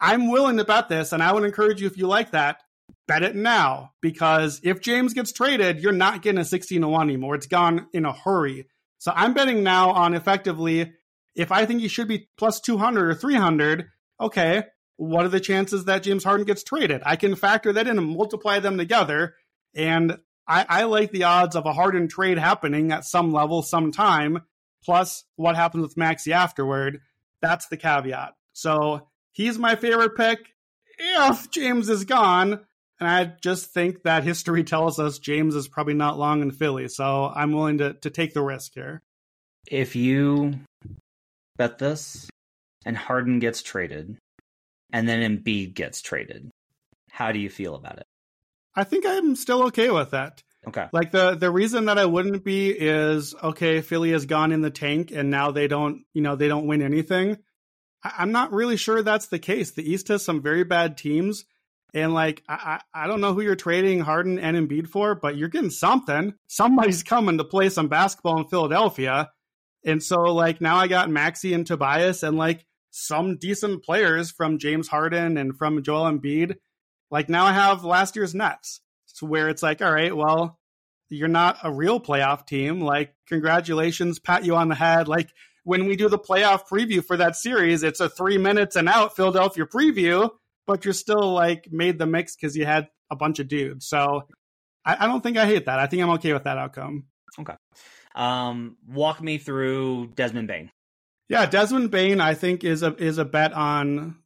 I'm 0.00 0.30
willing 0.30 0.56
to 0.58 0.64
bet 0.64 0.88
this, 0.88 1.12
and 1.12 1.22
I 1.22 1.32
would 1.32 1.44
encourage 1.44 1.80
you 1.80 1.88
if 1.88 1.98
you 1.98 2.06
like 2.06 2.30
that, 2.30 2.62
bet 3.08 3.24
it 3.24 3.34
now 3.34 3.90
because 4.00 4.60
if 4.62 4.80
James 4.80 5.14
gets 5.14 5.32
traded, 5.32 5.80
you're 5.80 5.92
not 5.92 6.22
getting 6.22 6.40
a 6.40 6.44
16 6.44 6.80
to 6.80 6.88
1 6.88 7.08
anymore. 7.08 7.34
It's 7.34 7.48
gone 7.48 7.88
in 7.92 8.04
a 8.04 8.12
hurry. 8.12 8.68
So 8.98 9.12
I'm 9.14 9.34
betting 9.34 9.64
now 9.64 9.90
on 9.90 10.14
effectively 10.14 10.92
if 11.34 11.50
I 11.50 11.66
think 11.66 11.80
he 11.80 11.88
should 11.88 12.06
be 12.06 12.28
plus 12.38 12.60
200 12.60 13.10
or 13.10 13.14
300, 13.14 13.88
okay, 14.20 14.62
what 14.96 15.24
are 15.24 15.28
the 15.30 15.40
chances 15.40 15.86
that 15.86 16.04
James 16.04 16.22
Harden 16.22 16.46
gets 16.46 16.62
traded? 16.62 17.02
I 17.04 17.16
can 17.16 17.34
factor 17.34 17.72
that 17.72 17.88
in 17.88 17.98
and 17.98 18.16
multiply 18.16 18.60
them 18.60 18.78
together. 18.78 19.34
And 19.74 20.18
I, 20.46 20.66
I 20.68 20.84
like 20.84 21.10
the 21.10 21.24
odds 21.24 21.56
of 21.56 21.66
a 21.66 21.72
Harden 21.72 22.08
trade 22.08 22.38
happening 22.38 22.92
at 22.92 23.04
some 23.04 23.32
level, 23.32 23.62
sometime, 23.62 24.42
plus 24.84 25.24
what 25.36 25.56
happens 25.56 25.82
with 25.82 25.96
Maxey 25.96 26.32
afterward. 26.32 27.00
That's 27.40 27.68
the 27.68 27.76
caveat. 27.76 28.34
So 28.52 29.08
he's 29.32 29.58
my 29.58 29.76
favorite 29.76 30.16
pick 30.16 30.38
if 30.98 31.50
James 31.50 31.88
is 31.88 32.04
gone. 32.04 32.60
And 33.00 33.08
I 33.08 33.32
just 33.42 33.72
think 33.72 34.02
that 34.02 34.24
history 34.24 34.64
tells 34.64 34.98
us 34.98 35.18
James 35.18 35.54
is 35.54 35.68
probably 35.68 35.94
not 35.94 36.18
long 36.18 36.42
in 36.42 36.50
Philly. 36.50 36.88
So 36.88 37.30
I'm 37.34 37.52
willing 37.52 37.78
to, 37.78 37.94
to 37.94 38.10
take 38.10 38.34
the 38.34 38.42
risk 38.42 38.72
here. 38.74 39.02
If 39.66 39.96
you 39.96 40.54
bet 41.56 41.78
this 41.78 42.28
and 42.84 42.96
Harden 42.96 43.38
gets 43.38 43.62
traded, 43.62 44.18
and 44.92 45.08
then 45.08 45.38
Embiid 45.38 45.74
gets 45.74 46.02
traded. 46.02 46.50
How 47.10 47.32
do 47.32 47.38
you 47.38 47.50
feel 47.50 47.74
about 47.74 47.98
it? 47.98 48.06
I 48.74 48.84
think 48.84 49.06
I'm 49.06 49.36
still 49.36 49.64
okay 49.64 49.90
with 49.90 50.10
that. 50.10 50.42
Okay. 50.66 50.86
Like 50.92 51.10
the 51.10 51.34
the 51.34 51.50
reason 51.50 51.86
that 51.86 51.98
I 51.98 52.06
wouldn't 52.06 52.44
be 52.44 52.70
is 52.70 53.34
okay, 53.42 53.80
Philly 53.80 54.12
has 54.12 54.26
gone 54.26 54.52
in 54.52 54.62
the 54.62 54.70
tank 54.70 55.10
and 55.10 55.30
now 55.30 55.50
they 55.50 55.68
don't, 55.68 56.04
you 56.14 56.22
know, 56.22 56.36
they 56.36 56.48
don't 56.48 56.66
win 56.66 56.82
anything. 56.82 57.38
I, 58.02 58.22
am 58.22 58.32
not 58.32 58.52
really 58.52 58.76
sure 58.76 59.02
that's 59.02 59.28
the 59.28 59.38
case. 59.38 59.72
The 59.72 59.88
East 59.88 60.08
has 60.08 60.24
some 60.24 60.42
very 60.42 60.64
bad 60.64 60.96
teams. 60.96 61.44
And 61.92 62.14
like 62.14 62.42
I, 62.48 62.80
I 62.92 63.06
don't 63.06 63.20
know 63.20 63.34
who 63.34 63.42
you're 63.42 63.56
trading 63.56 64.00
Harden 64.00 64.38
and 64.38 64.56
Embiid 64.56 64.88
for, 64.88 65.14
but 65.14 65.36
you're 65.36 65.48
getting 65.48 65.70
something. 65.70 66.34
Somebody's 66.48 67.02
coming 67.02 67.38
to 67.38 67.44
play 67.44 67.68
some 67.68 67.88
basketball 67.88 68.38
in 68.38 68.48
Philadelphia. 68.48 69.30
And 69.84 70.02
so 70.02 70.22
like 70.22 70.60
now 70.60 70.76
I 70.76 70.88
got 70.88 71.10
Maxey 71.10 71.52
and 71.52 71.66
Tobias 71.66 72.22
and 72.22 72.36
like 72.38 72.64
some 72.90 73.36
decent 73.36 73.84
players 73.84 74.30
from 74.30 74.58
James 74.58 74.88
Harden 74.88 75.36
and 75.36 75.56
from 75.56 75.82
Joel 75.82 76.10
Embiid. 76.10 76.56
Like 77.10 77.28
now 77.28 77.44
I 77.44 77.52
have 77.52 77.84
last 77.84 78.16
year's 78.16 78.34
Nets, 78.34 78.80
so 79.06 79.26
where 79.26 79.48
it's 79.48 79.62
like, 79.62 79.82
all 79.82 79.92
right, 79.92 80.16
well, 80.16 80.58
you're 81.08 81.28
not 81.28 81.58
a 81.62 81.72
real 81.72 82.00
playoff 82.00 82.46
team. 82.46 82.80
Like, 82.80 83.14
congratulations, 83.28 84.18
pat 84.18 84.44
you 84.44 84.56
on 84.56 84.68
the 84.68 84.74
head. 84.74 85.08
Like 85.08 85.30
when 85.64 85.86
we 85.86 85.96
do 85.96 86.08
the 86.08 86.18
playoff 86.18 86.66
preview 86.68 87.04
for 87.04 87.16
that 87.16 87.36
series, 87.36 87.82
it's 87.82 88.00
a 88.00 88.08
three 88.08 88.38
minutes 88.38 88.76
and 88.76 88.88
out 88.88 89.16
Philadelphia 89.16 89.64
preview, 89.64 90.30
but 90.66 90.84
you're 90.84 90.94
still 90.94 91.32
like 91.32 91.68
made 91.70 91.98
the 91.98 92.06
mix 92.06 92.36
because 92.36 92.56
you 92.56 92.66
had 92.66 92.88
a 93.10 93.16
bunch 93.16 93.38
of 93.38 93.48
dudes. 93.48 93.86
So 93.86 94.22
I, 94.84 95.04
I 95.04 95.06
don't 95.06 95.22
think 95.22 95.36
I 95.36 95.46
hate 95.46 95.66
that. 95.66 95.78
I 95.78 95.86
think 95.86 96.02
I'm 96.02 96.10
okay 96.10 96.32
with 96.32 96.44
that 96.44 96.58
outcome. 96.58 97.04
Okay. 97.38 97.54
Um, 98.14 98.76
walk 98.86 99.20
me 99.20 99.38
through 99.38 100.12
Desmond 100.14 100.48
Bane. 100.48 100.70
Yeah, 101.28 101.46
Desmond 101.46 101.90
Bane, 101.90 102.20
I 102.20 102.34
think 102.34 102.64
is 102.64 102.82
a 102.82 102.94
is 102.94 103.18
a 103.18 103.24
bet 103.24 103.52
on. 103.52 104.16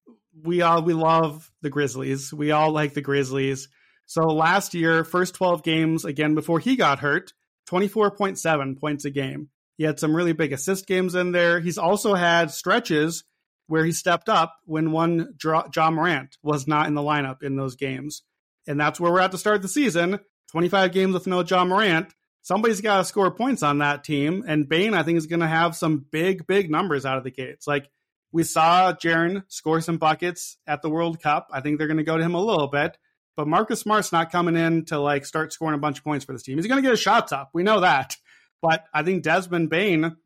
We 0.44 0.62
all 0.62 0.82
we 0.82 0.94
love 0.94 1.50
the 1.62 1.70
Grizzlies. 1.70 2.32
We 2.32 2.50
all 2.50 2.70
like 2.70 2.94
the 2.94 3.00
Grizzlies. 3.00 3.68
So 4.06 4.22
last 4.22 4.74
year, 4.74 5.04
first 5.04 5.34
twelve 5.34 5.62
games 5.62 6.04
again 6.04 6.34
before 6.34 6.60
he 6.60 6.76
got 6.76 7.00
hurt, 7.00 7.32
twenty 7.66 7.88
four 7.88 8.10
point 8.10 8.38
seven 8.38 8.76
points 8.76 9.04
a 9.04 9.10
game. 9.10 9.50
He 9.76 9.84
had 9.84 10.00
some 10.00 10.14
really 10.14 10.32
big 10.32 10.52
assist 10.52 10.86
games 10.86 11.14
in 11.14 11.32
there. 11.32 11.60
He's 11.60 11.78
also 11.78 12.14
had 12.14 12.50
stretches 12.50 13.24
where 13.66 13.84
he 13.84 13.92
stepped 13.92 14.28
up 14.28 14.56
when 14.64 14.92
one 14.92 15.34
Ja 15.42 15.90
Morant 15.90 16.36
was 16.42 16.66
not 16.66 16.86
in 16.86 16.94
the 16.94 17.02
lineup 17.02 17.42
in 17.42 17.56
those 17.56 17.76
games, 17.76 18.22
and 18.66 18.80
that's 18.80 18.98
where 18.98 19.12
we're 19.12 19.20
at 19.20 19.32
to 19.32 19.38
start 19.38 19.62
the 19.62 19.68
season. 19.68 20.20
Twenty 20.50 20.68
five 20.68 20.92
games 20.92 21.14
with 21.14 21.26
no 21.26 21.42
Ja 21.42 21.64
Morant 21.64 22.12
somebody's 22.48 22.80
got 22.80 22.98
to 22.98 23.04
score 23.04 23.30
points 23.30 23.62
on 23.62 23.78
that 23.78 24.02
team. 24.02 24.42
And 24.48 24.68
Bane, 24.68 24.94
I 24.94 25.02
think, 25.02 25.18
is 25.18 25.26
going 25.26 25.40
to 25.40 25.46
have 25.46 25.76
some 25.76 26.06
big, 26.10 26.46
big 26.46 26.70
numbers 26.70 27.04
out 27.04 27.18
of 27.18 27.24
the 27.24 27.30
gates. 27.30 27.66
Like 27.66 27.90
we 28.32 28.44
saw 28.44 28.92
Jaren 28.92 29.44
score 29.48 29.80
some 29.80 29.98
buckets 29.98 30.56
at 30.66 30.82
the 30.82 30.90
World 30.90 31.22
Cup. 31.22 31.48
I 31.52 31.60
think 31.60 31.78
they're 31.78 31.86
going 31.86 31.98
to 31.98 32.04
go 32.04 32.16
to 32.16 32.24
him 32.24 32.34
a 32.34 32.44
little 32.44 32.68
bit. 32.68 32.96
But 33.36 33.48
Marcus 33.48 33.80
Smart's 33.80 34.12
not 34.12 34.32
coming 34.32 34.56
in 34.56 34.84
to 34.86 34.98
like 34.98 35.24
start 35.24 35.52
scoring 35.52 35.76
a 35.76 35.78
bunch 35.78 35.98
of 35.98 36.04
points 36.04 36.24
for 36.24 36.32
this 36.32 36.42
team. 36.42 36.58
He's 36.58 36.66
going 36.66 36.78
to 36.78 36.82
get 36.82 36.90
his 36.90 37.00
shots 37.00 37.32
up. 37.32 37.50
We 37.54 37.62
know 37.62 37.80
that. 37.80 38.16
But 38.60 38.84
I 38.92 39.02
think 39.02 39.22
Desmond 39.22 39.70
Bane 39.70 40.16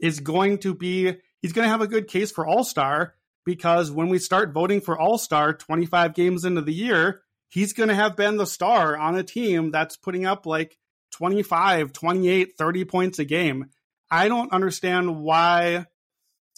is 0.00 0.20
going 0.20 0.58
to 0.58 0.74
be, 0.74 1.14
he's 1.42 1.52
going 1.52 1.66
to 1.66 1.70
have 1.70 1.80
a 1.80 1.88
good 1.88 2.06
case 2.06 2.30
for 2.30 2.46
All 2.46 2.62
Star 2.64 3.14
because 3.44 3.90
when 3.90 4.08
we 4.08 4.18
start 4.18 4.52
voting 4.52 4.80
for 4.80 4.98
All 4.98 5.18
Star 5.18 5.52
25 5.52 6.14
games 6.14 6.44
into 6.44 6.62
the 6.62 6.72
year, 6.72 7.22
he's 7.48 7.72
going 7.72 7.88
to 7.88 7.94
have 7.94 8.16
been 8.16 8.36
the 8.36 8.46
star 8.46 8.96
on 8.96 9.16
a 9.16 9.22
team 9.22 9.70
that's 9.70 9.96
putting 9.96 10.24
up 10.24 10.46
like 10.46 10.78
25, 11.12 11.92
28, 11.92 12.52
30 12.56 12.84
points 12.84 13.18
a 13.18 13.24
game. 13.24 13.66
I 14.10 14.28
don't 14.28 14.52
understand 14.52 15.20
why 15.20 15.86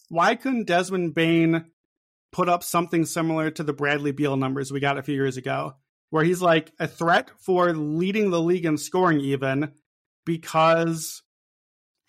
why 0.09 0.35
couldn't 0.35 0.67
Desmond 0.67 1.15
Bane 1.15 1.67
put 2.33 2.49
up 2.49 2.63
something 2.63 3.05
similar 3.05 3.51
to 3.51 3.63
the 3.63 3.73
Bradley 3.73 4.13
Beal 4.13 4.37
numbers 4.37 4.71
we 4.71 4.81
got 4.81 4.99
a 4.99 5.03
few 5.03 5.15
years 5.15 5.37
ago, 5.37 5.75
where 6.11 6.25
he's 6.25 6.43
like 6.43 6.73
a 6.79 6.87
threat 6.87 7.31
for 7.39 7.73
leading 7.73 8.31
the 8.31 8.41
league 8.41 8.67
in 8.67 8.79
scoring 8.79 9.21
even 9.21 9.73
because 10.25 11.23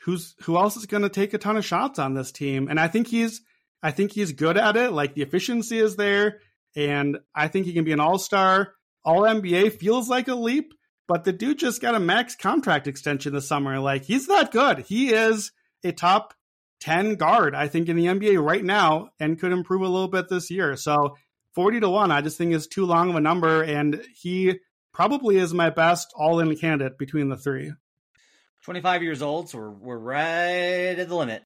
who's 0.02 0.36
who 0.44 0.58
else 0.58 0.78
is 0.78 0.86
going 0.86 1.04
to 1.04 1.10
take 1.10 1.34
a 1.34 1.38
ton 1.38 1.58
of 1.58 1.66
shots 1.66 2.00
on 2.00 2.14
this 2.14 2.32
team? 2.32 2.68
And 2.70 2.80
I 2.80 2.88
think 2.88 3.08
he's 3.08 3.42
I 3.82 3.92
think 3.92 4.12
he's 4.12 4.32
good 4.32 4.58
at 4.58 4.76
it. 4.76 4.92
Like 4.92 5.14
the 5.14 5.22
efficiency 5.22 5.80
is 5.80 5.96
there, 5.96 6.40
and 6.76 7.18
I 7.34 7.48
think 7.48 7.66
he 7.66 7.74
can 7.74 7.86
be 7.86 7.92
an 7.94 8.00
all 8.00 8.18
star. 8.20 8.74
All 9.06 9.22
NBA 9.22 9.80
feels 9.80 10.10
like 10.10 10.28
a 10.28 10.36
leap, 10.36 10.74
but 11.08 11.24
the 11.24 11.32
dude 11.32 11.60
just 11.60 11.82
got 11.82 11.96
a 11.96 12.00
max 12.00 12.36
contract 12.36 12.88
extension 12.88 13.34
this 13.34 13.48
summer. 13.48 13.80
Like 13.80 14.04
he's 14.04 14.28
that 14.28 14.52
good. 14.52 14.80
He 14.80 15.14
is 15.14 15.52
a 15.84 15.92
top 15.92 16.34
10 16.80 17.16
guard, 17.16 17.56
I 17.56 17.68
think, 17.68 17.90
in 17.90 17.96
the 17.96 18.06
NBA 18.06 18.44
right 18.44 18.64
now 18.64 19.10
and 19.20 19.40
could 19.40 19.52
improve 19.52 19.82
a 19.82 19.88
little 19.88 20.08
bit 20.08 20.30
this 20.30 20.52
year. 20.52 20.76
So 20.76 21.18
40 21.54 21.82
to 21.82 21.90
1, 21.90 22.12
I 22.12 22.22
just 22.22 22.38
think 22.38 22.54
is 22.54 22.68
too 22.68 22.86
long 22.86 23.10
of 23.10 23.16
a 23.16 23.22
number. 23.22 23.64
And 23.64 24.04
he 24.16 24.60
probably 24.94 25.38
is 25.38 25.54
my 25.54 25.70
best 25.70 26.14
all 26.16 26.40
in 26.40 26.56
candidate 26.56 26.98
between 26.98 27.30
the 27.30 27.38
three. 27.38 27.74
25 28.64 29.04
years 29.04 29.22
old, 29.22 29.50
so 29.50 29.60
we're, 29.60 29.70
we're 29.72 29.98
right 29.98 31.00
at 31.00 31.08
the 31.08 31.16
limit 31.16 31.44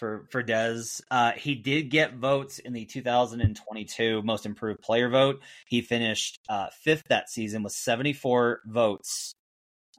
for 0.00 0.26
for 0.30 0.42
Dez. 0.42 1.00
Uh, 1.10 1.32
he 1.32 1.54
did 1.54 1.90
get 1.90 2.14
votes 2.14 2.58
in 2.58 2.72
the 2.72 2.86
2022 2.86 4.22
Most 4.22 4.46
Improved 4.46 4.80
Player 4.80 5.08
vote. 5.08 5.40
He 5.66 5.82
finished 5.82 6.40
uh, 6.48 6.68
fifth 6.82 7.04
that 7.08 7.28
season 7.28 7.62
with 7.62 7.72
74 7.72 8.60
votes, 8.66 9.34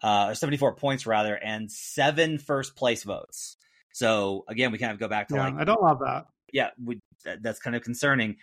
uh, 0.04 0.28
or 0.30 0.36
74 0.36 0.76
points 0.76 1.06
rather, 1.06 1.36
and 1.36 1.72
seven 1.72 2.38
first 2.40 2.76
place 2.76 3.04
votes. 3.04 3.58
So 3.94 4.46
again, 4.48 4.72
we 4.72 4.78
kind 4.78 4.92
of 4.92 5.00
go 5.00 5.08
back 5.08 5.28
to 5.30 5.36
yeah, 5.36 5.46
like 5.46 5.56
I 5.56 5.64
don't 5.64 5.82
love 5.82 6.00
that. 6.00 6.26
Yeah, 6.54 6.70
we, 6.84 7.00
that's 7.42 7.60
kind 7.60 7.76
of 7.76 7.82
concerning. 7.82 8.38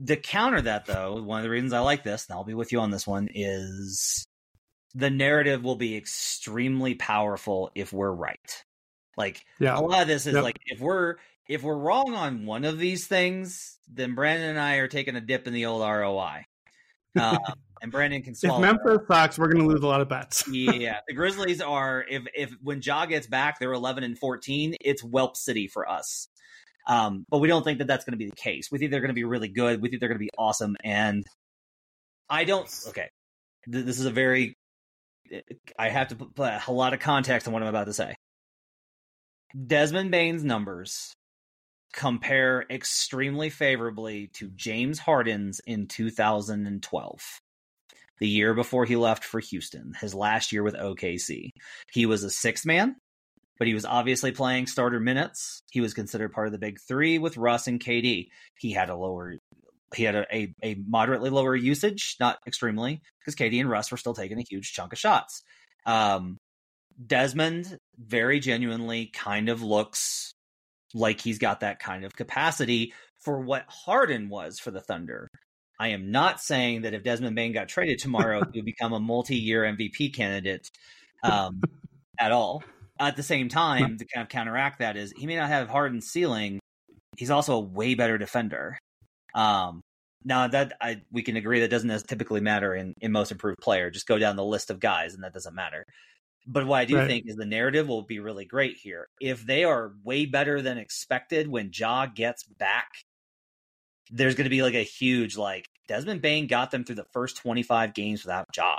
The 0.00 0.16
counter 0.16 0.60
that 0.62 0.86
though, 0.86 1.22
one 1.22 1.38
of 1.38 1.44
the 1.44 1.50
reasons 1.50 1.72
I 1.72 1.80
like 1.80 2.02
this, 2.02 2.26
and 2.28 2.36
I'll 2.36 2.44
be 2.44 2.54
with 2.54 2.72
you 2.72 2.80
on 2.80 2.90
this 2.90 3.06
one, 3.06 3.28
is 3.34 4.24
the 4.94 5.10
narrative 5.10 5.62
will 5.62 5.76
be 5.76 5.96
extremely 5.96 6.94
powerful 6.94 7.70
if 7.74 7.92
we're 7.92 8.12
right. 8.12 8.64
Like 9.16 9.44
yeah. 9.58 9.78
a 9.78 9.80
lot 9.80 10.02
of 10.02 10.08
this 10.08 10.26
is 10.26 10.34
yep. 10.34 10.44
like 10.44 10.58
if 10.66 10.80
we're 10.80 11.16
if 11.48 11.62
we're 11.62 11.76
wrong 11.76 12.14
on 12.14 12.46
one 12.46 12.64
of 12.64 12.78
these 12.78 13.06
things, 13.06 13.78
then 13.92 14.14
Brandon 14.14 14.50
and 14.50 14.60
I 14.60 14.76
are 14.76 14.88
taking 14.88 15.16
a 15.16 15.20
dip 15.20 15.46
in 15.46 15.52
the 15.52 15.66
old 15.66 15.82
ROI. 15.82 16.46
Um, 17.18 17.38
and 17.82 17.90
Brandon 17.90 18.22
can 18.22 18.34
swallow. 18.36 18.62
If 18.62 18.62
Memphis 18.62 19.06
sucks, 19.08 19.38
we're 19.38 19.48
going 19.50 19.66
to 19.66 19.68
lose 19.68 19.82
a 19.82 19.86
lot 19.86 20.00
of 20.00 20.08
bets. 20.08 20.46
yeah, 20.50 20.98
the 21.08 21.14
Grizzlies 21.14 21.60
are 21.60 22.04
if 22.08 22.22
if 22.34 22.52
when 22.62 22.80
Ja 22.82 23.06
gets 23.06 23.26
back, 23.26 23.58
they're 23.58 23.72
eleven 23.72 24.04
and 24.04 24.18
fourteen. 24.18 24.76
It's 24.80 25.02
Whelp 25.02 25.36
City 25.36 25.66
for 25.66 25.88
us. 25.88 26.28
Um, 26.86 27.26
but 27.28 27.38
we 27.38 27.48
don't 27.48 27.62
think 27.62 27.78
that 27.78 27.86
that's 27.86 28.04
going 28.04 28.12
to 28.12 28.18
be 28.18 28.28
the 28.28 28.36
case. 28.36 28.68
We 28.72 28.78
think 28.78 28.90
they're 28.90 29.00
going 29.00 29.10
to 29.10 29.14
be 29.14 29.24
really 29.24 29.48
good. 29.48 29.80
We 29.82 29.88
think 29.88 30.00
they're 30.00 30.08
going 30.08 30.18
to 30.18 30.24
be 30.24 30.30
awesome. 30.36 30.76
And 30.82 31.24
I 32.28 32.44
don't. 32.44 32.68
Okay, 32.88 33.08
this 33.66 33.98
is 33.98 34.06
a 34.06 34.10
very 34.10 34.56
I 35.78 35.88
have 35.88 36.08
to 36.08 36.16
put 36.16 36.52
a 36.66 36.72
lot 36.72 36.94
of 36.94 37.00
context 37.00 37.46
on 37.46 37.52
what 37.52 37.62
I'm 37.62 37.68
about 37.68 37.86
to 37.86 37.92
say. 37.92 38.14
Desmond 39.66 40.10
Bane's 40.10 40.44
numbers 40.44 41.12
compare 41.92 42.64
extremely 42.70 43.50
favorably 43.50 44.28
to 44.34 44.48
James 44.50 44.98
Harden's 44.98 45.60
in 45.66 45.86
2012, 45.86 47.40
the 48.18 48.28
year 48.28 48.54
before 48.54 48.84
he 48.84 48.96
left 48.96 49.24
for 49.24 49.40
Houston, 49.40 49.92
his 50.00 50.14
last 50.14 50.52
year 50.52 50.62
with 50.62 50.74
OKC. 50.74 51.50
He 51.92 52.06
was 52.06 52.22
a 52.22 52.30
sixth 52.30 52.64
man, 52.64 52.96
but 53.58 53.66
he 53.66 53.74
was 53.74 53.84
obviously 53.84 54.32
playing 54.32 54.66
starter 54.66 55.00
minutes. 55.00 55.62
He 55.70 55.80
was 55.80 55.94
considered 55.94 56.32
part 56.32 56.46
of 56.46 56.52
the 56.52 56.58
big 56.58 56.78
three 56.86 57.18
with 57.18 57.36
Russ 57.36 57.66
and 57.66 57.80
KD. 57.80 58.28
He 58.58 58.72
had 58.72 58.90
a 58.90 58.96
lower 58.96 59.36
he 59.94 60.04
had 60.04 60.14
a, 60.14 60.26
a, 60.32 60.54
a 60.62 60.74
moderately 60.86 61.30
lower 61.30 61.56
usage, 61.56 62.16
not 62.20 62.38
extremely, 62.46 63.02
because 63.18 63.34
KD 63.34 63.60
and 63.60 63.68
Russ 63.68 63.90
were 63.90 63.96
still 63.96 64.14
taking 64.14 64.38
a 64.38 64.44
huge 64.48 64.72
chunk 64.72 64.92
of 64.92 65.00
shots. 65.00 65.42
Um, 65.84 66.38
Desmond 67.04 67.76
very 67.98 68.38
genuinely 68.38 69.06
kind 69.06 69.48
of 69.48 69.62
looks 69.62 70.32
like 70.94 71.20
he's 71.20 71.38
got 71.38 71.60
that 71.60 71.78
kind 71.78 72.04
of 72.04 72.14
capacity 72.14 72.92
for 73.18 73.40
what 73.40 73.64
Harden 73.68 74.28
was 74.28 74.58
for 74.58 74.70
the 74.70 74.80
Thunder. 74.80 75.28
I 75.78 75.88
am 75.88 76.10
not 76.10 76.40
saying 76.40 76.82
that 76.82 76.94
if 76.94 77.02
Desmond 77.02 77.34
Bane 77.34 77.52
got 77.52 77.68
traded 77.68 77.98
tomorrow, 77.98 78.42
he 78.52 78.58
would 78.58 78.66
become 78.66 78.92
a 78.92 79.00
multi-year 79.00 79.62
MVP 79.62 80.14
candidate 80.14 80.68
um, 81.22 81.62
at 82.18 82.32
all. 82.32 82.62
At 82.98 83.16
the 83.16 83.22
same 83.22 83.48
time, 83.48 83.96
to 83.96 84.04
kind 84.14 84.22
of 84.22 84.28
counteract 84.28 84.80
that 84.80 84.98
is 84.98 85.10
he 85.16 85.26
may 85.26 85.36
not 85.36 85.48
have 85.48 85.68
Harden's 85.68 86.08
ceiling. 86.08 86.60
He's 87.16 87.30
also 87.30 87.54
a 87.54 87.60
way 87.60 87.94
better 87.94 88.18
defender. 88.18 88.76
Um, 89.34 89.80
now 90.22 90.48
that 90.48 90.74
I 90.82 91.00
we 91.10 91.22
can 91.22 91.36
agree 91.36 91.60
that 91.60 91.70
doesn't 91.70 92.08
typically 92.08 92.42
matter 92.42 92.74
in, 92.74 92.92
in 93.00 93.10
most 93.10 93.32
improved 93.32 93.58
player. 93.62 93.90
Just 93.90 94.06
go 94.06 94.18
down 94.18 94.36
the 94.36 94.44
list 94.44 94.70
of 94.70 94.80
guys, 94.80 95.14
and 95.14 95.24
that 95.24 95.32
doesn't 95.32 95.54
matter. 95.54 95.84
But 96.46 96.66
what 96.66 96.80
I 96.80 96.84
do 96.84 96.96
right. 96.96 97.06
think 97.06 97.26
is 97.26 97.36
the 97.36 97.44
narrative 97.44 97.86
will 97.86 98.02
be 98.02 98.18
really 98.18 98.44
great 98.44 98.76
here. 98.76 99.08
If 99.20 99.44
they 99.44 99.64
are 99.64 99.92
way 100.02 100.26
better 100.26 100.62
than 100.62 100.78
expected 100.78 101.48
when 101.48 101.70
Ja 101.72 102.06
gets 102.06 102.44
back, 102.44 102.88
there's 104.10 104.34
going 104.34 104.44
to 104.44 104.50
be 104.50 104.62
like 104.62 104.74
a 104.74 104.82
huge 104.82 105.36
like 105.36 105.66
Desmond 105.86 106.22
Bane 106.22 106.46
got 106.46 106.70
them 106.70 106.84
through 106.84 106.96
the 106.96 107.06
first 107.12 107.36
25 107.38 107.94
games 107.94 108.24
without 108.24 108.46
Ja. 108.56 108.78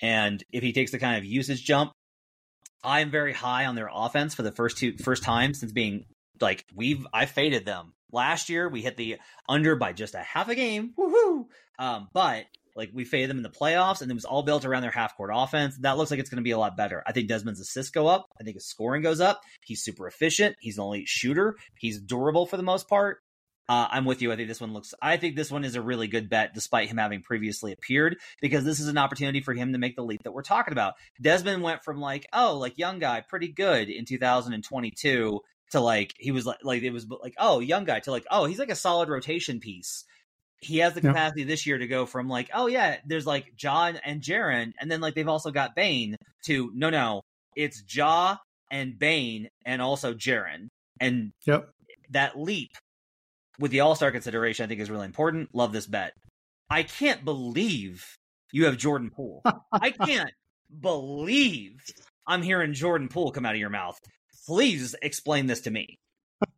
And 0.00 0.42
if 0.52 0.62
he 0.62 0.72
takes 0.72 0.90
the 0.90 0.98
kind 0.98 1.16
of 1.18 1.24
usage 1.24 1.64
jump, 1.64 1.92
I'm 2.82 3.10
very 3.10 3.32
high 3.32 3.66
on 3.66 3.74
their 3.74 3.90
offense 3.92 4.34
for 4.34 4.42
the 4.42 4.52
first 4.52 4.76
two 4.78 4.96
first 4.98 5.22
time 5.22 5.54
since 5.54 5.72
being 5.72 6.04
like 6.40 6.64
we've 6.74 7.06
I 7.12 7.26
faded 7.26 7.64
them 7.64 7.94
last 8.12 8.48
year. 8.48 8.68
We 8.68 8.82
hit 8.82 8.96
the 8.96 9.16
under 9.48 9.76
by 9.76 9.92
just 9.92 10.14
a 10.14 10.18
half 10.18 10.48
a 10.48 10.54
game. 10.54 10.92
Woohoo! 10.98 11.46
Um, 11.78 12.08
but 12.12 12.44
like 12.76 12.90
we 12.92 13.04
faded 13.04 13.30
them 13.30 13.36
in 13.38 13.42
the 13.42 13.50
playoffs, 13.50 14.02
and 14.02 14.10
it 14.10 14.14
was 14.14 14.24
all 14.24 14.42
built 14.42 14.64
around 14.64 14.82
their 14.82 14.90
half 14.90 15.16
court 15.16 15.30
offense. 15.32 15.76
That 15.78 15.96
looks 15.96 16.10
like 16.10 16.20
it's 16.20 16.30
going 16.30 16.42
to 16.42 16.42
be 16.42 16.50
a 16.50 16.58
lot 16.58 16.76
better. 16.76 17.02
I 17.06 17.12
think 17.12 17.28
Desmond's 17.28 17.60
assists 17.60 17.90
go 17.90 18.06
up. 18.06 18.26
I 18.40 18.44
think 18.44 18.56
his 18.56 18.66
scoring 18.66 19.02
goes 19.02 19.20
up. 19.20 19.40
He's 19.64 19.82
super 19.82 20.06
efficient. 20.06 20.56
He's 20.60 20.78
an 20.78 20.84
elite 20.84 21.08
shooter. 21.08 21.56
He's 21.78 22.00
durable 22.00 22.46
for 22.46 22.56
the 22.56 22.62
most 22.62 22.88
part. 22.88 23.18
Uh, 23.66 23.88
I'm 23.90 24.04
with 24.04 24.20
you. 24.20 24.30
I 24.30 24.36
think 24.36 24.48
this 24.48 24.60
one 24.60 24.74
looks. 24.74 24.92
I 25.00 25.16
think 25.16 25.36
this 25.36 25.50
one 25.50 25.64
is 25.64 25.74
a 25.74 25.80
really 25.80 26.06
good 26.06 26.28
bet, 26.28 26.52
despite 26.52 26.88
him 26.88 26.98
having 26.98 27.22
previously 27.22 27.72
appeared, 27.72 28.16
because 28.42 28.64
this 28.64 28.78
is 28.78 28.88
an 28.88 28.98
opportunity 28.98 29.40
for 29.40 29.54
him 29.54 29.72
to 29.72 29.78
make 29.78 29.96
the 29.96 30.04
leap 30.04 30.22
that 30.24 30.32
we're 30.32 30.42
talking 30.42 30.72
about. 30.72 30.94
Desmond 31.22 31.62
went 31.62 31.82
from 31.82 31.98
like, 31.98 32.26
oh, 32.32 32.58
like 32.58 32.76
young 32.76 32.98
guy, 32.98 33.22
pretty 33.26 33.48
good 33.48 33.88
in 33.88 34.04
2022 34.04 35.40
to 35.70 35.80
like 35.80 36.12
he 36.18 36.30
was 36.30 36.44
like 36.44 36.58
like 36.62 36.82
it 36.82 36.90
was 36.90 37.06
like 37.22 37.34
oh 37.38 37.58
young 37.60 37.84
guy 37.84 37.98
to 37.98 38.10
like 38.10 38.26
oh 38.30 38.44
he's 38.44 38.58
like 38.58 38.70
a 38.70 38.76
solid 38.76 39.08
rotation 39.08 39.60
piece. 39.60 40.04
He 40.64 40.78
has 40.78 40.94
the 40.94 41.00
capacity 41.00 41.42
yeah. 41.42 41.48
this 41.48 41.66
year 41.66 41.78
to 41.78 41.86
go 41.86 42.06
from 42.06 42.28
like 42.28 42.50
oh 42.54 42.66
yeah 42.66 42.96
there's 43.06 43.26
like 43.26 43.52
Ja 43.60 43.92
and 44.04 44.20
Jaren 44.20 44.72
and 44.80 44.90
then 44.90 45.00
like 45.00 45.14
they've 45.14 45.28
also 45.28 45.50
got 45.50 45.74
Bane 45.74 46.16
to 46.46 46.70
no 46.74 46.90
no 46.90 47.22
it's 47.56 47.82
Ja 47.88 48.36
and 48.70 48.98
Bane 48.98 49.48
and 49.64 49.80
also 49.80 50.14
Jaren 50.14 50.68
and 51.00 51.32
yep. 51.46 51.70
that 52.10 52.38
leap 52.38 52.70
with 53.58 53.70
the 53.70 53.80
All 53.80 53.94
Star 53.94 54.10
consideration 54.10 54.64
I 54.64 54.68
think 54.68 54.80
is 54.80 54.90
really 54.90 55.06
important. 55.06 55.54
Love 55.54 55.72
this 55.72 55.86
bet. 55.86 56.12
I 56.70 56.82
can't 56.82 57.24
believe 57.24 58.04
you 58.52 58.64
have 58.66 58.76
Jordan 58.76 59.10
Poole. 59.10 59.42
I 59.72 59.90
can't 60.06 60.32
believe 60.80 61.72
I'm 62.26 62.42
hearing 62.42 62.72
Jordan 62.72 63.08
Poole 63.08 63.32
come 63.32 63.46
out 63.46 63.54
of 63.54 63.60
your 63.60 63.70
mouth 63.70 63.98
please 64.46 64.94
explain 65.02 65.46
this 65.46 65.62
to 65.62 65.70
me. 65.70 65.98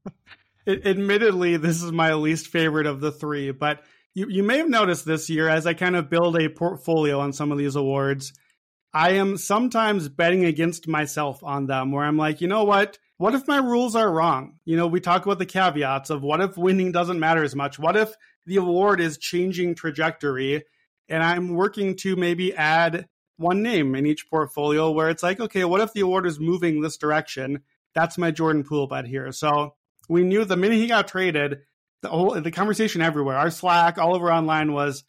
Admittedly, 0.66 1.56
this 1.56 1.82
is 1.82 1.92
my 1.92 2.14
least 2.14 2.48
favorite 2.48 2.86
of 2.86 3.00
the 3.00 3.12
three, 3.12 3.52
but 3.52 3.84
you, 4.16 4.26
you 4.30 4.42
may 4.42 4.56
have 4.56 4.70
noticed 4.70 5.04
this 5.04 5.28
year 5.28 5.46
as 5.46 5.66
I 5.66 5.74
kind 5.74 5.94
of 5.94 6.08
build 6.08 6.40
a 6.40 6.48
portfolio 6.48 7.20
on 7.20 7.34
some 7.34 7.52
of 7.52 7.58
these 7.58 7.76
awards, 7.76 8.32
I 8.94 9.10
am 9.10 9.36
sometimes 9.36 10.08
betting 10.08 10.46
against 10.46 10.88
myself 10.88 11.44
on 11.44 11.66
them 11.66 11.92
where 11.92 12.02
I'm 12.02 12.16
like, 12.16 12.40
you 12.40 12.48
know 12.48 12.64
what? 12.64 12.98
What 13.18 13.34
if 13.34 13.46
my 13.46 13.58
rules 13.58 13.94
are 13.94 14.10
wrong? 14.10 14.54
You 14.64 14.78
know, 14.78 14.86
we 14.86 15.00
talk 15.00 15.26
about 15.26 15.38
the 15.38 15.44
caveats 15.44 16.08
of 16.08 16.22
what 16.22 16.40
if 16.40 16.56
winning 16.56 16.92
doesn't 16.92 17.20
matter 17.20 17.44
as 17.44 17.54
much? 17.54 17.78
What 17.78 17.94
if 17.94 18.14
the 18.46 18.56
award 18.56 19.02
is 19.02 19.18
changing 19.18 19.74
trajectory 19.74 20.64
and 21.10 21.22
I'm 21.22 21.52
working 21.52 21.94
to 21.96 22.16
maybe 22.16 22.54
add 22.54 23.06
one 23.36 23.62
name 23.62 23.94
in 23.94 24.06
each 24.06 24.30
portfolio 24.30 24.90
where 24.92 25.10
it's 25.10 25.22
like, 25.22 25.40
okay, 25.40 25.64
what 25.64 25.82
if 25.82 25.92
the 25.92 26.00
award 26.00 26.24
is 26.24 26.40
moving 26.40 26.80
this 26.80 26.96
direction? 26.96 27.60
That's 27.94 28.16
my 28.16 28.30
Jordan 28.30 28.64
Poole 28.64 28.86
bet 28.86 29.06
here. 29.06 29.30
So 29.30 29.74
we 30.08 30.24
knew 30.24 30.46
the 30.46 30.56
minute 30.56 30.78
he 30.78 30.86
got 30.86 31.06
traded, 31.06 31.58
the 32.02 32.08
whole 32.08 32.40
the 32.40 32.50
conversation 32.50 33.02
everywhere, 33.02 33.36
our 33.36 33.50
Slack, 33.50 33.98
all 33.98 34.14
over 34.14 34.30
online 34.30 34.72
was, 34.72 35.04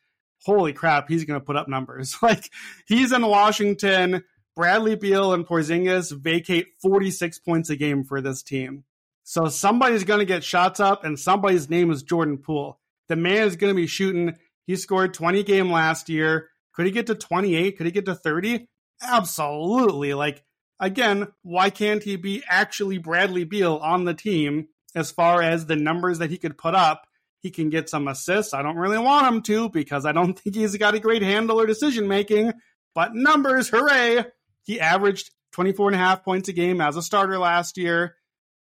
holy 0.45 0.73
crap, 0.73 1.09
he's 1.09 1.25
going 1.25 1.39
to 1.39 1.45
put 1.45 1.55
up 1.55 1.67
numbers. 1.67 2.15
like 2.21 2.49
he's 2.87 3.11
in 3.11 3.25
Washington. 3.25 4.23
Bradley 4.55 4.95
Beal 4.95 5.33
and 5.33 5.45
Porzingis 5.45 6.11
vacate 6.11 6.67
46 6.81 7.37
points 7.39 7.69
a 7.69 7.75
game 7.75 8.03
for 8.03 8.21
this 8.21 8.41
team. 8.41 8.85
So 9.23 9.49
somebody's 9.49 10.03
going 10.03 10.19
to 10.19 10.25
get 10.25 10.43
shots 10.43 10.79
up, 10.79 11.03
and 11.03 11.19
somebody's 11.19 11.69
name 11.69 11.91
is 11.91 12.01
Jordan 12.01 12.39
Poole. 12.39 12.79
The 13.07 13.15
man 13.15 13.43
is 13.43 13.55
going 13.55 13.71
to 13.71 13.79
be 13.79 13.85
shooting. 13.85 14.35
He 14.65 14.75
scored 14.75 15.13
20 15.13 15.43
game 15.43 15.71
last 15.71 16.09
year. 16.09 16.49
Could 16.73 16.87
he 16.87 16.91
get 16.91 17.07
to 17.07 17.15
28? 17.15 17.77
Could 17.77 17.85
he 17.85 17.91
get 17.91 18.05
to 18.05 18.15
30? 18.15 18.67
Absolutely. 19.01 20.13
Like 20.13 20.43
again, 20.79 21.27
why 21.43 21.69
can't 21.69 22.03
he 22.03 22.15
be 22.15 22.43
actually 22.47 22.97
Bradley 22.97 23.43
Beal 23.43 23.75
on 23.77 24.05
the 24.05 24.13
team 24.13 24.67
as 24.95 25.11
far 25.11 25.41
as 25.41 25.65
the 25.65 25.75
numbers 25.75 26.19
that 26.19 26.29
he 26.29 26.37
could 26.37 26.57
put 26.57 26.75
up? 26.75 27.07
He 27.39 27.51
can 27.51 27.69
get 27.69 27.89
some 27.89 28.07
assists. 28.07 28.53
I 28.53 28.61
don't 28.61 28.77
really 28.77 28.97
want 28.97 29.27
him 29.27 29.41
to 29.43 29.69
because 29.69 30.05
I 30.05 30.11
don't 30.11 30.37
think 30.39 30.55
he's 30.55 30.75
got 30.77 30.95
a 30.95 30.99
great 30.99 31.21
handle 31.21 31.59
or 31.59 31.65
decision 31.65 32.07
making, 32.07 32.53
but 32.95 33.13
numbers, 33.13 33.69
hooray! 33.69 34.25
He 34.63 34.79
averaged 34.79 35.31
24 35.53 35.89
and 35.89 35.95
a 35.95 35.99
half 35.99 36.23
points 36.23 36.49
a 36.49 36.53
game 36.53 36.81
as 36.81 36.97
a 36.97 37.01
starter 37.01 37.37
last 37.37 37.77
year. 37.77 38.15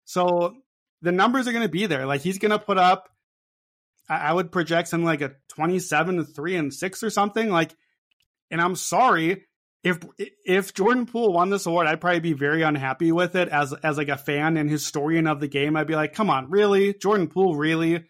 So 0.04 0.56
the 1.02 1.12
numbers 1.12 1.46
are 1.46 1.52
going 1.52 1.64
to 1.64 1.70
be 1.70 1.86
there. 1.86 2.06
Like 2.06 2.20
he's 2.20 2.38
going 2.38 2.52
to 2.52 2.58
put 2.58 2.78
up, 2.78 3.08
I 4.08 4.32
would 4.32 4.50
project 4.50 4.88
something 4.88 5.06
like 5.06 5.20
a 5.20 5.32
27 5.50 6.24
3 6.24 6.56
and 6.56 6.74
6 6.74 7.02
or 7.02 7.10
something. 7.10 7.48
Like, 7.48 7.74
and 8.50 8.60
I'm 8.60 8.74
sorry, 8.74 9.44
if 9.82 9.98
if 10.44 10.74
Jordan 10.74 11.06
Poole 11.06 11.32
won 11.32 11.50
this 11.50 11.66
award, 11.66 11.86
I'd 11.86 12.00
probably 12.00 12.20
be 12.20 12.32
very 12.34 12.62
unhappy 12.62 13.12
with 13.12 13.34
it 13.34 13.48
as 13.48 13.72
as 13.82 13.96
like 13.96 14.08
a 14.08 14.16
fan 14.16 14.56
and 14.56 14.68
historian 14.68 15.26
of 15.26 15.40
the 15.40 15.48
game. 15.48 15.76
I'd 15.76 15.86
be 15.86 15.94
like, 15.94 16.12
come 16.12 16.28
on, 16.28 16.50
really, 16.50 16.94
Jordan 16.94 17.28
Poole, 17.28 17.56
really? 17.56 18.04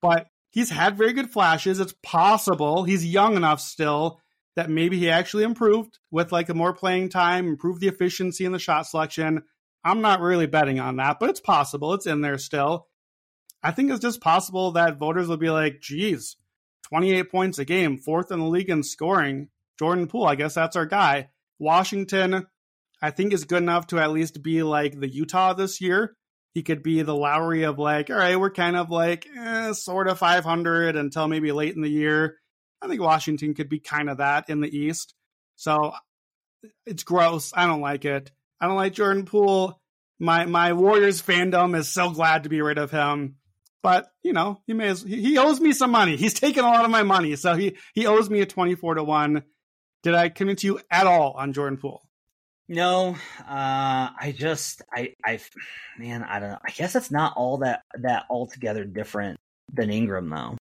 But 0.00 0.28
he's 0.50 0.70
had 0.70 0.96
very 0.96 1.12
good 1.12 1.30
flashes. 1.30 1.78
It's 1.78 1.94
possible 2.02 2.84
he's 2.84 3.04
young 3.04 3.36
enough 3.36 3.60
still 3.60 4.20
that 4.56 4.70
maybe 4.70 4.98
he 4.98 5.10
actually 5.10 5.44
improved 5.44 5.98
with 6.10 6.32
like 6.32 6.48
a 6.48 6.54
more 6.54 6.72
playing 6.72 7.10
time, 7.10 7.46
improved 7.46 7.80
the 7.80 7.88
efficiency 7.88 8.44
in 8.44 8.52
the 8.52 8.58
shot 8.58 8.86
selection. 8.86 9.42
I'm 9.84 10.00
not 10.00 10.20
really 10.20 10.46
betting 10.46 10.80
on 10.80 10.96
that, 10.96 11.18
but 11.20 11.30
it's 11.30 11.40
possible. 11.40 11.94
It's 11.94 12.06
in 12.06 12.22
there 12.22 12.38
still. 12.38 12.86
I 13.62 13.72
think 13.72 13.90
it's 13.90 14.00
just 14.00 14.20
possible 14.20 14.72
that 14.72 14.98
voters 14.98 15.28
will 15.28 15.36
be 15.36 15.50
like, 15.50 15.80
geez, 15.80 16.36
28 16.88 17.30
points 17.30 17.58
a 17.58 17.64
game, 17.64 17.98
fourth 17.98 18.32
in 18.32 18.40
the 18.40 18.46
league 18.46 18.70
in 18.70 18.82
scoring 18.82 19.48
Jordan 19.80 20.08
Poole, 20.08 20.26
I 20.26 20.34
guess 20.34 20.52
that's 20.52 20.76
our 20.76 20.84
guy. 20.84 21.30
Washington, 21.58 22.46
I 23.00 23.10
think 23.10 23.32
is 23.32 23.46
good 23.46 23.62
enough 23.62 23.86
to 23.88 23.98
at 23.98 24.10
least 24.10 24.42
be 24.42 24.62
like 24.62 25.00
the 25.00 25.08
Utah 25.08 25.54
this 25.54 25.80
year. 25.80 26.14
He 26.52 26.62
could 26.62 26.82
be 26.82 27.00
the 27.00 27.16
Lauri 27.16 27.62
of 27.62 27.78
like, 27.78 28.10
all 28.10 28.16
right, 28.16 28.38
we're 28.38 28.50
kind 28.50 28.76
of 28.76 28.90
like 28.90 29.26
eh, 29.34 29.72
sort 29.72 30.08
of 30.08 30.18
500 30.18 30.96
until 30.96 31.28
maybe 31.28 31.50
late 31.50 31.74
in 31.74 31.80
the 31.80 31.88
year. 31.88 32.36
I 32.82 32.88
think 32.88 33.00
Washington 33.00 33.54
could 33.54 33.70
be 33.70 33.80
kind 33.80 34.10
of 34.10 34.18
that 34.18 34.50
in 34.50 34.60
the 34.60 34.68
East. 34.68 35.14
So 35.56 35.92
it's 36.84 37.02
gross. 37.02 37.50
I 37.56 37.64
don't 37.66 37.80
like 37.80 38.04
it. 38.04 38.30
I 38.60 38.66
don't 38.66 38.76
like 38.76 38.92
Jordan 38.92 39.24
Poole. 39.24 39.80
My 40.18 40.44
my 40.44 40.74
Warriors 40.74 41.22
fandom 41.22 41.74
is 41.74 41.88
so 41.88 42.10
glad 42.10 42.42
to 42.42 42.50
be 42.50 42.60
rid 42.60 42.76
of 42.76 42.90
him. 42.90 43.36
But 43.82 44.10
you 44.22 44.34
know, 44.34 44.60
he 44.66 44.74
may 44.74 44.88
as, 44.88 45.02
he 45.02 45.38
owes 45.38 45.58
me 45.58 45.72
some 45.72 45.90
money. 45.90 46.16
He's 46.16 46.34
taken 46.34 46.66
a 46.66 46.68
lot 46.68 46.84
of 46.84 46.90
my 46.90 47.02
money, 47.02 47.34
so 47.36 47.54
he 47.54 47.78
he 47.94 48.06
owes 48.06 48.28
me 48.28 48.42
a 48.42 48.46
twenty 48.46 48.74
four 48.74 48.94
to 48.96 49.02
one. 49.02 49.44
Did 50.02 50.14
I 50.14 50.28
convince 50.28 50.64
you 50.64 50.80
at 50.90 51.06
all 51.06 51.32
on 51.32 51.52
Jordan 51.52 51.78
Poole? 51.78 52.02
No, 52.68 53.16
uh, 53.40 53.44
I 53.48 54.34
just, 54.36 54.82
I, 54.94 55.14
I, 55.24 55.40
man, 55.98 56.22
I 56.22 56.38
don't 56.38 56.50
know. 56.50 56.58
I 56.64 56.70
guess 56.70 56.94
it's 56.94 57.10
not 57.10 57.34
all 57.36 57.58
that 57.58 57.82
that 57.98 58.26
altogether 58.30 58.84
different 58.84 59.40
than 59.72 59.90
Ingram, 59.90 60.30
though. 60.30 60.56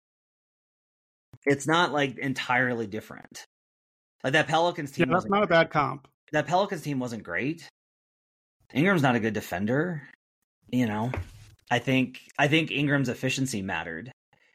It's 1.45 1.67
not 1.67 1.93
like 1.93 2.17
entirely 2.17 2.87
different. 2.87 3.45
Like 4.23 4.33
that 4.33 4.47
Pelicans 4.47 4.91
team. 4.91 5.07
Yeah, 5.07 5.13
that's 5.13 5.29
not 5.29 5.43
a 5.43 5.47
bad 5.47 5.69
comp. 5.69 6.07
That 6.31 6.47
Pelicans 6.47 6.81
team 6.81 6.99
wasn't 6.99 7.23
great. 7.23 7.67
Ingram's 8.73 9.01
not 9.01 9.15
a 9.15 9.19
good 9.19 9.33
defender. 9.33 10.01
You 10.71 10.87
know, 10.87 11.11
I 11.71 11.79
think 11.79 12.21
I 12.37 12.47
think 12.47 12.71
Ingram's 12.71 13.09
efficiency 13.09 13.61
mattered. 13.61 14.11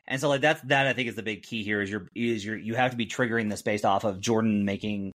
And 0.06 0.20
so 0.20 0.28
like 0.28 0.40
that's 0.40 0.60
that 0.62 0.86
I 0.86 0.92
think 0.92 1.08
is 1.08 1.14
the 1.14 1.22
big 1.22 1.42
key 1.42 1.62
here 1.62 1.80
is 1.80 1.90
your 1.90 2.08
is 2.14 2.44
your 2.44 2.56
you 2.56 2.74
have 2.74 2.90
to 2.90 2.96
be 2.96 3.06
triggering 3.06 3.50
this 3.50 3.62
based 3.62 3.84
off 3.84 4.04
of 4.04 4.20
Jordan 4.20 4.64
making 4.64 5.12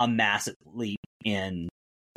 a 0.00 0.08
massive 0.08 0.56
leap 0.66 1.00
in 1.24 1.68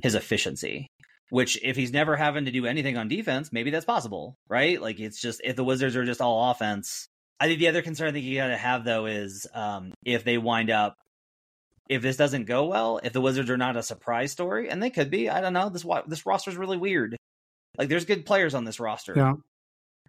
his 0.01 0.15
efficiency. 0.15 0.87
Which 1.29 1.59
if 1.63 1.75
he's 1.75 1.91
never 1.91 2.15
having 2.15 2.45
to 2.45 2.51
do 2.51 2.67
anything 2.67 2.97
on 2.97 3.07
defense, 3.07 3.51
maybe 3.51 3.71
that's 3.71 3.85
possible, 3.85 4.35
right? 4.47 4.79
Like 4.79 4.99
it's 4.99 5.19
just 5.19 5.41
if 5.43 5.55
the 5.55 5.63
Wizards 5.63 5.95
are 5.95 6.05
just 6.05 6.21
all 6.21 6.51
offense. 6.51 7.07
I 7.39 7.47
think 7.47 7.59
the 7.59 7.67
other 7.67 7.81
concern 7.81 8.09
I 8.09 8.11
think 8.11 8.25
you 8.25 8.37
gotta 8.37 8.57
have 8.57 8.83
though 8.85 9.07
is 9.07 9.47
um, 9.53 9.91
if 10.05 10.23
they 10.23 10.37
wind 10.37 10.69
up 10.69 10.95
if 11.89 12.01
this 12.01 12.17
doesn't 12.17 12.45
go 12.45 12.65
well, 12.65 12.99
if 13.03 13.13
the 13.13 13.21
Wizards 13.21 13.49
are 13.49 13.57
not 13.57 13.77
a 13.77 13.83
surprise 13.83 14.31
story, 14.31 14.69
and 14.69 14.81
they 14.81 14.89
could 14.89 15.11
be, 15.11 15.29
I 15.29 15.41
don't 15.41 15.53
know. 15.53 15.69
This 15.69 15.85
this 16.07 16.25
roster 16.25 16.49
is 16.49 16.57
really 16.57 16.77
weird. 16.77 17.15
Like 17.77 17.89
there's 17.89 18.05
good 18.05 18.25
players 18.25 18.55
on 18.55 18.65
this 18.65 18.79
roster. 18.79 19.13
Yeah. 19.15 19.33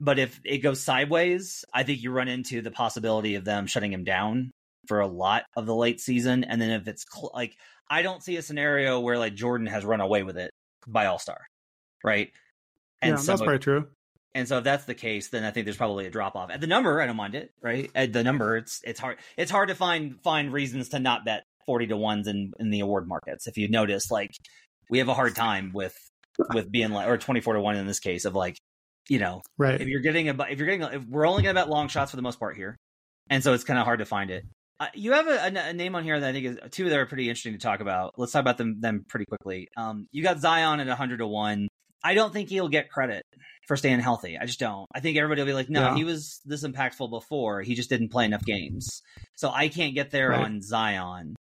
But 0.00 0.18
if 0.18 0.40
it 0.44 0.58
goes 0.58 0.82
sideways, 0.82 1.64
I 1.72 1.82
think 1.82 2.02
you 2.02 2.10
run 2.10 2.28
into 2.28 2.60
the 2.60 2.70
possibility 2.70 3.36
of 3.36 3.44
them 3.44 3.66
shutting 3.66 3.92
him 3.92 4.04
down 4.04 4.50
for 4.88 5.00
a 5.00 5.06
lot 5.06 5.44
of 5.56 5.66
the 5.66 5.74
late 5.74 6.00
season. 6.00 6.44
And 6.44 6.60
then 6.60 6.70
if 6.70 6.86
it's 6.86 7.04
cl- 7.10 7.30
like, 7.34 7.56
I 7.88 8.02
don't 8.02 8.22
see 8.22 8.36
a 8.36 8.42
scenario 8.42 9.00
where 9.00 9.18
like 9.18 9.34
Jordan 9.34 9.66
has 9.68 9.84
run 9.84 10.00
away 10.00 10.22
with 10.22 10.36
it 10.36 10.50
by 10.86 11.06
All 11.06 11.18
Star, 11.18 11.38
right? 12.04 12.30
And 13.00 13.12
yeah, 13.12 13.16
so, 13.16 13.32
that's 13.32 13.42
probably 13.42 13.58
true. 13.58 13.86
And 14.34 14.46
so 14.46 14.58
if 14.58 14.64
that's 14.64 14.84
the 14.84 14.94
case, 14.94 15.28
then 15.28 15.44
I 15.44 15.50
think 15.50 15.64
there's 15.64 15.78
probably 15.78 16.06
a 16.06 16.10
drop 16.10 16.36
off 16.36 16.50
at 16.50 16.60
the 16.60 16.66
number. 16.66 17.00
I 17.00 17.06
don't 17.06 17.16
mind 17.16 17.34
it, 17.34 17.52
right? 17.62 17.90
At 17.94 18.12
the 18.12 18.22
number, 18.22 18.58
it's 18.58 18.82
it's 18.84 19.00
hard 19.00 19.16
it's 19.38 19.50
hard 19.50 19.70
to 19.70 19.74
find 19.74 20.20
find 20.22 20.52
reasons 20.52 20.90
to 20.90 20.98
not 20.98 21.24
bet 21.24 21.44
forty 21.64 21.86
to 21.86 21.96
ones 21.96 22.28
in 22.28 22.52
in 22.60 22.68
the 22.68 22.80
award 22.80 23.08
markets. 23.08 23.46
If 23.46 23.56
you 23.56 23.68
notice, 23.68 24.10
like 24.10 24.32
we 24.90 24.98
have 24.98 25.08
a 25.08 25.14
hard 25.14 25.34
time 25.34 25.70
with 25.72 25.96
with 26.52 26.70
being 26.70 26.90
like 26.90 27.08
or 27.08 27.16
twenty 27.16 27.40
four 27.40 27.54
to 27.54 27.60
one 27.60 27.76
in 27.76 27.86
this 27.86 27.98
case 27.98 28.26
of 28.26 28.34
like 28.34 28.58
you 29.08 29.18
know, 29.18 29.42
right? 29.58 29.80
If 29.80 29.88
you're 29.88 30.00
getting 30.00 30.28
a, 30.28 30.42
if 30.50 30.58
you're 30.58 30.66
getting, 30.66 30.82
a, 30.82 30.88
if 30.96 31.04
we're 31.06 31.26
only 31.26 31.42
going 31.42 31.54
to 31.54 31.60
bet 31.60 31.68
long 31.68 31.88
shots 31.88 32.10
for 32.10 32.16
the 32.16 32.22
most 32.22 32.38
part 32.38 32.56
here, 32.56 32.76
and 33.30 33.42
so 33.42 33.52
it's 33.52 33.64
kind 33.64 33.78
of 33.78 33.84
hard 33.84 34.00
to 34.00 34.04
find 34.04 34.30
it. 34.30 34.44
Uh, 34.78 34.88
you 34.94 35.12
have 35.12 35.26
a, 35.26 35.46
a, 35.46 35.68
a, 35.70 35.72
name 35.72 35.94
on 35.94 36.04
here 36.04 36.20
that 36.20 36.28
I 36.28 36.32
think 36.32 36.46
is 36.46 36.58
two 36.70 36.90
that 36.90 36.98
are 36.98 37.06
pretty 37.06 37.28
interesting 37.28 37.54
to 37.54 37.58
talk 37.58 37.80
about. 37.80 38.14
Let's 38.18 38.32
talk 38.32 38.40
about 38.40 38.58
them 38.58 38.80
them 38.80 39.04
pretty 39.08 39.24
quickly. 39.26 39.68
Um, 39.76 40.06
you 40.12 40.22
got 40.22 40.38
Zion 40.38 40.80
at 40.80 40.86
100 40.86 41.18
to 41.18 41.26
one. 41.26 41.68
I 42.04 42.14
don't 42.14 42.32
think 42.32 42.50
he'll 42.50 42.68
get 42.68 42.90
credit 42.90 43.24
for 43.66 43.76
staying 43.76 44.00
healthy. 44.00 44.38
I 44.38 44.44
just 44.44 44.60
don't. 44.60 44.86
I 44.94 45.00
think 45.00 45.16
everybody 45.16 45.40
will 45.40 45.46
be 45.46 45.54
like, 45.54 45.70
no, 45.70 45.80
yeah. 45.80 45.94
he 45.96 46.04
was 46.04 46.40
this 46.44 46.62
impactful 46.62 47.10
before. 47.10 47.62
He 47.62 47.74
just 47.74 47.88
didn't 47.88 48.10
play 48.10 48.26
enough 48.26 48.44
games. 48.44 49.02
So 49.34 49.50
I 49.50 49.68
can't 49.68 49.94
get 49.94 50.10
there 50.10 50.28
right. 50.28 50.44
on 50.44 50.62
Zion. 50.62 51.34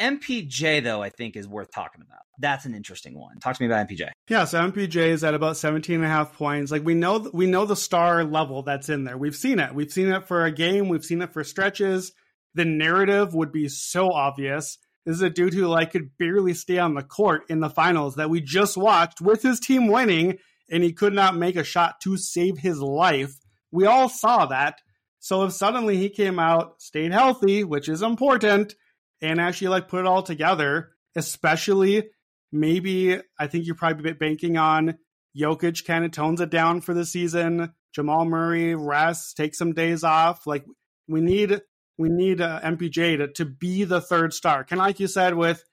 MPJ, 0.00 0.82
though, 0.84 1.02
I 1.02 1.10
think 1.10 1.36
is 1.36 1.48
worth 1.48 1.70
talking 1.72 2.02
about. 2.02 2.20
That's 2.38 2.64
an 2.64 2.74
interesting 2.74 3.18
one. 3.18 3.38
Talk 3.40 3.56
to 3.56 3.62
me 3.62 3.66
about 3.66 3.88
MPJ. 3.88 4.10
Yeah, 4.28 4.44
so 4.44 4.60
MPJ 4.60 5.08
is 5.08 5.24
at 5.24 5.34
about 5.34 5.56
17 5.56 5.96
and 5.96 6.04
a 6.04 6.08
half 6.08 6.34
points. 6.34 6.70
Like 6.70 6.84
we 6.84 6.94
know, 6.94 7.28
we 7.32 7.46
know 7.46 7.66
the 7.66 7.76
star 7.76 8.24
level 8.24 8.62
that's 8.62 8.88
in 8.88 9.04
there. 9.04 9.18
We've 9.18 9.34
seen 9.34 9.58
it. 9.58 9.74
We've 9.74 9.90
seen 9.90 10.08
it 10.08 10.28
for 10.28 10.44
a 10.44 10.52
game. 10.52 10.88
We've 10.88 11.04
seen 11.04 11.22
it 11.22 11.32
for 11.32 11.42
stretches. 11.42 12.12
The 12.54 12.64
narrative 12.64 13.34
would 13.34 13.52
be 13.52 13.68
so 13.68 14.12
obvious. 14.12 14.78
This 15.04 15.16
is 15.16 15.22
a 15.22 15.30
dude 15.30 15.54
who 15.54 15.66
like 15.66 15.92
could 15.92 16.16
barely 16.18 16.54
stay 16.54 16.78
on 16.78 16.94
the 16.94 17.02
court 17.02 17.42
in 17.48 17.60
the 17.60 17.70
finals 17.70 18.16
that 18.16 18.30
we 18.30 18.40
just 18.40 18.76
watched 18.76 19.20
with 19.20 19.42
his 19.42 19.58
team 19.58 19.88
winning, 19.88 20.38
and 20.70 20.84
he 20.84 20.92
could 20.92 21.14
not 21.14 21.36
make 21.36 21.56
a 21.56 21.64
shot 21.64 22.00
to 22.02 22.16
save 22.16 22.58
his 22.58 22.78
life. 22.78 23.34
We 23.70 23.86
all 23.86 24.08
saw 24.08 24.46
that. 24.46 24.80
So 25.18 25.44
if 25.44 25.52
suddenly 25.52 25.96
he 25.96 26.08
came 26.08 26.38
out, 26.38 26.80
stayed 26.80 27.12
healthy, 27.12 27.64
which 27.64 27.88
is 27.88 28.02
important, 28.02 28.74
and 29.20 29.40
actually 29.40 29.68
like 29.68 29.88
put 29.88 30.00
it 30.00 30.06
all 30.06 30.22
together, 30.22 30.90
especially 31.16 32.10
maybe 32.52 33.20
I 33.38 33.46
think 33.46 33.66
you're 33.66 33.74
probably 33.74 34.12
banking 34.12 34.56
on 34.56 34.98
Jokic 35.36 35.84
kind 35.84 36.04
of 36.04 36.10
tones 36.10 36.40
it 36.40 36.50
down 36.50 36.80
for 36.80 36.94
the 36.94 37.04
season. 37.04 37.72
Jamal 37.94 38.24
Murray 38.24 38.74
rests, 38.74 39.34
take 39.34 39.54
some 39.54 39.72
days 39.72 40.04
off. 40.04 40.46
Like 40.46 40.64
we 41.06 41.20
need 41.20 41.60
we 41.96 42.08
need 42.08 42.40
uh, 42.40 42.60
MPJ 42.60 43.18
to, 43.18 43.28
to 43.28 43.44
be 43.44 43.84
the 43.84 44.00
third 44.00 44.32
star. 44.32 44.64
Kind 44.64 44.80
of 44.80 44.86
like 44.86 45.00
you 45.00 45.08
said 45.08 45.34
with 45.34 45.64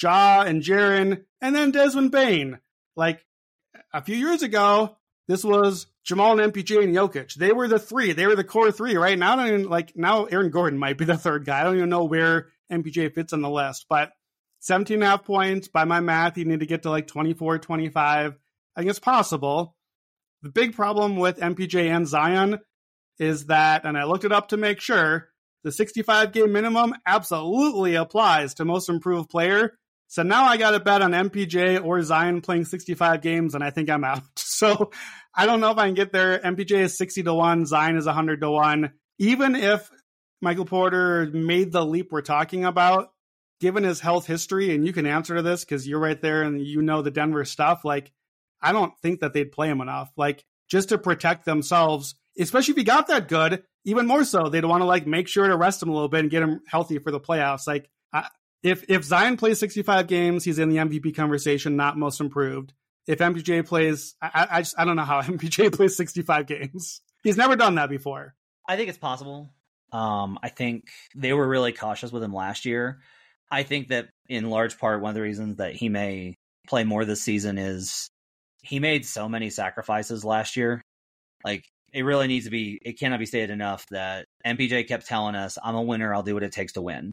Ja 0.00 0.42
and 0.42 0.62
Jaren, 0.62 1.24
and 1.40 1.54
then 1.54 1.70
Desmond 1.70 2.10
Bane. 2.10 2.58
Like 2.96 3.24
a 3.92 4.02
few 4.02 4.16
years 4.16 4.42
ago, 4.42 4.96
this 5.28 5.44
was 5.44 5.86
Jamal 6.04 6.38
and 6.38 6.52
MPJ 6.52 6.84
and 6.84 6.94
Jokic. 6.94 7.34
They 7.34 7.52
were 7.52 7.66
the 7.66 7.78
three. 7.78 8.12
They 8.12 8.26
were 8.26 8.36
the 8.36 8.44
core 8.44 8.70
three. 8.70 8.96
Right 8.96 9.18
now, 9.18 9.38
I 9.38 9.48
even, 9.48 9.68
like 9.68 9.96
now, 9.96 10.24
Aaron 10.24 10.50
Gordon 10.50 10.78
might 10.78 10.98
be 10.98 11.04
the 11.06 11.16
third 11.16 11.44
guy. 11.44 11.60
I 11.60 11.64
don't 11.64 11.76
even 11.76 11.88
know 11.88 12.04
where 12.04 12.48
MPJ 12.70 13.14
fits 13.14 13.32
on 13.32 13.42
the 13.42 13.50
list, 13.50 13.86
but 13.88 14.12
17 14.60 14.96
and 14.96 15.02
a 15.02 15.06
half 15.06 15.24
points 15.24 15.68
by 15.68 15.84
my 15.84 16.00
math. 16.00 16.36
You 16.36 16.44
need 16.44 16.60
to 16.60 16.66
get 16.66 16.82
to 16.82 16.90
like 16.90 17.06
24, 17.06 17.58
25. 17.58 18.32
I 18.76 18.80
think 18.80 18.90
it's 18.90 18.98
possible. 18.98 19.76
The 20.42 20.50
big 20.50 20.74
problem 20.74 21.16
with 21.16 21.38
MPJ 21.38 21.88
and 21.88 22.06
Zion 22.06 22.60
is 23.18 23.46
that, 23.46 23.84
and 23.84 23.96
I 23.96 24.04
looked 24.04 24.24
it 24.24 24.32
up 24.32 24.48
to 24.48 24.56
make 24.56 24.80
sure, 24.80 25.28
the 25.62 25.72
65 25.72 26.32
game 26.32 26.52
minimum 26.52 26.94
absolutely 27.06 27.94
applies 27.94 28.54
to 28.54 28.66
most 28.66 28.90
improved 28.90 29.30
player. 29.30 29.78
So 30.08 30.22
now 30.22 30.44
I 30.44 30.56
got 30.56 30.72
to 30.72 30.80
bet 30.80 31.02
on 31.02 31.12
MPJ 31.12 31.84
or 31.84 32.02
Zion 32.02 32.40
playing 32.40 32.66
65 32.66 33.20
games, 33.20 33.54
and 33.54 33.64
I 33.64 33.70
think 33.70 33.90
I'm 33.90 34.04
out. 34.04 34.22
So 34.54 34.92
I 35.34 35.46
don't 35.46 35.58
know 35.58 35.72
if 35.72 35.78
I 35.78 35.86
can 35.86 35.94
get 35.94 36.12
there. 36.12 36.38
MPJ 36.38 36.78
is 36.78 36.96
60 36.96 37.24
to 37.24 37.34
1, 37.34 37.66
Zion 37.66 37.96
is 37.96 38.06
100 38.06 38.40
to 38.40 38.50
1. 38.52 38.92
Even 39.18 39.56
if 39.56 39.90
Michael 40.40 40.64
Porter 40.64 41.28
made 41.32 41.72
the 41.72 41.84
leap 41.84 42.12
we're 42.12 42.22
talking 42.22 42.64
about, 42.64 43.10
given 43.60 43.82
his 43.82 43.98
health 43.98 44.26
history, 44.26 44.72
and 44.72 44.86
you 44.86 44.92
can 44.92 45.06
answer 45.06 45.34
to 45.34 45.42
this 45.42 45.64
because 45.64 45.88
you're 45.88 45.98
right 45.98 46.20
there 46.22 46.42
and 46.42 46.64
you 46.64 46.82
know 46.82 47.02
the 47.02 47.10
Denver 47.10 47.44
stuff, 47.44 47.84
like, 47.84 48.12
I 48.62 48.72
don't 48.72 48.92
think 49.02 49.20
that 49.20 49.32
they'd 49.32 49.50
play 49.50 49.68
him 49.68 49.80
enough. 49.80 50.12
Like, 50.16 50.44
just 50.68 50.90
to 50.90 50.98
protect 50.98 51.44
themselves, 51.44 52.14
especially 52.38 52.72
if 52.72 52.78
he 52.78 52.84
got 52.84 53.08
that 53.08 53.26
good, 53.28 53.64
even 53.84 54.06
more 54.06 54.24
so, 54.24 54.48
they'd 54.48 54.64
want 54.64 54.82
to 54.82 54.86
like 54.86 55.06
make 55.06 55.28
sure 55.28 55.46
to 55.48 55.56
rest 55.56 55.82
him 55.82 55.88
a 55.88 55.92
little 55.92 56.08
bit 56.08 56.20
and 56.20 56.30
get 56.30 56.42
him 56.42 56.60
healthy 56.66 56.98
for 56.98 57.10
the 57.10 57.20
playoffs. 57.20 57.66
Like, 57.66 57.90
I, 58.12 58.28
if 58.64 58.82
if 58.88 59.04
Zion 59.04 59.36
plays 59.36 59.60
65 59.60 60.06
games, 60.06 60.42
he's 60.42 60.58
in 60.58 60.70
the 60.70 60.78
MVP 60.78 61.14
conversation, 61.14 61.76
not 61.76 61.98
most 61.98 62.20
improved. 62.20 62.72
If 63.06 63.18
MPJ 63.18 63.66
plays, 63.66 64.14
I, 64.20 64.48
I 64.50 64.60
just 64.62 64.74
I 64.78 64.86
don't 64.86 64.96
know 64.96 65.04
how 65.04 65.20
MPJ 65.22 65.72
plays 65.72 65.96
65 65.96 66.46
games. 66.46 67.02
He's 67.22 67.36
never 67.36 67.54
done 67.54 67.76
that 67.76 67.90
before. 67.90 68.34
I 68.66 68.76
think 68.76 68.88
it's 68.88 68.98
possible. 68.98 69.50
Um, 69.92 70.38
I 70.42 70.48
think 70.48 70.88
they 71.14 71.34
were 71.34 71.46
really 71.46 71.72
cautious 71.72 72.10
with 72.10 72.22
him 72.22 72.32
last 72.32 72.64
year. 72.64 73.00
I 73.50 73.62
think 73.62 73.88
that 73.88 74.08
in 74.28 74.48
large 74.48 74.78
part, 74.78 75.02
one 75.02 75.10
of 75.10 75.14
the 75.14 75.20
reasons 75.22 75.58
that 75.58 75.74
he 75.74 75.90
may 75.90 76.34
play 76.66 76.84
more 76.84 77.04
this 77.04 77.22
season 77.22 77.58
is 77.58 78.08
he 78.62 78.80
made 78.80 79.04
so 79.04 79.28
many 79.28 79.50
sacrifices 79.50 80.24
last 80.24 80.56
year. 80.56 80.80
Like 81.44 81.64
it 81.92 82.02
really 82.02 82.26
needs 82.26 82.46
to 82.46 82.50
be, 82.50 82.78
it 82.82 82.98
cannot 82.98 83.18
be 83.18 83.26
stated 83.26 83.50
enough 83.50 83.86
that 83.90 84.24
MPJ 84.44 84.88
kept 84.88 85.06
telling 85.06 85.34
us, 85.34 85.58
I'm 85.62 85.76
a 85.76 85.82
winner. 85.82 86.14
I'll 86.14 86.22
do 86.22 86.34
what 86.34 86.42
it 86.42 86.52
takes 86.52 86.72
to 86.72 86.82
win. 86.82 87.12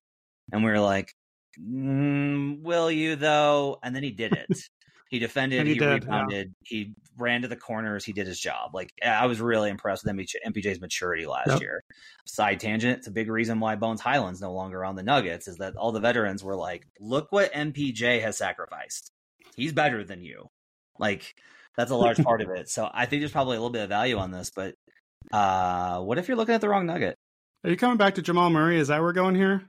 And 0.51 0.63
we 0.63 0.71
were 0.71 0.79
like, 0.79 1.11
mm, 1.59 2.61
will 2.61 2.91
you 2.91 3.15
though? 3.15 3.79
And 3.83 3.95
then 3.95 4.03
he 4.03 4.11
did 4.11 4.33
it. 4.33 4.47
He 5.11 5.19
defended, 5.19 5.67
he, 5.67 5.73
he 5.73 5.79
did, 5.79 6.05
rebounded, 6.05 6.53
yeah. 6.61 6.67
he 6.69 6.93
ran 7.17 7.41
to 7.41 7.49
the 7.49 7.57
corners, 7.57 8.05
he 8.05 8.13
did 8.13 8.27
his 8.27 8.39
job. 8.39 8.73
Like 8.73 8.93
I 9.05 9.25
was 9.25 9.41
really 9.41 9.69
impressed 9.69 10.05
with 10.05 10.15
MPJ's 10.15 10.79
maturity 10.79 11.25
last 11.25 11.49
yep. 11.49 11.59
year. 11.59 11.83
Side 12.25 12.61
tangent, 12.61 12.99
it's 12.99 13.07
a 13.07 13.11
big 13.11 13.29
reason 13.29 13.59
why 13.59 13.75
Bones 13.75 13.99
Hyland's 13.99 14.39
no 14.39 14.53
longer 14.53 14.85
on 14.85 14.95
the 14.95 15.03
Nuggets 15.03 15.49
is 15.49 15.57
that 15.57 15.75
all 15.75 15.91
the 15.91 15.99
veterans 15.99 16.45
were 16.45 16.55
like, 16.55 16.87
"Look 17.01 17.29
what 17.29 17.51
MPJ 17.51 18.21
has 18.21 18.37
sacrificed. 18.37 19.11
He's 19.57 19.73
better 19.73 20.05
than 20.05 20.23
you." 20.23 20.47
Like 20.97 21.35
that's 21.75 21.91
a 21.91 21.95
large 21.95 22.23
part 22.23 22.41
of 22.41 22.49
it. 22.55 22.69
So 22.69 22.89
I 22.89 23.05
think 23.05 23.21
there's 23.21 23.33
probably 23.33 23.57
a 23.57 23.59
little 23.59 23.73
bit 23.73 23.83
of 23.83 23.89
value 23.89 24.17
on 24.17 24.31
this, 24.31 24.49
but 24.55 24.75
uh 25.33 25.99
what 25.99 26.19
if 26.19 26.29
you're 26.29 26.37
looking 26.37 26.55
at 26.55 26.61
the 26.61 26.69
wrong 26.69 26.85
nugget? 26.85 27.17
Are 27.65 27.69
you 27.69 27.75
coming 27.75 27.97
back 27.97 28.15
to 28.15 28.21
Jamal 28.21 28.49
Murray? 28.49 28.79
Is 28.79 28.87
that 28.87 28.95
where 28.95 29.07
we're 29.07 29.13
going 29.13 29.35
here? 29.35 29.63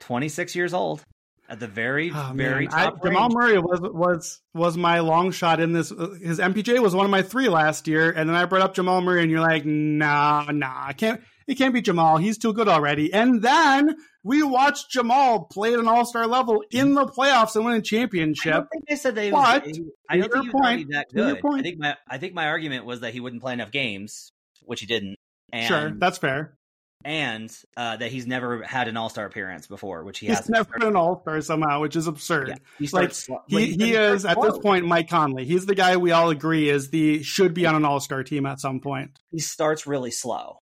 26 0.00 0.56
years 0.56 0.72
old 0.72 1.04
at 1.48 1.60
the 1.60 1.66
very 1.66 2.10
oh, 2.14 2.32
very 2.34 2.66
top. 2.66 2.98
I, 3.02 3.08
Jamal 3.08 3.28
Murray 3.30 3.58
was 3.58 3.80
was 3.80 4.40
was 4.54 4.76
my 4.76 5.00
long 5.00 5.30
shot 5.30 5.60
in 5.60 5.72
this. 5.72 5.90
His 5.90 6.38
MPJ 6.38 6.80
was 6.80 6.94
one 6.94 7.04
of 7.04 7.10
my 7.10 7.22
three 7.22 7.48
last 7.48 7.86
year, 7.86 8.10
and 8.10 8.28
then 8.28 8.36
I 8.36 8.44
brought 8.44 8.62
up 8.62 8.74
Jamal 8.74 9.00
Murray, 9.00 9.22
and 9.22 9.30
you're 9.30 9.40
like, 9.40 9.64
nah, 9.64 10.46
nah, 10.50 10.86
I 10.86 10.92
can't. 10.92 11.20
It 11.46 11.56
can't 11.56 11.72
be 11.72 11.80
Jamal. 11.80 12.16
He's 12.16 12.38
too 12.38 12.52
good 12.52 12.66
already. 12.66 13.12
And 13.12 13.40
then 13.40 13.94
we 14.24 14.42
watched 14.42 14.90
Jamal 14.90 15.44
play 15.44 15.74
at 15.74 15.78
an 15.78 15.86
All 15.86 16.04
Star 16.04 16.26
level 16.26 16.64
in 16.72 16.94
the 16.94 17.06
playoffs 17.06 17.54
and 17.54 17.64
win 17.64 17.74
a 17.74 17.80
championship. 17.80 18.64
I 18.64 18.66
think 18.72 18.88
they 18.88 18.96
said 18.96 19.14
they. 19.14 19.30
But 19.30 19.66
was, 19.66 19.80
I 20.08 20.18
don't 20.18 20.32
think 20.32 20.52
point, 20.52 20.88
that 20.90 21.06
good. 21.14 21.40
I 21.44 21.62
think 21.62 21.78
my 21.78 21.96
I 22.08 22.18
think 22.18 22.34
my 22.34 22.46
argument 22.48 22.84
was 22.84 23.00
that 23.00 23.12
he 23.12 23.20
wouldn't 23.20 23.42
play 23.42 23.52
enough 23.52 23.70
games, 23.70 24.32
which 24.62 24.80
he 24.80 24.86
didn't. 24.86 25.16
And 25.52 25.68
sure, 25.68 25.92
that's 25.96 26.18
fair 26.18 26.56
and 27.04 27.56
uh, 27.76 27.96
that 27.96 28.10
he's 28.10 28.26
never 28.26 28.62
had 28.62 28.88
an 28.88 28.96
All 28.96 29.08
Star 29.08 29.26
appearance 29.26 29.66
before, 29.66 30.04
which 30.04 30.18
he 30.18 30.26
has 30.26 30.48
never 30.48 30.78
been 30.78 30.88
an 30.88 30.96
All 30.96 31.20
Star 31.20 31.40
somehow, 31.40 31.80
which 31.80 31.96
is 31.96 32.06
absurd. 32.06 32.48
Yeah, 32.48 32.54
he 32.78 32.88
like 32.88 33.12
he, 33.46 33.72
he 33.72 33.94
is 33.94 34.24
at 34.24 34.40
this 34.40 34.58
point 34.58 34.86
Mike 34.86 35.08
Conley. 35.08 35.44
He's 35.44 35.66
the 35.66 35.74
guy 35.74 35.96
we 35.96 36.10
all 36.10 36.30
agree 36.30 36.68
is 36.68 36.90
the 36.90 37.22
should 37.22 37.54
be 37.54 37.66
on 37.66 37.74
an 37.74 37.84
All 37.84 38.00
Star 38.00 38.22
team 38.24 38.46
at 38.46 38.60
some 38.60 38.80
point. 38.80 39.18
He 39.30 39.38
starts 39.38 39.86
really 39.86 40.10
slow, 40.10 40.58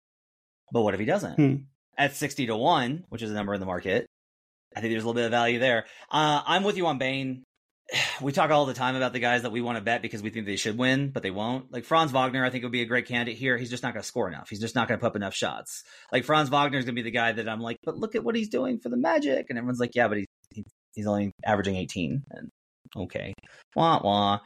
but 0.72 0.82
what 0.82 0.94
if 0.94 1.00
he 1.00 1.06
doesn't? 1.06 1.34
Hmm. 1.34 1.54
At 1.96 2.14
sixty 2.14 2.46
to 2.46 2.56
one, 2.56 3.04
which 3.08 3.22
is 3.22 3.30
a 3.30 3.34
number 3.34 3.54
in 3.54 3.60
the 3.60 3.66
market, 3.66 4.06
I 4.76 4.80
think 4.80 4.92
there's 4.92 5.02
a 5.02 5.06
little 5.06 5.14
bit 5.14 5.24
of 5.24 5.32
value 5.32 5.58
there. 5.58 5.86
Uh, 6.10 6.42
I'm 6.46 6.62
with 6.62 6.76
you 6.76 6.86
on 6.86 6.98
Bane. 6.98 7.42
We 8.20 8.32
talk 8.32 8.50
all 8.50 8.66
the 8.66 8.74
time 8.74 8.96
about 8.96 9.12
the 9.12 9.20
guys 9.20 9.42
that 9.42 9.52
we 9.52 9.60
want 9.60 9.78
to 9.78 9.80
bet 9.80 10.02
because 10.02 10.22
we 10.22 10.30
think 10.30 10.44
they 10.44 10.56
should 10.56 10.76
win, 10.76 11.10
but 11.10 11.22
they 11.22 11.30
won't. 11.30 11.72
Like 11.72 11.84
Franz 11.84 12.10
Wagner, 12.10 12.44
I 12.44 12.50
think 12.50 12.64
would 12.64 12.72
be 12.72 12.82
a 12.82 12.86
great 12.86 13.06
candidate 13.06 13.38
here. 13.38 13.56
He's 13.56 13.70
just 13.70 13.82
not 13.84 13.94
going 13.94 14.02
to 14.02 14.06
score 14.06 14.26
enough. 14.28 14.50
He's 14.50 14.60
just 14.60 14.74
not 14.74 14.88
going 14.88 14.98
to 14.98 15.00
put 15.00 15.06
up 15.06 15.16
enough 15.16 15.34
shots. 15.34 15.84
Like 16.12 16.24
Franz 16.24 16.50
Wagner 16.50 16.78
is 16.78 16.84
going 16.84 16.96
to 16.96 17.00
be 17.00 17.08
the 17.08 17.12
guy 17.12 17.32
that 17.32 17.48
I'm 17.48 17.60
like, 17.60 17.76
but 17.84 17.96
look 17.96 18.16
at 18.16 18.24
what 18.24 18.34
he's 18.34 18.48
doing 18.48 18.80
for 18.80 18.88
the 18.88 18.96
Magic, 18.96 19.46
and 19.48 19.58
everyone's 19.58 19.78
like, 19.78 19.94
yeah, 19.94 20.08
but 20.08 20.18
he's 20.18 20.64
he's 20.94 21.06
only 21.06 21.32
averaging 21.46 21.76
18. 21.76 22.24
And 22.30 22.50
okay, 22.96 23.34
wah 23.76 24.00
wah. 24.02 24.40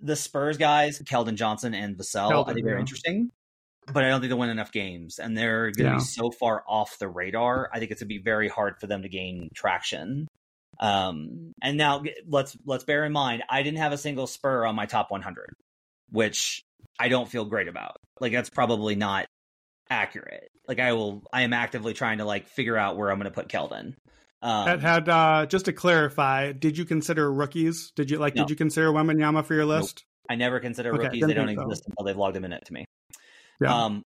The 0.00 0.16
Spurs 0.16 0.56
guys, 0.56 0.98
Keldon 1.00 1.34
Johnson 1.34 1.74
and 1.74 1.96
Vassell, 1.96 2.30
Keldon, 2.30 2.48
I 2.48 2.54
think 2.54 2.64
they're 2.64 2.76
yeah. 2.76 2.80
interesting 2.80 3.30
but 3.92 4.04
I 4.04 4.08
don't 4.08 4.20
think 4.20 4.30
they'll 4.30 4.38
win 4.38 4.50
enough 4.50 4.72
games, 4.72 5.18
and 5.18 5.36
they're 5.36 5.70
going 5.70 5.74
to 5.74 5.82
yeah. 5.84 5.94
be 5.94 6.00
so 6.00 6.30
far 6.30 6.62
off 6.68 6.98
the 6.98 7.08
radar. 7.08 7.70
I 7.72 7.78
think 7.78 7.90
it's 7.90 8.00
going 8.00 8.08
to 8.08 8.14
be 8.14 8.22
very 8.22 8.48
hard 8.48 8.78
for 8.80 8.86
them 8.86 9.02
to 9.02 9.08
gain 9.08 9.48
traction. 9.54 10.28
Um, 10.80 11.52
and 11.60 11.76
now 11.76 12.02
let's 12.26 12.56
let's 12.64 12.84
bear 12.84 13.04
in 13.04 13.12
mind, 13.12 13.42
I 13.48 13.62
didn't 13.62 13.78
have 13.78 13.92
a 13.92 13.98
single 13.98 14.26
Spur 14.26 14.64
on 14.64 14.74
my 14.74 14.86
top 14.86 15.10
100, 15.10 15.54
which 16.10 16.62
I 16.98 17.08
don't 17.08 17.28
feel 17.28 17.44
great 17.44 17.68
about. 17.68 17.96
Like 18.20 18.32
that's 18.32 18.50
probably 18.50 18.94
not 18.94 19.26
accurate. 19.90 20.50
Like 20.66 20.80
I 20.80 20.92
will, 20.92 21.22
I 21.32 21.42
am 21.42 21.52
actively 21.52 21.94
trying 21.94 22.18
to 22.18 22.24
like 22.24 22.48
figure 22.48 22.76
out 22.76 22.96
where 22.96 23.10
I'm 23.10 23.18
going 23.18 23.30
to 23.30 23.34
put 23.34 23.48
Keldon. 23.48 23.94
Um, 24.40 24.68
had, 24.68 24.82
had 24.82 25.08
uh, 25.08 25.46
just 25.46 25.64
to 25.64 25.72
clarify, 25.72 26.52
did 26.52 26.78
you 26.78 26.84
consider 26.84 27.32
rookies? 27.32 27.90
Did 27.96 28.10
you 28.10 28.18
like? 28.18 28.36
No. 28.36 28.42
Did 28.42 28.50
you 28.50 28.56
consider 28.56 28.92
Wembanyama 28.92 29.44
for 29.44 29.54
your 29.54 29.64
list? 29.64 30.04
Nope. 30.04 30.30
I 30.30 30.36
never 30.36 30.60
consider 30.60 30.94
okay, 30.94 31.04
rookies. 31.04 31.26
They 31.26 31.34
don't 31.34 31.48
exist 31.48 31.84
until 31.86 32.04
they've 32.04 32.16
logged 32.16 32.36
a 32.36 32.40
minute 32.40 32.64
to 32.66 32.72
me. 32.72 32.84
Yeah. 33.60 33.74
Um, 33.74 34.02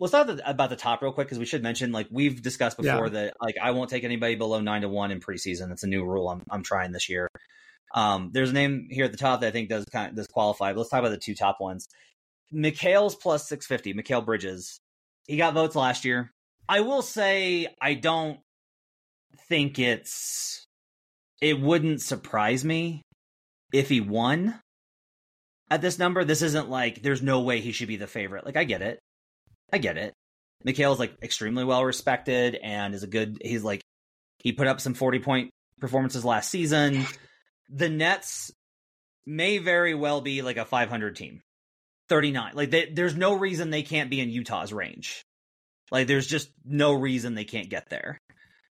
let's 0.00 0.12
talk 0.12 0.28
about 0.44 0.70
the 0.70 0.76
top 0.76 1.02
real 1.02 1.12
quick 1.12 1.26
because 1.26 1.38
we 1.38 1.46
should 1.46 1.62
mention 1.62 1.92
like 1.92 2.06
we've 2.10 2.42
discussed 2.42 2.76
before 2.76 3.06
yeah. 3.06 3.12
that 3.12 3.34
like 3.40 3.56
I 3.60 3.72
won't 3.72 3.90
take 3.90 4.04
anybody 4.04 4.34
below 4.36 4.60
nine 4.60 4.82
to 4.82 4.88
one 4.88 5.10
in 5.10 5.20
preseason. 5.20 5.72
It's 5.72 5.82
a 5.82 5.88
new 5.88 6.04
rule 6.04 6.28
I'm 6.28 6.42
I'm 6.50 6.62
trying 6.62 6.92
this 6.92 7.08
year. 7.08 7.28
Um, 7.94 8.30
there's 8.32 8.50
a 8.50 8.54
name 8.54 8.88
here 8.90 9.06
at 9.06 9.12
the 9.12 9.18
top 9.18 9.40
that 9.40 9.48
I 9.48 9.50
think 9.50 9.68
does 9.68 9.84
kind 9.86 10.10
of 10.10 10.16
does 10.16 10.26
qualify. 10.26 10.72
But 10.72 10.80
let's 10.80 10.90
talk 10.90 11.00
about 11.00 11.10
the 11.10 11.18
two 11.18 11.34
top 11.34 11.60
ones. 11.60 11.88
Mikal's 12.52 13.14
plus 13.14 13.48
six 13.48 13.66
fifty. 13.66 13.94
Mikal 13.94 14.24
Bridges. 14.24 14.78
He 15.26 15.36
got 15.36 15.54
votes 15.54 15.76
last 15.76 16.04
year. 16.04 16.30
I 16.68 16.80
will 16.80 17.02
say 17.02 17.66
I 17.80 17.94
don't 17.94 18.40
think 19.48 19.78
it's. 19.78 20.64
It 21.40 21.60
wouldn't 21.60 22.02
surprise 22.02 22.64
me 22.64 23.02
if 23.72 23.88
he 23.88 24.00
won 24.00 24.60
at 25.70 25.80
this 25.80 25.98
number. 25.98 26.24
This 26.24 26.42
isn't 26.42 26.68
like 26.68 27.02
there's 27.02 27.22
no 27.22 27.40
way 27.40 27.60
he 27.60 27.72
should 27.72 27.88
be 27.88 27.96
the 27.96 28.06
favorite. 28.06 28.44
Like 28.44 28.56
I 28.56 28.64
get 28.64 28.82
it. 28.82 28.98
I 29.72 29.78
get 29.78 29.98
it. 29.98 30.14
Mikal's 30.64 30.98
like 30.98 31.14
extremely 31.22 31.64
well 31.64 31.84
respected 31.84 32.56
and 32.56 32.94
is 32.94 33.02
a 33.02 33.06
good 33.08 33.38
he's 33.42 33.62
like 33.62 33.80
he 34.38 34.52
put 34.52 34.66
up 34.66 34.80
some 34.80 34.94
40 34.94 35.18
point 35.20 35.50
performances 35.80 36.24
last 36.24 36.50
season. 36.50 37.06
The 37.70 37.88
Nets 37.88 38.50
may 39.26 39.58
very 39.58 39.94
well 39.94 40.20
be 40.20 40.42
like 40.42 40.56
a 40.56 40.64
500 40.64 41.16
team. 41.16 41.40
39. 42.08 42.52
Like 42.54 42.70
they, 42.70 42.86
there's 42.86 43.14
no 43.14 43.34
reason 43.34 43.70
they 43.70 43.82
can't 43.82 44.10
be 44.10 44.20
in 44.20 44.30
Utah's 44.30 44.72
range. 44.72 45.22
Like 45.90 46.06
there's 46.06 46.26
just 46.26 46.50
no 46.64 46.94
reason 46.94 47.34
they 47.34 47.44
can't 47.44 47.68
get 47.68 47.88
there. 47.90 48.18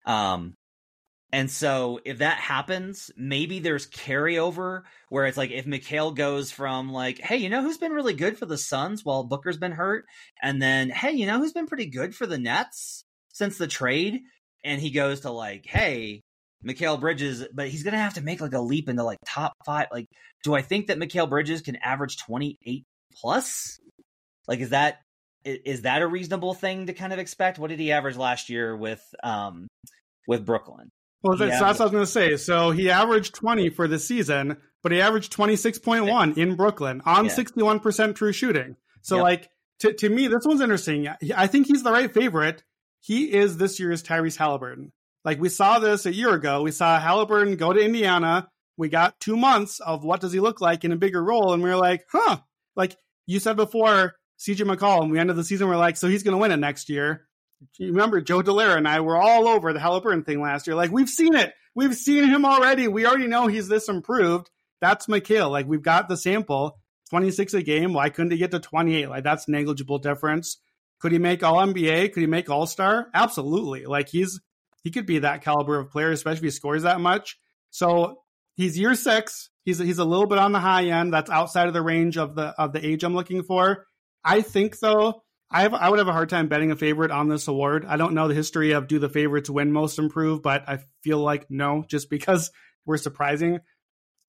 Um 0.06 0.54
and 1.32 1.50
so 1.50 2.00
if 2.04 2.18
that 2.18 2.38
happens, 2.38 3.10
maybe 3.16 3.58
there's 3.58 3.88
carryover 3.88 4.82
where 5.08 5.26
it's 5.26 5.36
like 5.36 5.50
if 5.50 5.66
Mikal 5.66 6.14
goes 6.14 6.52
from 6.52 6.92
like, 6.92 7.18
hey, 7.18 7.38
you 7.38 7.48
know 7.48 7.62
who's 7.62 7.78
been 7.78 7.92
really 7.92 8.14
good 8.14 8.38
for 8.38 8.46
the 8.46 8.56
Suns 8.58 9.04
while 9.04 9.24
Booker's 9.24 9.56
been 9.56 9.72
hurt? 9.72 10.04
And 10.40 10.62
then, 10.62 10.90
hey, 10.90 11.12
you 11.12 11.26
know 11.26 11.38
who's 11.38 11.52
been 11.52 11.66
pretty 11.66 11.86
good 11.86 12.14
for 12.14 12.26
the 12.26 12.38
Nets 12.38 13.04
since 13.32 13.58
the 13.58 13.66
trade? 13.66 14.20
And 14.62 14.80
he 14.80 14.90
goes 14.90 15.20
to 15.20 15.30
like, 15.32 15.66
hey, 15.66 16.22
Mikal 16.64 17.00
Bridges, 17.00 17.44
but 17.52 17.68
he's 17.68 17.82
gonna 17.82 17.98
have 17.98 18.14
to 18.14 18.22
make 18.22 18.40
like 18.40 18.54
a 18.54 18.60
leap 18.60 18.88
into 18.88 19.02
like 19.02 19.18
top 19.26 19.54
five. 19.66 19.88
Like, 19.92 20.06
do 20.44 20.54
I 20.54 20.62
think 20.62 20.86
that 20.86 20.98
Mikal 20.98 21.28
Bridges 21.28 21.62
can 21.62 21.76
average 21.76 22.16
28 22.18 22.84
plus? 23.20 23.78
Like, 24.46 24.60
is 24.60 24.70
that 24.70 24.98
is 25.44 25.82
that 25.82 26.00
a 26.00 26.06
reasonable 26.06 26.54
thing 26.54 26.86
to 26.86 26.94
kind 26.94 27.12
of 27.12 27.18
expect? 27.18 27.58
What 27.58 27.70
did 27.70 27.80
he 27.80 27.92
average 27.92 28.16
last 28.16 28.48
year 28.48 28.76
with 28.76 29.02
um 29.22 29.66
with 30.26 30.46
Brooklyn? 30.46 30.90
Well, 31.24 31.38
that's, 31.38 31.58
that's 31.58 31.78
what 31.78 31.80
I 31.80 31.84
was 31.84 31.92
going 31.92 32.04
to 32.04 32.10
say. 32.10 32.36
So 32.36 32.70
he 32.70 32.90
averaged 32.90 33.34
20 33.34 33.70
for 33.70 33.88
the 33.88 33.98
season, 33.98 34.58
but 34.82 34.92
he 34.92 35.00
averaged 35.00 35.34
26.1 35.34 36.36
in 36.36 36.54
Brooklyn 36.54 37.00
on 37.06 37.24
yeah. 37.24 37.34
61% 37.34 38.14
true 38.14 38.32
shooting. 38.32 38.76
So, 39.00 39.16
yep. 39.16 39.22
like, 39.24 39.50
to, 39.80 39.94
to 39.94 40.08
me, 40.10 40.28
this 40.28 40.44
one's 40.44 40.60
interesting. 40.60 41.08
I 41.34 41.46
think 41.46 41.66
he's 41.66 41.82
the 41.82 41.92
right 41.92 42.12
favorite. 42.12 42.62
He 43.00 43.32
is 43.32 43.56
this 43.56 43.80
year's 43.80 44.02
Tyrese 44.02 44.36
Haliburton. 44.36 44.90
Like, 45.24 45.40
we 45.40 45.48
saw 45.48 45.78
this 45.78 46.04
a 46.04 46.12
year 46.12 46.34
ago. 46.34 46.60
We 46.62 46.70
saw 46.70 47.00
Haliburton 47.00 47.56
go 47.56 47.72
to 47.72 47.80
Indiana. 47.80 48.48
We 48.76 48.90
got 48.90 49.18
two 49.18 49.38
months 49.38 49.80
of 49.80 50.04
what 50.04 50.20
does 50.20 50.32
he 50.32 50.40
look 50.40 50.60
like 50.60 50.84
in 50.84 50.92
a 50.92 50.96
bigger 50.96 51.24
role. 51.24 51.54
And 51.54 51.62
we 51.62 51.70
were 51.70 51.76
like, 51.76 52.04
huh. 52.12 52.38
Like 52.76 52.96
you 53.26 53.40
said 53.40 53.56
before, 53.56 54.14
CJ 54.38 54.70
McCollum, 54.70 55.10
we 55.10 55.18
ended 55.18 55.36
the 55.36 55.44
season, 55.44 55.68
we're 55.68 55.76
like, 55.76 55.96
so 55.96 56.08
he's 56.08 56.22
going 56.22 56.32
to 56.32 56.38
win 56.38 56.52
it 56.52 56.58
next 56.58 56.90
year 56.90 57.26
remember 57.78 58.20
Joe 58.20 58.42
Dellera 58.42 58.76
and 58.76 58.88
I 58.88 59.00
were 59.00 59.16
all 59.16 59.48
over 59.48 59.72
the 59.72 59.78
Haliburton 59.78 60.24
thing 60.24 60.40
last 60.40 60.66
year. 60.66 60.76
Like 60.76 60.90
we've 60.90 61.08
seen 61.08 61.34
it. 61.34 61.52
We've 61.74 61.94
seen 61.94 62.24
him 62.24 62.44
already. 62.44 62.88
We 62.88 63.06
already 63.06 63.26
know 63.26 63.46
he's 63.46 63.68
this 63.68 63.88
improved. 63.88 64.50
That's 64.80 65.06
Mikal. 65.06 65.50
Like 65.50 65.66
we've 65.66 65.82
got 65.82 66.08
the 66.08 66.16
sample. 66.16 66.78
26 67.10 67.54
a 67.54 67.62
game. 67.62 67.92
Why 67.92 68.08
couldn't 68.08 68.32
he 68.32 68.38
get 68.38 68.50
to 68.52 68.58
28? 68.58 69.08
Like 69.08 69.24
that's 69.24 69.48
negligible 69.48 69.98
difference. 69.98 70.58
Could 71.00 71.12
he 71.12 71.18
make 71.18 71.42
all 71.42 71.56
NBA? 71.56 72.12
Could 72.12 72.20
he 72.20 72.26
make 72.26 72.48
all 72.48 72.66
star? 72.66 73.08
Absolutely. 73.12 73.86
Like 73.86 74.08
he's 74.08 74.40
he 74.82 74.90
could 74.90 75.06
be 75.06 75.20
that 75.20 75.42
caliber 75.42 75.78
of 75.78 75.90
player, 75.90 76.10
especially 76.10 76.48
if 76.48 76.54
he 76.54 76.56
scores 76.56 76.82
that 76.82 77.00
much. 77.00 77.38
So 77.70 78.20
he's 78.54 78.78
year 78.78 78.94
six. 78.94 79.50
He's 79.64 79.78
he's 79.78 79.98
a 79.98 80.04
little 80.04 80.26
bit 80.26 80.38
on 80.38 80.52
the 80.52 80.60
high 80.60 80.86
end. 80.86 81.12
That's 81.12 81.30
outside 81.30 81.68
of 81.68 81.74
the 81.74 81.82
range 81.82 82.16
of 82.16 82.34
the 82.34 82.54
of 82.58 82.72
the 82.72 82.84
age 82.86 83.02
I'm 83.02 83.14
looking 83.14 83.42
for. 83.42 83.86
I 84.22 84.42
think 84.42 84.78
though 84.78 85.23
I 85.50 85.62
have, 85.62 85.74
I 85.74 85.88
would 85.88 85.98
have 85.98 86.08
a 86.08 86.12
hard 86.12 86.28
time 86.28 86.48
betting 86.48 86.70
a 86.70 86.76
favorite 86.76 87.10
on 87.10 87.28
this 87.28 87.48
award. 87.48 87.84
I 87.86 87.96
don't 87.96 88.14
know 88.14 88.28
the 88.28 88.34
history 88.34 88.72
of 88.72 88.88
do 88.88 88.98
the 88.98 89.08
favorites 89.08 89.50
win 89.50 89.72
most 89.72 89.98
improved, 89.98 90.42
but 90.42 90.68
I 90.68 90.80
feel 91.02 91.18
like 91.18 91.50
no, 91.50 91.84
just 91.86 92.10
because 92.10 92.50
we're 92.86 92.96
surprising. 92.96 93.60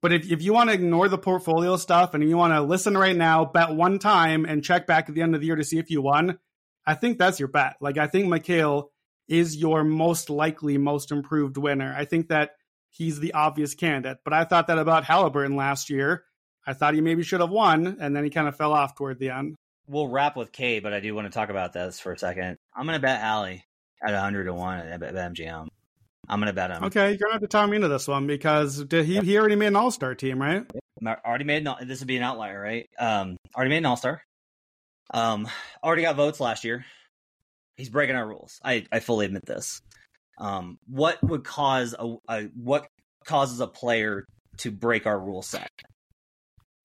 But 0.02 0.14
if, 0.14 0.32
if 0.32 0.44
you 0.44 0.54
want 0.54 0.70
to 0.70 0.76
ignore 0.76 1.10
the 1.10 1.18
portfolio 1.18 1.78
stuff 1.78 2.14
and 2.14 2.24
you 2.24 2.38
want 2.38 2.54
to 2.54 2.62
listen 2.62 2.96
right 2.96 3.16
now, 3.16 3.46
bet 3.46 3.72
one 3.72 3.98
time 3.98 4.46
and 4.46 4.64
check 4.64 4.86
back 4.86 5.10
at 5.10 5.16
the 5.16 5.22
end 5.22 5.34
of 5.34 5.42
the 5.42 5.48
year 5.48 5.56
to 5.56 5.64
see 5.64 5.80
if 5.80 5.90
you 5.90 6.02
won, 6.02 6.38
I 6.86 6.94
think 6.94 7.18
that's 7.18 7.40
your 7.40 7.48
bet. 7.48 7.78
Like 7.82 7.98
I 7.98 8.06
think 8.06 8.28
Mikal 8.28 8.90
is 9.28 9.56
your 9.56 9.84
most 9.84 10.30
likely 10.30 10.78
most 10.78 11.12
improved 11.12 11.58
winner. 11.58 11.92
I 11.98 12.06
think 12.06 12.28
that 12.28 12.52
he's 12.92 13.20
the 13.20 13.34
obvious 13.34 13.74
candidate. 13.74 14.18
But 14.24 14.34
I 14.34 14.44
thought 14.44 14.68
that 14.68 14.78
about 14.78 15.06
Haliburton 15.06 15.56
last 15.56 15.90
year. 15.90 16.24
I 16.68 16.74
thought 16.74 16.94
he 16.94 17.02
maybe 17.02 17.24
should 17.24 17.42
have 17.42 17.50
won, 17.50 17.98
and 18.00 18.16
then 18.16 18.24
he 18.24 18.30
kind 18.30 18.48
of 18.48 18.56
fell 18.56 18.74
off 18.74 18.96
toward 18.96 19.20
the 19.20 19.30
end 19.30 19.56
we'll 19.88 20.08
wrap 20.08 20.36
with 20.36 20.52
K, 20.52 20.80
but 20.80 20.94
I 20.94 21.00
do 21.00 21.14
want 21.16 21.28
to 21.28 21.32
talk 21.32 21.50
about 21.50 21.74
this 21.74 22.00
for 22.00 22.12
a 22.12 22.18
second. 22.18 22.58
I'm 22.76 22.86
going 22.86 22.98
to 22.98 23.02
bet 23.02 23.22
Hali 23.22 23.64
at 24.06 24.14
100 24.14 24.46
to 24.46 24.54
1 24.54 24.80
at 24.80 25.00
MGM. 25.02 25.68
I'm 26.28 26.40
going 26.40 26.48
to 26.48 26.54
bet 26.54 26.72
him. 26.72 26.86
Okay, 26.86 27.10
you're 27.10 27.18
going 27.18 27.30
to 27.30 27.34
have 27.34 27.42
to 27.42 27.48
tie 27.48 27.66
me 27.66 27.76
into 27.76 27.88
this 27.88 28.08
one 28.08 28.26
because 28.28 28.84
did 28.84 29.06
he, 29.06 29.20
he 29.20 29.38
already 29.38 29.56
made 29.56 29.68
an 29.68 29.76
all 29.76 29.92
star 29.92 30.16
team, 30.16 30.42
right? 30.42 30.66
Already 31.06 31.44
made 31.44 31.68
an, 31.68 31.88
this 31.88 32.00
would 32.00 32.08
be 32.08 32.18
an 32.18 32.24
outlier, 32.24 32.60
right? 32.60 32.90
Um, 32.98 33.38
already 33.56 33.70
made 33.70 33.78
an 33.78 33.86
all 33.86 33.98
star. 33.98 34.22
Um, 35.14 35.48
already 35.84 36.02
got 36.02 36.16
votes 36.16 36.40
last 36.40 36.64
year. 36.64 36.86
He's 37.78 37.90
breaking 37.90 38.16
our 38.16 38.28
rules. 38.28 38.60
I, 38.64 38.86
I 38.92 39.02
fully 39.02 39.26
admit 39.26 39.46
this. 39.46 39.82
Um, 40.40 40.78
what 40.88 41.22
would 41.24 41.44
cause 41.44 41.94
a, 41.98 42.16
a 42.28 42.44
what 42.56 42.88
causes 43.26 43.60
a 43.60 43.68
player 43.68 44.26
to 44.58 44.72
break 44.72 45.06
our 45.06 45.20
rule 45.20 45.42
set? 45.42 45.70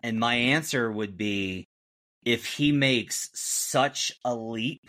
And 0.03 0.19
my 0.19 0.35
answer 0.35 0.91
would 0.91 1.17
be 1.17 1.67
if 2.25 2.47
he 2.47 2.73
makes 2.73 3.31
such 3.35 4.12
a 4.25 4.35
leap 4.35 4.89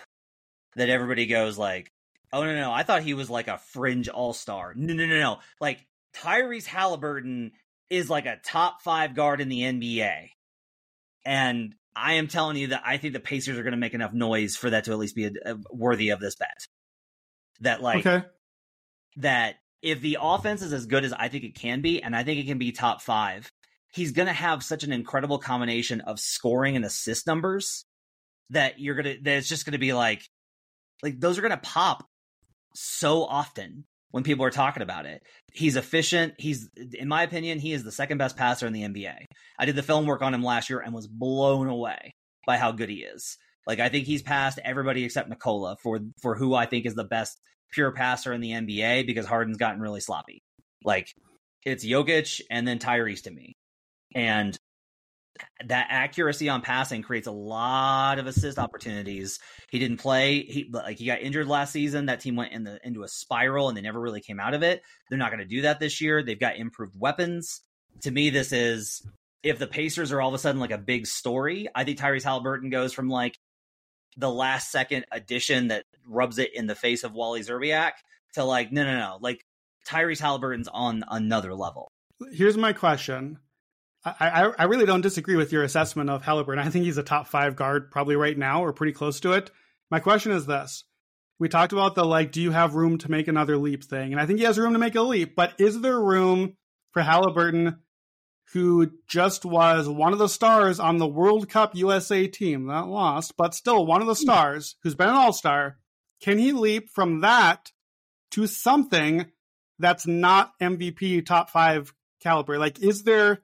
that 0.75 0.89
everybody 0.89 1.25
goes 1.25 1.57
like, 1.57 1.91
"Oh 2.33 2.43
no, 2.43 2.55
no, 2.55 2.71
I 2.71 2.83
thought 2.83 3.03
he 3.03 3.13
was 3.13 3.29
like 3.29 3.47
a 3.47 3.57
fringe 3.57 4.09
all-star." 4.09 4.73
No, 4.75 4.93
no, 4.93 5.05
no, 5.05 5.19
no. 5.19 5.39
Like 5.59 5.85
Tyrese 6.15 6.65
Haliburton 6.65 7.51
is 7.89 8.09
like 8.09 8.25
a 8.25 8.39
top 8.43 8.81
5 8.81 9.15
guard 9.15 9.41
in 9.41 9.49
the 9.49 9.61
NBA. 9.61 10.29
And 11.25 11.75
I 11.95 12.13
am 12.13 12.27
telling 12.27 12.57
you 12.57 12.67
that 12.67 12.83
I 12.85 12.97
think 12.97 13.13
the 13.13 13.19
Pacers 13.19 13.57
are 13.57 13.63
going 13.63 13.71
to 13.71 13.77
make 13.77 13.93
enough 13.93 14.13
noise 14.13 14.55
for 14.55 14.69
that 14.69 14.85
to 14.85 14.91
at 14.91 14.97
least 14.97 15.15
be 15.15 15.25
a, 15.25 15.31
a, 15.45 15.57
worthy 15.71 16.09
of 16.09 16.19
this 16.19 16.35
bet. 16.35 16.67
That 17.59 17.81
like 17.81 18.05
okay. 18.05 18.25
that 19.17 19.55
if 19.81 20.01
the 20.01 20.17
offense 20.19 20.61
is 20.61 20.73
as 20.73 20.85
good 20.85 21.03
as 21.03 21.13
I 21.13 21.27
think 21.27 21.43
it 21.43 21.55
can 21.55 21.81
be, 21.81 22.01
and 22.01 22.15
I 22.15 22.23
think 22.23 22.39
it 22.39 22.47
can 22.47 22.57
be 22.57 22.71
top 22.71 23.01
five, 23.01 23.51
he's 23.91 24.11
going 24.11 24.27
to 24.27 24.33
have 24.33 24.63
such 24.63 24.83
an 24.83 24.91
incredible 24.91 25.37
combination 25.37 26.01
of 26.01 26.19
scoring 26.19 26.75
and 26.75 26.85
assist 26.85 27.27
numbers 27.27 27.85
that 28.49 28.79
you're 28.79 28.95
going 28.95 29.17
to, 29.17 29.23
that 29.23 29.37
it's 29.37 29.49
just 29.49 29.65
going 29.65 29.73
to 29.73 29.79
be 29.79 29.93
like, 29.93 30.23
like 31.03 31.19
those 31.19 31.37
are 31.37 31.41
going 31.41 31.51
to 31.51 31.57
pop 31.57 32.05
so 32.75 33.23
often 33.23 33.85
when 34.11 34.23
people 34.23 34.45
are 34.45 34.51
talking 34.51 34.83
about 34.83 35.05
it. 35.05 35.23
He's 35.53 35.75
efficient. 35.75 36.33
He's, 36.37 36.69
in 36.93 37.07
my 37.07 37.23
opinion, 37.23 37.59
he 37.59 37.73
is 37.73 37.83
the 37.83 37.91
second 37.91 38.17
best 38.17 38.37
passer 38.37 38.67
in 38.67 38.73
the 38.73 38.83
NBA. 38.83 39.25
I 39.57 39.65
did 39.65 39.75
the 39.75 39.83
film 39.83 40.05
work 40.05 40.21
on 40.21 40.33
him 40.33 40.43
last 40.43 40.69
year 40.69 40.79
and 40.79 40.93
was 40.93 41.07
blown 41.07 41.67
away 41.67 42.13
by 42.45 42.57
how 42.57 42.71
good 42.71 42.89
he 42.89 42.97
is. 42.97 43.37
Like 43.67 43.79
I 43.79 43.89
think 43.89 44.05
he's 44.05 44.21
passed 44.21 44.59
everybody 44.63 45.03
except 45.03 45.29
Nikola 45.29 45.77
for 45.81 45.99
for 46.21 46.35
who 46.35 46.55
I 46.55 46.65
think 46.65 46.85
is 46.85 46.95
the 46.95 47.03
best 47.03 47.39
pure 47.71 47.91
passer 47.91 48.33
in 48.33 48.41
the 48.41 48.51
NBA 48.51 49.05
because 49.05 49.25
Harden's 49.25 49.57
gotten 49.57 49.81
really 49.81 50.01
sloppy. 50.01 50.41
Like 50.83 51.07
it's 51.63 51.85
Jokic 51.85 52.41
and 52.49 52.67
then 52.67 52.79
Tyrese 52.79 53.23
to 53.23 53.31
me. 53.31 53.55
And 54.13 54.57
that 55.65 55.87
accuracy 55.89 56.49
on 56.49 56.61
passing 56.61 57.01
creates 57.01 57.27
a 57.27 57.31
lot 57.31 58.19
of 58.19 58.27
assist 58.27 58.59
opportunities. 58.59 59.39
He 59.69 59.79
didn't 59.79 59.97
play. 59.97 60.43
He 60.43 60.69
like 60.71 60.97
he 60.97 61.05
got 61.05 61.21
injured 61.21 61.47
last 61.47 61.71
season. 61.71 62.07
That 62.07 62.19
team 62.19 62.35
went 62.35 62.53
in 62.53 62.63
the 62.63 62.79
into 62.83 63.03
a 63.03 63.07
spiral 63.07 63.67
and 63.67 63.77
they 63.77 63.81
never 63.81 63.99
really 63.99 64.21
came 64.21 64.39
out 64.39 64.53
of 64.53 64.63
it. 64.63 64.81
They're 65.09 65.17
not 65.17 65.31
going 65.31 65.39
to 65.39 65.45
do 65.45 65.61
that 65.63 65.79
this 65.79 66.01
year. 66.01 66.23
They've 66.23 66.39
got 66.39 66.57
improved 66.57 66.99
weapons. 66.99 67.61
To 68.01 68.11
me, 68.11 68.29
this 68.29 68.51
is 68.51 69.05
if 69.43 69.59
the 69.59 69.67
Pacers 69.67 70.11
are 70.11 70.21
all 70.21 70.29
of 70.29 70.35
a 70.35 70.39
sudden 70.39 70.61
like 70.61 70.71
a 70.71 70.77
big 70.77 71.07
story. 71.07 71.67
I 71.73 71.83
think 71.83 71.99
Tyrese 71.99 72.23
Haliburton 72.23 72.71
goes 72.71 72.93
from 72.93 73.09
like 73.09 73.37
the 74.17 74.29
last 74.29 74.71
second 74.71 75.05
addition 75.11 75.69
that 75.69 75.85
rubs 76.05 76.37
it 76.37 76.51
in 76.53 76.67
the 76.67 76.75
face 76.75 77.03
of 77.03 77.13
Wally 77.13 77.41
Szczerbiak 77.41 77.91
to 78.33 78.43
like 78.43 78.71
no 78.71 78.83
no 78.83 78.97
no 78.97 79.17
like 79.21 79.43
Tyrese 79.87 80.21
Haliburton's 80.21 80.67
on 80.67 81.03
another 81.09 81.53
level. 81.55 81.87
Here's 82.31 82.57
my 82.57 82.73
question. 82.73 83.39
I, 84.03 84.51
I, 84.57 84.63
really 84.63 84.87
don't 84.87 85.01
disagree 85.01 85.35
with 85.35 85.51
your 85.51 85.63
assessment 85.63 86.09
of 86.09 86.23
Haliburton. 86.23 86.57
I 86.57 86.69
think 86.69 86.85
he's 86.85 86.97
a 86.97 87.03
top 87.03 87.27
five 87.27 87.55
guard 87.55 87.91
probably 87.91 88.15
right 88.15 88.37
now 88.37 88.63
or 88.63 88.73
pretty 88.73 88.93
close 88.93 89.19
to 89.19 89.33
it. 89.33 89.51
My 89.91 89.99
question 89.99 90.31
is 90.31 90.47
this. 90.47 90.85
We 91.37 91.49
talked 91.49 91.71
about 91.71 91.93
the 91.93 92.03
like, 92.03 92.31
do 92.31 92.41
you 92.41 92.51
have 92.51 92.73
room 92.73 92.97
to 92.99 93.11
make 93.11 93.27
another 93.27 93.57
leap 93.57 93.83
thing? 93.83 94.11
And 94.11 94.19
I 94.19 94.25
think 94.25 94.39
he 94.39 94.45
has 94.45 94.57
room 94.57 94.73
to 94.73 94.79
make 94.79 94.95
a 94.95 95.01
leap, 95.01 95.35
but 95.35 95.53
is 95.59 95.81
there 95.81 95.99
room 95.99 96.55
for 96.91 97.03
Haliburton, 97.03 97.77
who 98.53 98.91
just 99.07 99.45
was 99.45 99.87
one 99.87 100.13
of 100.13 100.19
the 100.19 100.29
stars 100.29 100.79
on 100.79 100.97
the 100.97 101.07
World 101.07 101.47
Cup 101.47 101.75
USA 101.75 102.27
team, 102.27 102.65
not 102.65 102.89
lost, 102.89 103.37
but 103.37 103.53
still 103.53 103.85
one 103.85 104.01
of 104.01 104.07
the 104.07 104.15
stars, 104.15 104.75
who's 104.81 104.95
been 104.95 105.09
an 105.09 105.15
all 105.15 105.33
star? 105.33 105.77
Can 106.21 106.37
he 106.37 106.51
leap 106.53 106.89
from 106.89 107.21
that 107.21 107.71
to 108.31 108.47
something 108.47 109.25
that's 109.79 110.07
not 110.07 110.53
MVP 110.59 111.25
top 111.25 111.49
five 111.49 111.93
caliber? 112.19 112.57
Like, 112.57 112.79
is 112.79 113.03
there 113.03 113.41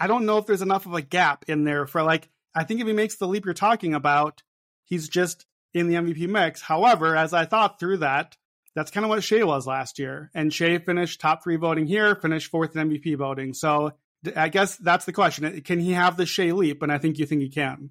I 0.00 0.06
don't 0.06 0.26
know 0.26 0.38
if 0.38 0.46
there's 0.46 0.62
enough 0.62 0.86
of 0.86 0.94
a 0.94 1.02
gap 1.02 1.44
in 1.48 1.64
there 1.64 1.86
for 1.86 2.02
like 2.02 2.28
I 2.54 2.64
think 2.64 2.80
if 2.80 2.86
he 2.86 2.92
makes 2.92 3.16
the 3.16 3.28
leap 3.28 3.44
you're 3.44 3.54
talking 3.54 3.94
about, 3.94 4.42
he's 4.84 5.08
just 5.08 5.46
in 5.74 5.88
the 5.88 5.94
MVP 5.94 6.28
mix. 6.28 6.60
However, 6.60 7.16
as 7.16 7.32
I 7.32 7.44
thought 7.44 7.78
through 7.78 7.98
that, 7.98 8.36
that's 8.74 8.90
kind 8.90 9.04
of 9.04 9.10
what 9.10 9.24
Shai 9.24 9.42
was 9.42 9.66
last 9.66 9.98
year. 9.98 10.30
And 10.34 10.52
Shai 10.52 10.78
finished 10.78 11.20
top 11.20 11.42
three 11.42 11.56
voting 11.56 11.86
here, 11.86 12.14
finished 12.14 12.50
fourth 12.50 12.76
in 12.76 12.88
MVP 12.88 13.16
voting. 13.16 13.54
So 13.54 13.92
I 14.36 14.48
guess 14.48 14.76
that's 14.76 15.04
the 15.04 15.12
question. 15.12 15.60
Can 15.62 15.80
he 15.80 15.92
have 15.92 16.16
the 16.16 16.26
Shai 16.26 16.52
leap? 16.52 16.82
And 16.82 16.92
I 16.92 16.98
think 16.98 17.18
you 17.18 17.26
think 17.26 17.42
he 17.42 17.48
can. 17.48 17.90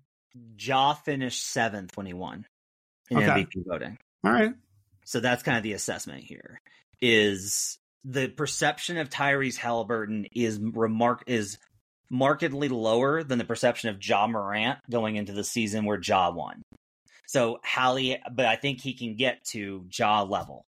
Ja 0.60 0.94
finished 0.94 1.44
seventh 1.44 1.96
when 1.98 2.06
he 2.06 2.14
won 2.14 2.46
in 3.10 3.18
okay. 3.18 3.28
MVP 3.28 3.66
voting. 3.68 3.98
All 4.24 4.32
right. 4.32 4.54
So 5.06 5.20
that's 5.20 5.44
kind 5.44 5.58
of 5.58 5.64
the 5.64 5.74
assessment 5.74 6.24
here. 6.24 6.62
Is 7.02 7.78
the 8.04 8.28
perception 8.28 8.98
of 8.98 9.10
Tyrese 9.10 9.58
Haliburton 9.58 10.28
is 10.32 10.60
remark 10.60 11.24
is 11.28 11.58
markedly 12.10 12.70
lower 12.70 13.24
than 13.24 13.38
the 13.38 13.46
perception 13.46 13.90
of 13.90 14.06
Ja 14.06 14.28
Morant 14.28 14.80
going 14.90 15.16
into 15.16 15.34
the 15.34 15.44
season 15.44 15.86
where 15.86 16.00
Ja 16.02 16.32
won. 16.32 16.62
So 17.28 17.60
Hali, 17.64 18.18
but 18.32 18.46
I 18.46 18.56
think 18.56 18.82
he 18.82 18.94
can 18.94 19.16
get 19.16 19.44
to 19.52 19.86
Ja 19.92 20.24
level. 20.24 20.66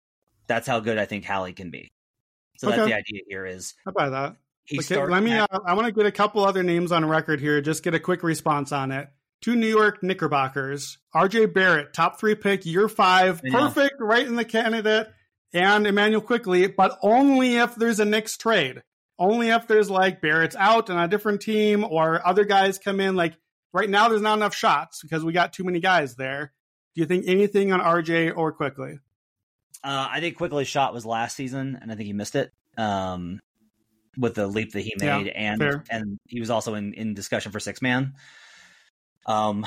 That's 0.47 0.67
how 0.67 0.81
good 0.81 0.99
I 0.99 1.05
think 1.05 1.25
Hali 1.25 1.53
can 1.53 1.71
be. 1.71 1.89
So 2.59 2.69
okay. 2.69 2.77
that's 2.77 2.89
the 2.89 2.95
idea 2.95 3.21
here 3.29 3.47
is. 3.47 3.75
How 3.85 3.91
about 3.91 4.11
that? 4.13 4.37
Okay, 4.75 5.07
let 5.07 5.23
me. 5.23 5.33
At, 5.33 5.53
uh, 5.53 5.61
I 5.65 5.75
want 5.75 5.87
to 5.87 5.93
get 5.93 6.07
a 6.07 6.13
couple 6.13 6.45
other 6.45 6.63
names 6.63 6.91
on 6.91 7.05
record 7.05 7.41
here. 7.41 7.61
Just 7.61 7.83
get 7.83 7.95
a 7.95 8.01
quick 8.01 8.23
response 8.23 8.73
on 8.73 8.91
it. 8.91 9.09
Two 9.43 9.55
New 9.55 9.69
York 9.69 10.03
Knickerbockers, 10.03 10.99
R.J. 11.13 11.47
Barrett, 11.47 11.93
top 11.93 12.19
three 12.19 12.35
pick, 12.35 12.65
year 12.65 12.89
five, 12.89 13.43
perfect, 13.53 13.97
right 14.01 14.27
in 14.27 14.35
the 14.35 14.47
candidate, 14.47 15.09
and 15.53 15.87
Immanuel 15.87 16.23
Quickley, 16.23 16.67
but 16.69 16.99
only 17.03 17.57
if 17.57 17.75
there's 17.75 18.01
a 18.01 18.05
Knicks 18.05 18.37
trade 18.37 18.83
only 19.19 19.49
if 19.49 19.67
there's 19.67 19.91
like 19.91 20.21
Barrett's 20.21 20.57
out 20.57 20.91
on 20.91 20.99
a 20.99 21.09
different 21.09 21.41
team 21.41 21.85
or 21.85 22.27
other 22.27 22.45
guys 22.45 22.79
come 22.79 23.01
in. 23.01 23.17
Like 23.17 23.35
right 23.73 23.89
now, 23.89 24.09
there's 24.09 24.23
not 24.23 24.37
enough 24.37 24.55
shots 24.55 25.03
because 25.03 25.25
we 25.25 25.33
got 25.33 25.53
too 25.53 25.65
many 25.65 25.81
guys 25.81 26.17
there. 26.17 26.53
Do 26.95 27.01
you 27.01 27.07
think 27.07 27.25
anything 27.27 27.73
on 27.73 27.81
RJ 27.81 28.37
or 28.37 28.53
Quickley? 28.53 28.99
Uh, 29.85 30.09
I 30.11 30.21
think 30.21 30.37
Quickley's 30.37 30.69
shot 30.69 30.95
was 30.95 31.05
last 31.05 31.37
season, 31.37 31.79
and 31.81 31.93
I 31.93 31.95
think 31.95 32.07
he 32.07 32.13
missed 32.13 32.35
it 32.35 32.51
um, 32.79 33.41
with 34.17 34.35
the 34.35 34.47
leap 34.47 34.73
that 34.73 34.81
he 34.81 34.95
made, 34.99 35.27
yeah, 35.27 35.33
and 35.33 35.61
fair. 35.61 35.85
and 35.91 36.19
he 36.27 36.41
was 36.41 36.51
also 36.51 36.75
in, 36.75 36.95
in 36.95 37.15
discussion 37.15 37.53
for 37.53 37.61
six 37.61 37.83
man. 37.83 38.15
Um, 39.27 39.67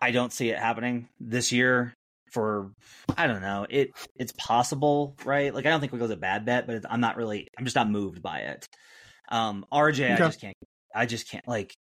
I 0.00 0.10
don't 0.10 0.32
see 0.32 0.50
it 0.50 0.58
happening 0.58 1.08
this 1.20 1.52
year 1.52 1.94
for 2.34 2.72
I 3.16 3.26
don't 3.26 3.40
know. 3.40 3.66
It 3.70 3.92
it's 4.16 4.32
possible, 4.32 5.16
right? 5.24 5.54
Like 5.54 5.64
I 5.64 5.70
don't 5.70 5.80
think 5.80 5.92
it 5.92 5.98
goes 5.98 6.10
a 6.10 6.16
bad 6.16 6.44
bet, 6.44 6.66
but 6.66 6.84
I'm 6.90 7.00
not 7.00 7.16
really. 7.16 7.48
I'm 7.56 7.64
just 7.64 7.76
not 7.76 7.88
moved 7.88 8.20
by 8.20 8.40
it. 8.40 8.68
Um, 9.30 9.64
RJ, 9.72 10.04
okay. 10.04 10.12
I 10.12 10.16
just 10.16 10.40
can't. 10.40 10.56
I 10.94 11.06
just 11.06 11.30
can't 11.30 11.48
like. 11.48 11.74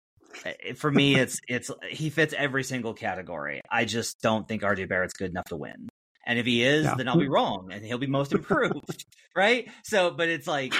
Eh, 0.45 0.73
for 0.73 0.91
me, 0.91 1.15
it's 1.15 1.39
it's 1.47 1.71
he 1.89 2.09
fits 2.09 2.35
every 2.37 2.63
single 2.63 2.93
category. 2.93 3.61
I 3.71 3.85
just 3.85 4.21
don't 4.21 4.47
think 4.47 4.61
RJ 4.61 4.87
Barrett's 4.87 5.13
good 5.13 5.31
enough 5.31 5.45
to 5.45 5.55
win. 5.55 5.89
And 6.27 6.37
if 6.37 6.45
he 6.45 6.63
is, 6.63 6.85
yeah. 6.85 6.93
then 6.95 7.07
I'll 7.07 7.17
be 7.17 7.27
wrong, 7.27 7.71
and 7.71 7.83
he'll 7.83 7.97
be 7.97 8.07
most 8.07 8.31
improved, 8.33 9.05
right? 9.35 9.67
So, 9.83 10.11
but 10.11 10.29
it's 10.29 10.47
like 10.47 10.73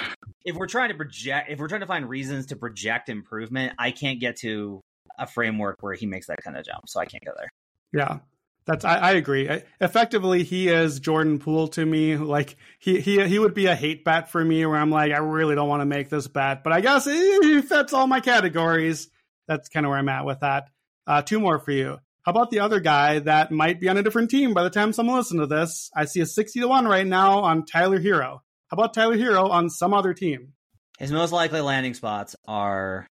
if 0.44 0.54
we're 0.54 0.68
trying 0.68 0.90
to 0.90 0.94
project, 0.94 1.50
if 1.50 1.58
we're 1.58 1.68
trying 1.68 1.80
to 1.80 1.86
find 1.86 2.08
reasons 2.08 2.46
to 2.46 2.56
project 2.56 3.08
improvement, 3.08 3.74
I 3.78 3.90
can't 3.90 4.20
get 4.20 4.36
to 4.40 4.80
a 5.18 5.26
framework 5.26 5.78
where 5.80 5.94
he 5.94 6.06
makes 6.06 6.28
that 6.28 6.42
kind 6.44 6.56
of 6.56 6.64
jump, 6.64 6.88
so 6.88 7.00
I 7.00 7.06
can't 7.06 7.24
go 7.24 7.32
there. 7.36 7.48
Yeah, 7.92 8.20
that's 8.66 8.84
I, 8.84 8.96
I 8.96 9.10
agree. 9.12 9.50
I, 9.50 9.64
effectively, 9.80 10.44
he 10.44 10.68
is 10.68 11.00
Jordan 11.00 11.38
Poole 11.38 11.68
to 11.68 11.84
me. 11.84 12.16
Like 12.16 12.56
he 12.78 13.00
he 13.00 13.24
he 13.26 13.38
would 13.38 13.54
be 13.54 13.66
a 13.66 13.74
hate 13.74 14.04
bet 14.04 14.30
for 14.30 14.44
me, 14.44 14.64
where 14.66 14.78
I'm 14.78 14.90
like, 14.90 15.12
I 15.12 15.18
really 15.18 15.54
don't 15.54 15.68
want 15.68 15.80
to 15.80 15.86
make 15.86 16.08
this 16.08 16.28
bet, 16.28 16.62
but 16.62 16.72
I 16.72 16.80
guess 16.80 17.04
he 17.04 17.62
fits 17.62 17.92
all 17.92 18.06
my 18.06 18.20
categories. 18.20 19.08
That's 19.48 19.68
kind 19.68 19.84
of 19.84 19.90
where 19.90 19.98
I'm 19.98 20.08
at 20.08 20.24
with 20.24 20.40
that. 20.40 20.68
Uh, 21.06 21.22
two 21.22 21.40
more 21.40 21.58
for 21.58 21.72
you. 21.72 21.98
How 22.22 22.30
about 22.30 22.50
the 22.50 22.60
other 22.60 22.78
guy 22.78 23.18
that 23.18 23.50
might 23.50 23.80
be 23.80 23.88
on 23.88 23.96
a 23.96 24.02
different 24.02 24.30
team 24.30 24.54
by 24.54 24.62
the 24.62 24.70
time 24.70 24.92
someone 24.92 25.16
listens 25.16 25.40
to 25.40 25.46
this? 25.46 25.90
I 25.96 26.04
see 26.04 26.20
a 26.20 26.26
60 26.26 26.60
to 26.60 26.68
1 26.68 26.86
right 26.86 27.06
now 27.06 27.40
on 27.40 27.66
Tyler 27.66 27.98
Herro. 27.98 28.38
How 28.68 28.74
about 28.74 28.94
Tyler 28.94 29.16
Herro 29.16 29.50
on 29.50 29.68
some 29.68 29.92
other 29.92 30.14
team? 30.14 30.52
His 31.00 31.10
most 31.10 31.32
likely 31.32 31.60
landing 31.60 31.94
spots 31.94 32.36
are 32.46 33.08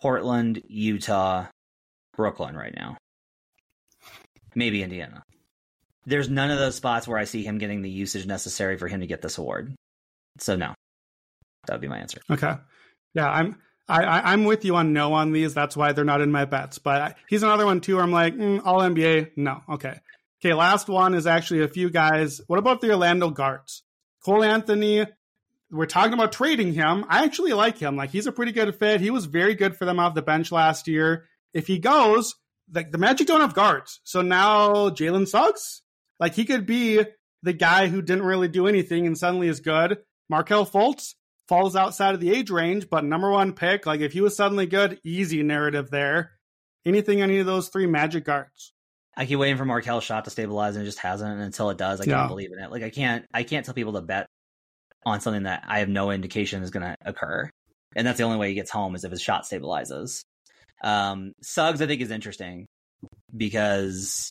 Portland, 0.00 0.62
Utah, 0.66 1.46
Brooklyn 2.16 2.56
right 2.56 2.74
now 2.74 2.96
maybe 4.54 4.82
Indiana. 4.82 5.22
There's 6.06 6.28
none 6.28 6.50
of 6.50 6.58
those 6.58 6.76
spots 6.76 7.06
where 7.06 7.18
I 7.18 7.24
see 7.24 7.44
him 7.44 7.58
getting 7.58 7.82
the 7.82 7.90
usage 7.90 8.26
necessary 8.26 8.76
for 8.78 8.88
him 8.88 9.00
to 9.00 9.06
get 9.06 9.22
this 9.22 9.38
award. 9.38 9.74
So 10.38 10.56
no, 10.56 10.74
that 11.66 11.74
would 11.74 11.80
be 11.80 11.88
my 11.88 11.98
answer. 11.98 12.20
Okay, 12.30 12.54
yeah, 13.14 13.28
I'm 13.28 13.56
I, 13.90 14.04
I 14.04 14.32
am 14.32 14.44
with 14.44 14.64
you 14.64 14.76
on 14.76 14.92
no 14.92 15.12
on 15.12 15.32
these. 15.32 15.52
That's 15.52 15.76
why 15.76 15.92
they're 15.92 16.04
not 16.04 16.20
in 16.20 16.30
my 16.30 16.44
bets. 16.44 16.78
But 16.78 17.02
I, 17.02 17.14
he's 17.28 17.42
another 17.42 17.66
one 17.66 17.80
too. 17.80 17.96
Where 17.96 18.04
I'm 18.04 18.12
like 18.12 18.34
mm, 18.34 18.62
all 18.64 18.80
NBA. 18.80 19.32
No, 19.36 19.62
okay, 19.68 20.00
okay. 20.40 20.54
Last 20.54 20.88
one 20.88 21.14
is 21.14 21.26
actually 21.26 21.62
a 21.62 21.68
few 21.68 21.90
guys. 21.90 22.40
What 22.46 22.58
about 22.58 22.80
the 22.80 22.90
Orlando 22.90 23.30
guards? 23.30 23.82
Cole 24.24 24.44
Anthony. 24.44 25.06
We're 25.72 25.86
talking 25.86 26.14
about 26.14 26.32
trading 26.32 26.72
him. 26.72 27.04
I 27.08 27.24
actually 27.24 27.52
like 27.52 27.78
him. 27.78 27.96
Like 27.96 28.10
he's 28.10 28.26
a 28.26 28.32
pretty 28.32 28.52
good 28.52 28.74
fit. 28.74 29.00
He 29.00 29.10
was 29.10 29.26
very 29.26 29.54
good 29.54 29.76
for 29.76 29.84
them 29.84 30.00
off 30.00 30.14
the 30.14 30.22
bench 30.22 30.50
last 30.50 30.88
year. 30.88 31.26
If 31.52 31.66
he 31.66 31.78
goes, 31.78 32.34
like 32.72 32.92
the 32.92 32.98
Magic 32.98 33.26
don't 33.26 33.40
have 33.40 33.54
guards. 33.54 34.00
So 34.04 34.22
now 34.22 34.90
Jalen 34.90 35.28
Suggs, 35.28 35.82
like 36.18 36.34
he 36.34 36.44
could 36.44 36.66
be 36.66 37.04
the 37.42 37.52
guy 37.52 37.88
who 37.88 38.02
didn't 38.02 38.24
really 38.24 38.48
do 38.48 38.66
anything 38.66 39.06
and 39.06 39.16
suddenly 39.16 39.48
is 39.48 39.60
good. 39.60 39.98
Markelle 40.28 40.66
Fultz 40.66 41.14
falls 41.48 41.74
outside 41.74 42.14
of 42.14 42.20
the 42.20 42.30
age 42.30 42.50
range, 42.50 42.88
but 42.90 43.04
number 43.04 43.30
one 43.30 43.52
pick. 43.52 43.86
Like 43.86 44.00
if 44.00 44.12
he 44.12 44.20
was 44.20 44.36
suddenly 44.36 44.66
good, 44.66 45.00
easy 45.04 45.42
narrative 45.42 45.90
there. 45.90 46.32
Anything 46.86 47.20
any 47.20 47.38
of 47.38 47.46
those 47.46 47.68
three 47.68 47.86
Magic 47.86 48.24
guards. 48.24 48.72
I 49.16 49.26
keep 49.26 49.38
waiting 49.38 49.56
for 49.56 49.64
Markelle's 49.64 50.04
shot 50.04 50.24
to 50.24 50.30
stabilize 50.30 50.76
and 50.76 50.82
it 50.82 50.86
just 50.86 51.00
hasn't. 51.00 51.30
And 51.30 51.42
until 51.42 51.70
it 51.70 51.76
does, 51.76 52.00
I 52.00 52.06
can't 52.06 52.28
believe 52.28 52.52
in 52.52 52.62
it. 52.62 52.70
Like 52.70 52.82
I 52.82 52.90
can't, 52.90 53.26
I 53.34 53.42
can't 53.42 53.66
tell 53.66 53.74
people 53.74 53.94
to 53.94 54.00
bet 54.00 54.26
on 55.04 55.20
something 55.20 55.42
that 55.42 55.64
I 55.66 55.80
have 55.80 55.88
no 55.88 56.10
indication 56.10 56.62
is 56.62 56.70
going 56.70 56.86
to 56.86 56.94
occur. 57.04 57.50
And 57.96 58.06
that's 58.06 58.18
the 58.18 58.24
only 58.24 58.38
way 58.38 58.48
he 58.48 58.54
gets 58.54 58.70
home 58.70 58.94
is 58.94 59.04
if 59.04 59.10
his 59.10 59.20
shot 59.20 59.44
stabilizes. 59.44 60.22
Um, 60.82 61.32
Suggs, 61.42 61.82
I 61.82 61.86
think, 61.86 62.00
is 62.00 62.10
interesting 62.10 62.66
because 63.36 64.30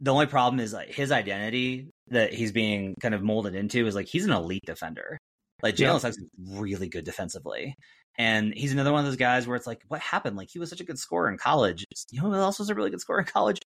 the 0.00 0.12
only 0.12 0.26
problem 0.26 0.60
is 0.60 0.72
like 0.72 0.88
his 0.88 1.12
identity 1.12 1.90
that 2.08 2.32
he's 2.32 2.52
being 2.52 2.94
kind 3.00 3.14
of 3.14 3.22
molded 3.22 3.54
into 3.54 3.86
is 3.86 3.94
like 3.94 4.06
he's 4.06 4.24
an 4.24 4.32
elite 4.32 4.64
defender. 4.66 5.18
Like 5.62 5.76
Jalen 5.76 5.94
yeah. 5.94 5.98
Suggs 5.98 6.16
is 6.16 6.30
really 6.48 6.88
good 6.88 7.04
defensively. 7.04 7.74
And 8.18 8.52
he's 8.54 8.72
another 8.72 8.92
one 8.92 9.00
of 9.00 9.06
those 9.06 9.16
guys 9.16 9.46
where 9.46 9.56
it's 9.56 9.66
like, 9.66 9.82
what 9.88 10.00
happened? 10.00 10.36
Like 10.36 10.48
he 10.50 10.58
was 10.58 10.70
such 10.70 10.80
a 10.80 10.84
good 10.84 10.98
scorer 10.98 11.30
in 11.30 11.38
college. 11.38 11.84
You 12.10 12.22
know 12.22 12.30
who 12.30 12.34
else 12.34 12.58
was 12.58 12.70
a 12.70 12.74
really 12.74 12.90
good 12.90 13.00
scorer 13.00 13.20
in 13.20 13.26
college? 13.26 13.58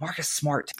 Marcus 0.00 0.28
Smart. 0.28 0.70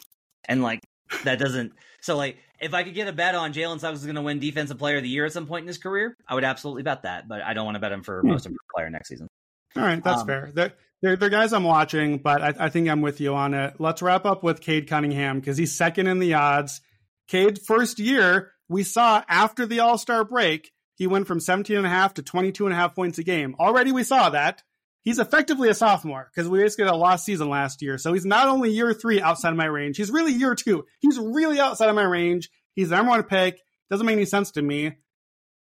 And 0.48 0.62
like 0.62 0.80
that 1.24 1.38
doesn't 1.38 1.72
so 2.00 2.16
like 2.16 2.38
if 2.60 2.74
I 2.74 2.82
could 2.82 2.94
get 2.94 3.08
a 3.08 3.12
bet 3.12 3.34
on 3.34 3.52
Jalen 3.52 3.80
Suggs 3.80 4.00
is 4.00 4.06
going 4.06 4.16
to 4.16 4.22
win 4.22 4.38
Defensive 4.38 4.78
Player 4.78 4.98
of 4.98 5.02
the 5.02 5.08
Year 5.08 5.26
at 5.26 5.32
some 5.32 5.46
point 5.46 5.62
in 5.62 5.68
his 5.68 5.78
career, 5.78 6.14
I 6.28 6.34
would 6.34 6.44
absolutely 6.44 6.82
bet 6.82 7.02
that. 7.02 7.26
But 7.26 7.42
I 7.42 7.54
don't 7.54 7.64
want 7.64 7.76
to 7.76 7.80
bet 7.80 7.92
him 7.92 8.02
for 8.02 8.20
hmm. 8.20 8.28
most 8.28 8.46
improved 8.46 8.68
player 8.74 8.90
next 8.90 9.08
season. 9.08 9.28
All 9.76 9.82
right, 9.82 10.02
that's 10.02 10.22
um, 10.22 10.26
fair. 10.26 10.50
They're, 10.52 10.72
they're, 11.02 11.16
they're, 11.16 11.30
guys 11.30 11.52
I'm 11.52 11.64
watching, 11.64 12.18
but 12.18 12.42
I, 12.42 12.66
I, 12.66 12.68
think 12.68 12.88
I'm 12.88 13.00
with 13.00 13.20
you 13.20 13.34
on 13.34 13.54
it. 13.54 13.74
Let's 13.78 14.02
wrap 14.02 14.26
up 14.26 14.42
with 14.42 14.60
Cade 14.60 14.88
Cunningham 14.88 15.40
because 15.40 15.56
he's 15.56 15.74
second 15.74 16.06
in 16.06 16.18
the 16.18 16.34
odds. 16.34 16.80
Cade, 17.28 17.58
first 17.60 17.98
year, 17.98 18.52
we 18.68 18.82
saw 18.82 19.22
after 19.28 19.66
the 19.66 19.80
All 19.80 19.98
Star 19.98 20.24
break, 20.24 20.72
he 20.94 21.06
went 21.06 21.26
from 21.26 21.40
17 21.40 21.76
and 21.76 21.86
a 21.86 21.90
half 21.90 22.14
to 22.14 22.22
22 22.22 22.66
and 22.66 22.74
a 22.74 22.76
half 22.76 22.94
points 22.94 23.18
a 23.18 23.22
game. 23.22 23.54
Already 23.58 23.92
we 23.92 24.02
saw 24.02 24.30
that. 24.30 24.62
He's 25.02 25.18
effectively 25.18 25.70
a 25.70 25.74
sophomore 25.74 26.30
because 26.30 26.48
we 26.48 26.58
basically 26.58 26.84
had 26.84 26.92
a 26.92 26.96
lost 26.96 27.24
season 27.24 27.48
last 27.48 27.80
year. 27.80 27.96
So 27.96 28.12
he's 28.12 28.26
not 28.26 28.48
only 28.48 28.70
year 28.70 28.92
three 28.92 29.22
outside 29.22 29.50
of 29.50 29.56
my 29.56 29.64
range, 29.64 29.96
he's 29.96 30.10
really 30.10 30.32
year 30.32 30.54
two. 30.54 30.84
He's 31.00 31.18
really 31.18 31.58
outside 31.58 31.88
of 31.88 31.94
my 31.94 32.02
range. 32.02 32.50
He's 32.74 32.90
the 32.90 32.96
number 32.96 33.10
one 33.10 33.22
pick. 33.22 33.58
Doesn't 33.88 34.04
make 34.04 34.16
any 34.16 34.26
sense 34.26 34.50
to 34.52 34.62
me. 34.62 34.98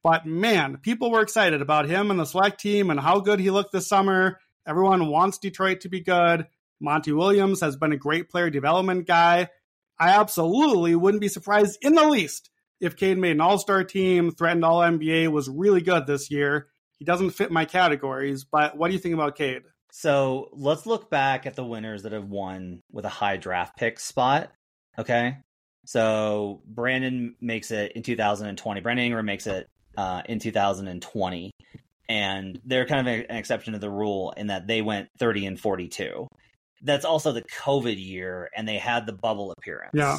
But 0.03 0.27
man, 0.27 0.79
people 0.79 1.13
were 1.13 1.23
excited 1.23 1.63
about 1.63 1.89
him 1.89 2.11
and 2.11 2.19
the 2.19 2.25
select 2.25 2.61
team 2.61 2.91
and 2.91 2.99
how 2.99 3.21
good 3.21 3.39
he 3.39 3.51
looked 3.51 3.73
this 3.73 3.89
summer. 3.89 4.39
Everyone 4.69 5.09
wants 5.09 5.39
Detroit 5.39 5.81
to 5.81 5.89
be 5.89 6.01
good. 6.01 6.47
Monty 6.81 7.13
Williams 7.13 7.61
has 7.61 7.77
been 7.77 7.93
a 7.93 7.97
great 7.97 8.29
player 8.29 8.51
development 8.51 9.07
guy. 9.07 9.49
I 9.99 10.11
absolutely 10.11 10.95
wouldn't 10.95 11.21
be 11.21 11.29
surprised 11.29 11.79
in 11.83 11.95
the 11.95 12.07
least 12.07 12.51
if 12.81 12.97
Cade 12.97 13.19
made 13.19 13.33
an 13.33 13.41
all 13.41 13.59
star 13.59 13.85
team, 13.85 14.31
threatened 14.31 14.65
all 14.65 14.81
NBA, 14.81 15.29
was 15.29 15.49
really 15.49 15.81
good 15.81 16.07
this 16.07 16.31
year. 16.31 16.69
He 16.99 17.05
doesn't 17.05 17.31
fit 17.31 17.51
my 17.51 17.65
categories, 17.65 18.45
but 18.45 18.77
what 18.77 18.89
do 18.89 18.95
you 18.95 19.01
think 19.01 19.15
about 19.15 19.37
Cade? 19.37 19.63
So 19.91 20.51
let's 20.53 20.87
look 20.87 21.11
back 21.11 21.47
at 21.47 21.57
the 21.57 21.65
winners 21.65 22.03
that 22.03 22.13
have 22.13 22.29
won 22.29 22.81
with 22.93 23.05
a 23.05 23.11
high 23.11 23.37
draft 23.37 23.77
pick 23.77 23.99
spot. 23.99 24.53
Okay. 24.99 25.39
So 25.87 26.63
Brandon 26.67 27.37
makes 27.41 27.71
it 27.71 27.93
in 27.93 28.03
2020. 28.03 28.81
Brandon 28.81 29.07
Ingram 29.07 29.25
makes 29.25 29.47
it 29.47 29.67
uh, 29.97 30.23
in 30.27 30.39
2020. 30.39 31.51
And 32.09 32.59
they're 32.65 32.87
kind 32.87 33.07
of 33.07 33.15
an 33.15 33.37
exception 33.37 33.75
to 33.75 33.79
the 33.79 33.91
rule 33.91 34.33
in 34.37 34.47
that 34.47 34.67
they 34.67 34.81
went 34.81 35.09
30 35.19 35.47
and 35.47 35.61
42. 35.61 36.27
That's 36.83 37.05
also 37.05 37.33
the 37.33 37.43
COVID 37.43 38.03
year, 38.03 38.49
and 38.57 38.67
they 38.67 38.79
had 38.79 39.05
the 39.05 39.13
bubble 39.13 39.53
appearance. 39.53 39.93
Yeah 39.95 40.19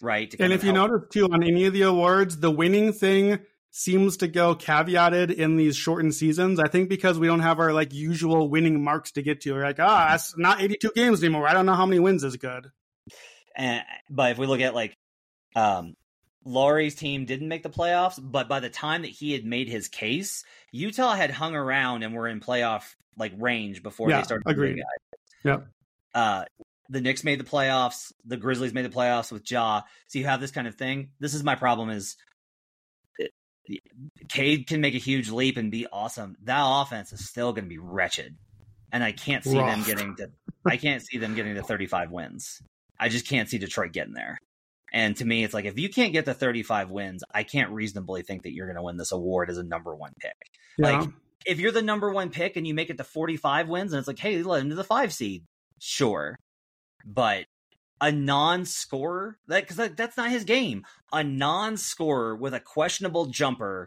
right? 0.00 0.34
And 0.38 0.52
if 0.52 0.64
you 0.64 0.72
notice 0.72 1.08
too, 1.10 1.26
on 1.30 1.42
any 1.42 1.66
of 1.66 1.72
the 1.72 1.82
awards, 1.82 2.38
the 2.38 2.50
winning 2.50 2.92
thing 2.92 3.40
seems 3.70 4.16
to 4.18 4.28
go 4.28 4.54
caveated 4.54 5.34
in 5.34 5.56
these 5.56 5.76
shortened 5.76 6.14
seasons. 6.14 6.58
I 6.58 6.68
think 6.68 6.88
because 6.88 7.18
we 7.18 7.26
don't 7.26 7.40
have 7.40 7.58
our 7.58 7.72
like 7.72 7.92
usual 7.92 8.48
winning 8.48 8.82
marks 8.82 9.12
to 9.12 9.22
get 9.22 9.40
to. 9.42 9.52
We're 9.52 9.62
like, 9.62 9.80
ah, 9.80 10.08
oh, 10.10 10.14
it's 10.14 10.36
not 10.36 10.60
82 10.60 10.92
games 10.94 11.22
anymore. 11.22 11.48
I 11.48 11.52
don't 11.52 11.66
know 11.66 11.74
how 11.74 11.86
many 11.86 12.00
wins 12.00 12.24
is 12.24 12.36
good. 12.36 12.70
And 13.56 13.82
but 14.08 14.32
if 14.32 14.38
we 14.38 14.46
look 14.46 14.60
at 14.60 14.74
like 14.74 14.94
um 15.56 15.94
Lauri's 16.48 16.94
team 16.94 17.26
didn't 17.26 17.48
make 17.48 17.62
the 17.62 17.68
playoffs, 17.68 18.18
but 18.20 18.48
by 18.48 18.58
the 18.58 18.70
time 18.70 19.02
that 19.02 19.10
he 19.10 19.32
had 19.32 19.44
made 19.44 19.68
his 19.68 19.86
case, 19.86 20.44
Utah 20.72 21.14
had 21.14 21.30
hung 21.30 21.54
around 21.54 22.02
and 22.02 22.14
were 22.14 22.26
in 22.26 22.40
playoff 22.40 22.94
like 23.18 23.32
range 23.36 23.82
before 23.82 24.08
yeah, 24.08 24.18
they 24.18 24.24
started. 24.24 24.48
Agreed. 24.48 24.82
Yep. 25.44 25.66
Uh, 26.14 26.44
the 26.88 27.02
Knicks 27.02 27.22
made 27.22 27.38
the 27.38 27.44
playoffs, 27.44 28.12
the 28.24 28.38
Grizzlies 28.38 28.72
made 28.72 28.86
the 28.86 28.88
playoffs 28.88 29.30
with 29.30 29.48
Ja. 29.50 29.82
So 30.06 30.18
you 30.18 30.24
have 30.24 30.40
this 30.40 30.50
kind 30.50 30.66
of 30.66 30.76
thing. 30.76 31.10
This 31.20 31.34
is 31.34 31.44
my 31.44 31.54
problem 31.54 31.90
is 31.90 32.16
Cade 34.30 34.66
can 34.66 34.80
make 34.80 34.94
a 34.94 34.98
huge 34.98 35.28
leap 35.28 35.58
and 35.58 35.70
be 35.70 35.86
awesome. 35.92 36.34
That 36.44 36.62
offense 36.64 37.12
is 37.12 37.28
still 37.28 37.52
going 37.52 37.64
to 37.64 37.68
be 37.68 37.78
wretched. 37.78 38.36
And 38.90 39.04
I 39.04 39.12
can't 39.12 39.44
see 39.44 39.58
Rough. 39.58 39.70
them 39.70 39.84
getting 39.84 40.16
to 40.16 40.30
I 40.64 40.78
can't 40.78 41.02
see 41.02 41.18
them 41.18 41.34
getting 41.34 41.54
to 41.56 41.62
35 41.62 42.10
wins. 42.10 42.62
I 42.98 43.10
just 43.10 43.28
can't 43.28 43.50
see 43.50 43.58
Detroit 43.58 43.92
getting 43.92 44.14
there. 44.14 44.40
And 44.92 45.16
to 45.16 45.24
me, 45.24 45.44
it's 45.44 45.54
like 45.54 45.66
if 45.66 45.78
you 45.78 45.88
can't 45.88 46.12
get 46.12 46.24
to 46.24 46.34
35 46.34 46.90
wins, 46.90 47.22
I 47.32 47.42
can't 47.42 47.70
reasonably 47.70 48.22
think 48.22 48.42
that 48.42 48.52
you're 48.52 48.66
going 48.66 48.76
to 48.76 48.82
win 48.82 48.96
this 48.96 49.12
award 49.12 49.50
as 49.50 49.58
a 49.58 49.62
number 49.62 49.94
one 49.94 50.12
pick. 50.18 50.36
Yeah. 50.78 51.00
Like 51.00 51.10
if 51.46 51.60
you're 51.60 51.72
the 51.72 51.82
number 51.82 52.10
one 52.10 52.30
pick 52.30 52.56
and 52.56 52.66
you 52.66 52.74
make 52.74 52.90
it 52.90 52.96
to 52.98 53.04
45 53.04 53.68
wins, 53.68 53.92
and 53.92 53.98
it's 53.98 54.08
like, 54.08 54.18
hey, 54.18 54.42
let 54.42 54.62
him 54.62 54.70
to 54.70 54.74
the 54.74 54.84
five 54.84 55.12
seed, 55.12 55.44
sure 55.78 56.36
but 57.04 57.46
a 58.00 58.12
non-scorer 58.12 59.38
that 59.48 59.62
because 59.62 59.76
that, 59.76 59.96
that's 59.96 60.16
not 60.16 60.30
his 60.30 60.44
game. 60.44 60.84
A 61.12 61.24
non-scorer 61.24 62.36
with 62.36 62.54
a 62.54 62.60
questionable 62.60 63.26
jumper 63.26 63.86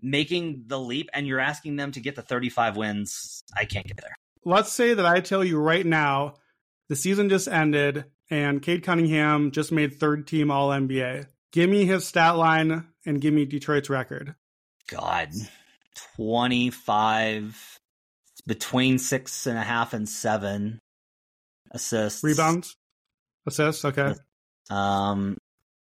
making 0.00 0.64
the 0.66 0.78
leap, 0.78 1.08
and 1.12 1.26
you're 1.26 1.40
asking 1.40 1.76
them 1.76 1.90
to 1.92 2.00
get 2.00 2.14
the 2.14 2.22
35 2.22 2.76
wins. 2.76 3.42
I 3.56 3.64
can't 3.64 3.86
get 3.86 3.96
there. 3.96 4.14
Let's 4.44 4.72
say 4.72 4.94
that 4.94 5.04
I 5.04 5.20
tell 5.20 5.42
you 5.42 5.58
right 5.58 5.84
now, 5.84 6.34
the 6.88 6.94
season 6.94 7.28
just 7.28 7.48
ended, 7.48 8.04
and 8.30 8.62
Cade 8.62 8.82
Cunningham 8.82 9.50
just 9.50 9.72
made 9.72 9.94
third 9.94 10.26
team 10.26 10.50
All 10.50 10.68
NBA. 10.70 11.26
Give 11.52 11.68
me 11.68 11.84
his 11.84 12.06
stat 12.06 12.36
line 12.36 12.86
and 13.06 13.20
give 13.20 13.32
me 13.32 13.46
Detroit's 13.46 13.88
record. 13.88 14.34
God, 14.88 15.30
25 16.16 17.78
between 18.46 18.98
six 18.98 19.46
and 19.46 19.58
a 19.58 19.62
half 19.62 19.92
and 19.92 20.08
seven 20.08 20.78
assists, 21.70 22.24
rebounds, 22.24 22.76
assists. 23.46 23.84
Okay. 23.84 24.14
Um, 24.70 25.36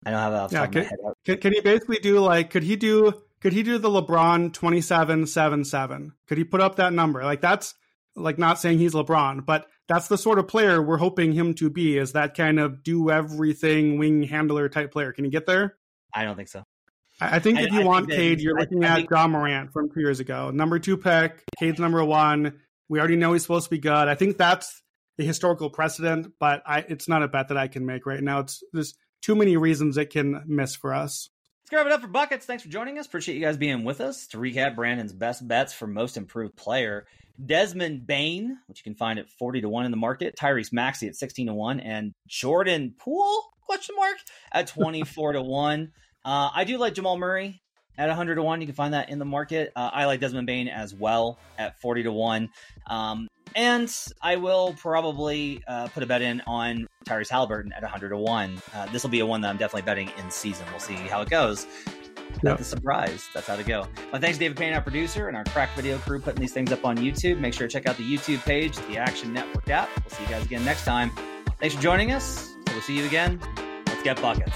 I 0.05 0.11
don't 0.11 0.19
have 0.19 0.51
that. 0.51 0.51
yeah, 0.51 0.67
can, 0.67 0.89
can, 1.25 1.37
can, 1.37 1.53
he 1.53 1.61
basically 1.61 1.99
do 1.99 2.19
like? 2.19 2.49
Could 2.49 2.63
he 2.63 2.75
do? 2.75 3.13
Could 3.41 3.53
he 3.53 3.63
do 3.63 3.77
the 3.77 3.89
LeBron 3.89 4.53
twenty 4.53 4.81
seven 4.81 5.27
seven 5.27 5.63
seven? 5.63 6.13
Could 6.27 6.37
he 6.37 6.43
put 6.43 6.61
up 6.61 6.77
that 6.77 6.93
number? 6.93 7.23
Like 7.23 7.41
that's 7.41 7.73
like 8.15 8.37
not 8.37 8.59
saying 8.59 8.79
he's 8.79 8.93
LeBron, 8.93 9.45
but 9.45 9.67
that's 9.87 10.07
the 10.07 10.17
sort 10.17 10.39
of 10.39 10.47
player 10.47 10.81
we're 10.81 10.97
hoping 10.97 11.31
him 11.31 11.53
to 11.55 11.69
be. 11.69 11.97
Is 11.97 12.13
that 12.13 12.35
kind 12.35 12.59
of 12.59 12.83
do 12.83 13.09
everything 13.09 13.97
wing 13.97 14.23
handler 14.23 14.69
type 14.69 14.91
player? 14.91 15.11
Can 15.13 15.25
he 15.25 15.31
get 15.31 15.45
there? 15.45 15.77
I 16.13 16.23
don't 16.23 16.35
think 16.35 16.49
so. 16.49 16.63
I, 17.19 17.39
think 17.39 17.59
if 17.59 17.71
you 17.71 17.81
I 17.81 17.83
want 17.83 18.09
Cade, 18.09 18.41
you're 18.41 18.57
looking 18.57 18.83
at 18.83 18.97
think, 18.97 19.09
Ja 19.09 19.27
Morant 19.27 19.73
from 19.73 19.89
two 19.89 20.01
years 20.01 20.19
ago, 20.19 20.51
number 20.51 20.77
two 20.77 20.97
pick. 20.97 21.43
Cade's 21.57 21.79
number 21.79 22.03
one. 22.05 22.59
We 22.89 22.99
already 22.99 23.15
know 23.15 23.33
he's 23.33 23.41
supposed 23.41 23.65
to 23.65 23.69
be 23.71 23.79
good. 23.79 23.91
I 24.07 24.15
think 24.15 24.37
that's 24.37 24.83
the 25.17 25.25
historical 25.25 25.69
precedent, 25.69 26.33
but 26.39 26.61
I, 26.65 26.85
it's 26.87 27.09
not 27.09 27.23
a 27.23 27.27
bet 27.27 27.47
that 27.47 27.57
I 27.57 27.67
can 27.67 27.85
make 27.85 28.05
right 28.05 28.21
now. 28.21 28.39
It's 28.39 28.61
there's 28.71 28.93
too 29.21 29.35
many 29.35 29.57
reasons 29.57 29.97
it 29.97 30.11
can 30.11 30.43
miss 30.45 30.75
for 30.75 30.93
us. 30.93 31.29
Let's 31.67 31.83
grab 31.83 31.87
it 31.87 31.91
up 31.91 31.99
for 31.99 32.07
buckets. 32.07 32.45
Thanks 32.45 32.63
for 32.63 32.69
joining 32.69 32.97
us. 32.97 33.07
Appreciate 33.07 33.35
you 33.35 33.41
guys 33.41 33.57
being 33.57 33.83
with 33.83 33.99
us. 33.99 34.27
To 34.27 34.37
recap 34.37 34.77
Brandon's 34.77 35.11
best 35.11 35.45
bets 35.45 35.73
for 35.73 35.85
most 35.85 36.15
improved 36.15 36.55
player, 36.55 37.07
Desmond 37.45 38.07
Bane, 38.07 38.57
which 38.67 38.79
you 38.79 38.83
can 38.85 38.95
find 38.95 39.19
at 39.19 39.29
40 39.31 39.59
to 39.59 39.67
1 39.67 39.83
in 39.83 39.91
the 39.91 39.97
market, 39.97 40.37
Tyrese 40.37 40.71
Maxey 40.71 41.09
at 41.09 41.17
16 41.17 41.47
to 41.47 41.53
1, 41.53 41.81
and 41.81 42.13
Jordan 42.25 42.95
Poole 42.97 43.43
question 43.65 43.95
mark 43.97 44.15
at 44.53 44.67
24 44.67 45.33
to 45.33 45.41
1. 45.41 45.91
Uh, 46.23 46.49
I 46.55 46.63
do 46.63 46.77
like 46.77 46.93
Jamal 46.93 47.17
Murray 47.17 47.61
at 47.97 48.07
100 48.07 48.35
to 48.35 48.43
1. 48.43 48.61
You 48.61 48.67
can 48.67 48.75
find 48.75 48.93
that 48.93 49.09
in 49.09 49.19
the 49.19 49.25
market. 49.25 49.71
Uh, 49.75 49.89
I 49.93 50.05
like 50.05 50.19
Desmond 50.19 50.47
Bane 50.47 50.67
as 50.67 50.93
well 50.93 51.39
at 51.57 51.79
40 51.79 52.03
to 52.03 52.11
1. 52.11 52.49
Um, 52.87 53.27
and 53.55 53.93
I 54.21 54.35
will 54.35 54.73
probably 54.77 55.63
uh, 55.67 55.87
put 55.87 56.03
a 56.03 56.05
bet 56.05 56.21
in 56.21 56.41
on 56.47 56.87
Tyrese 57.05 57.29
Haliburton 57.29 57.71
at 57.75 57.81
100 57.81 58.09
to 58.09 58.17
1. 58.17 58.61
Uh, 58.73 58.85
this 58.87 59.03
will 59.03 59.09
be 59.09 59.19
a 59.21 59.25
one 59.25 59.41
that 59.41 59.49
I'm 59.49 59.57
definitely 59.57 59.83
betting 59.83 60.11
in 60.17 60.29
season. 60.29 60.65
We'll 60.69 60.79
see 60.79 60.93
how 60.93 61.21
it 61.21 61.29
goes. 61.29 61.65
That's 62.43 62.61
a 62.61 62.65
surprise. 62.65 63.27
That's 63.33 63.47
how 63.47 63.55
to 63.55 63.63
go. 63.63 63.87
Well, 64.11 64.21
thanks, 64.21 64.37
David 64.37 64.57
Payne, 64.57 64.73
our 64.73 64.81
producer, 64.81 65.27
and 65.27 65.35
our 65.35 65.45
crack 65.45 65.73
video 65.75 65.97
crew 65.97 66.19
putting 66.19 66.41
these 66.41 66.53
things 66.53 66.71
up 66.71 66.85
on 66.85 66.97
YouTube. 66.97 67.39
Make 67.39 67.53
sure 67.53 67.67
to 67.67 67.73
check 67.73 67.87
out 67.87 67.97
the 67.97 68.03
YouTube 68.03 68.43
page, 68.43 68.75
the 68.87 68.97
Action 68.97 69.33
Network 69.33 69.69
app. 69.69 69.89
We'll 69.95 70.09
see 70.15 70.23
you 70.23 70.29
guys 70.29 70.45
again 70.45 70.63
next 70.63 70.85
time. 70.85 71.11
Thanks 71.59 71.75
for 71.75 71.81
joining 71.81 72.11
us. 72.11 72.53
We'll 72.67 72.81
see 72.81 72.97
you 72.97 73.05
again. 73.05 73.39
Let's 73.87 74.03
get 74.03 74.21
buckets. 74.21 74.55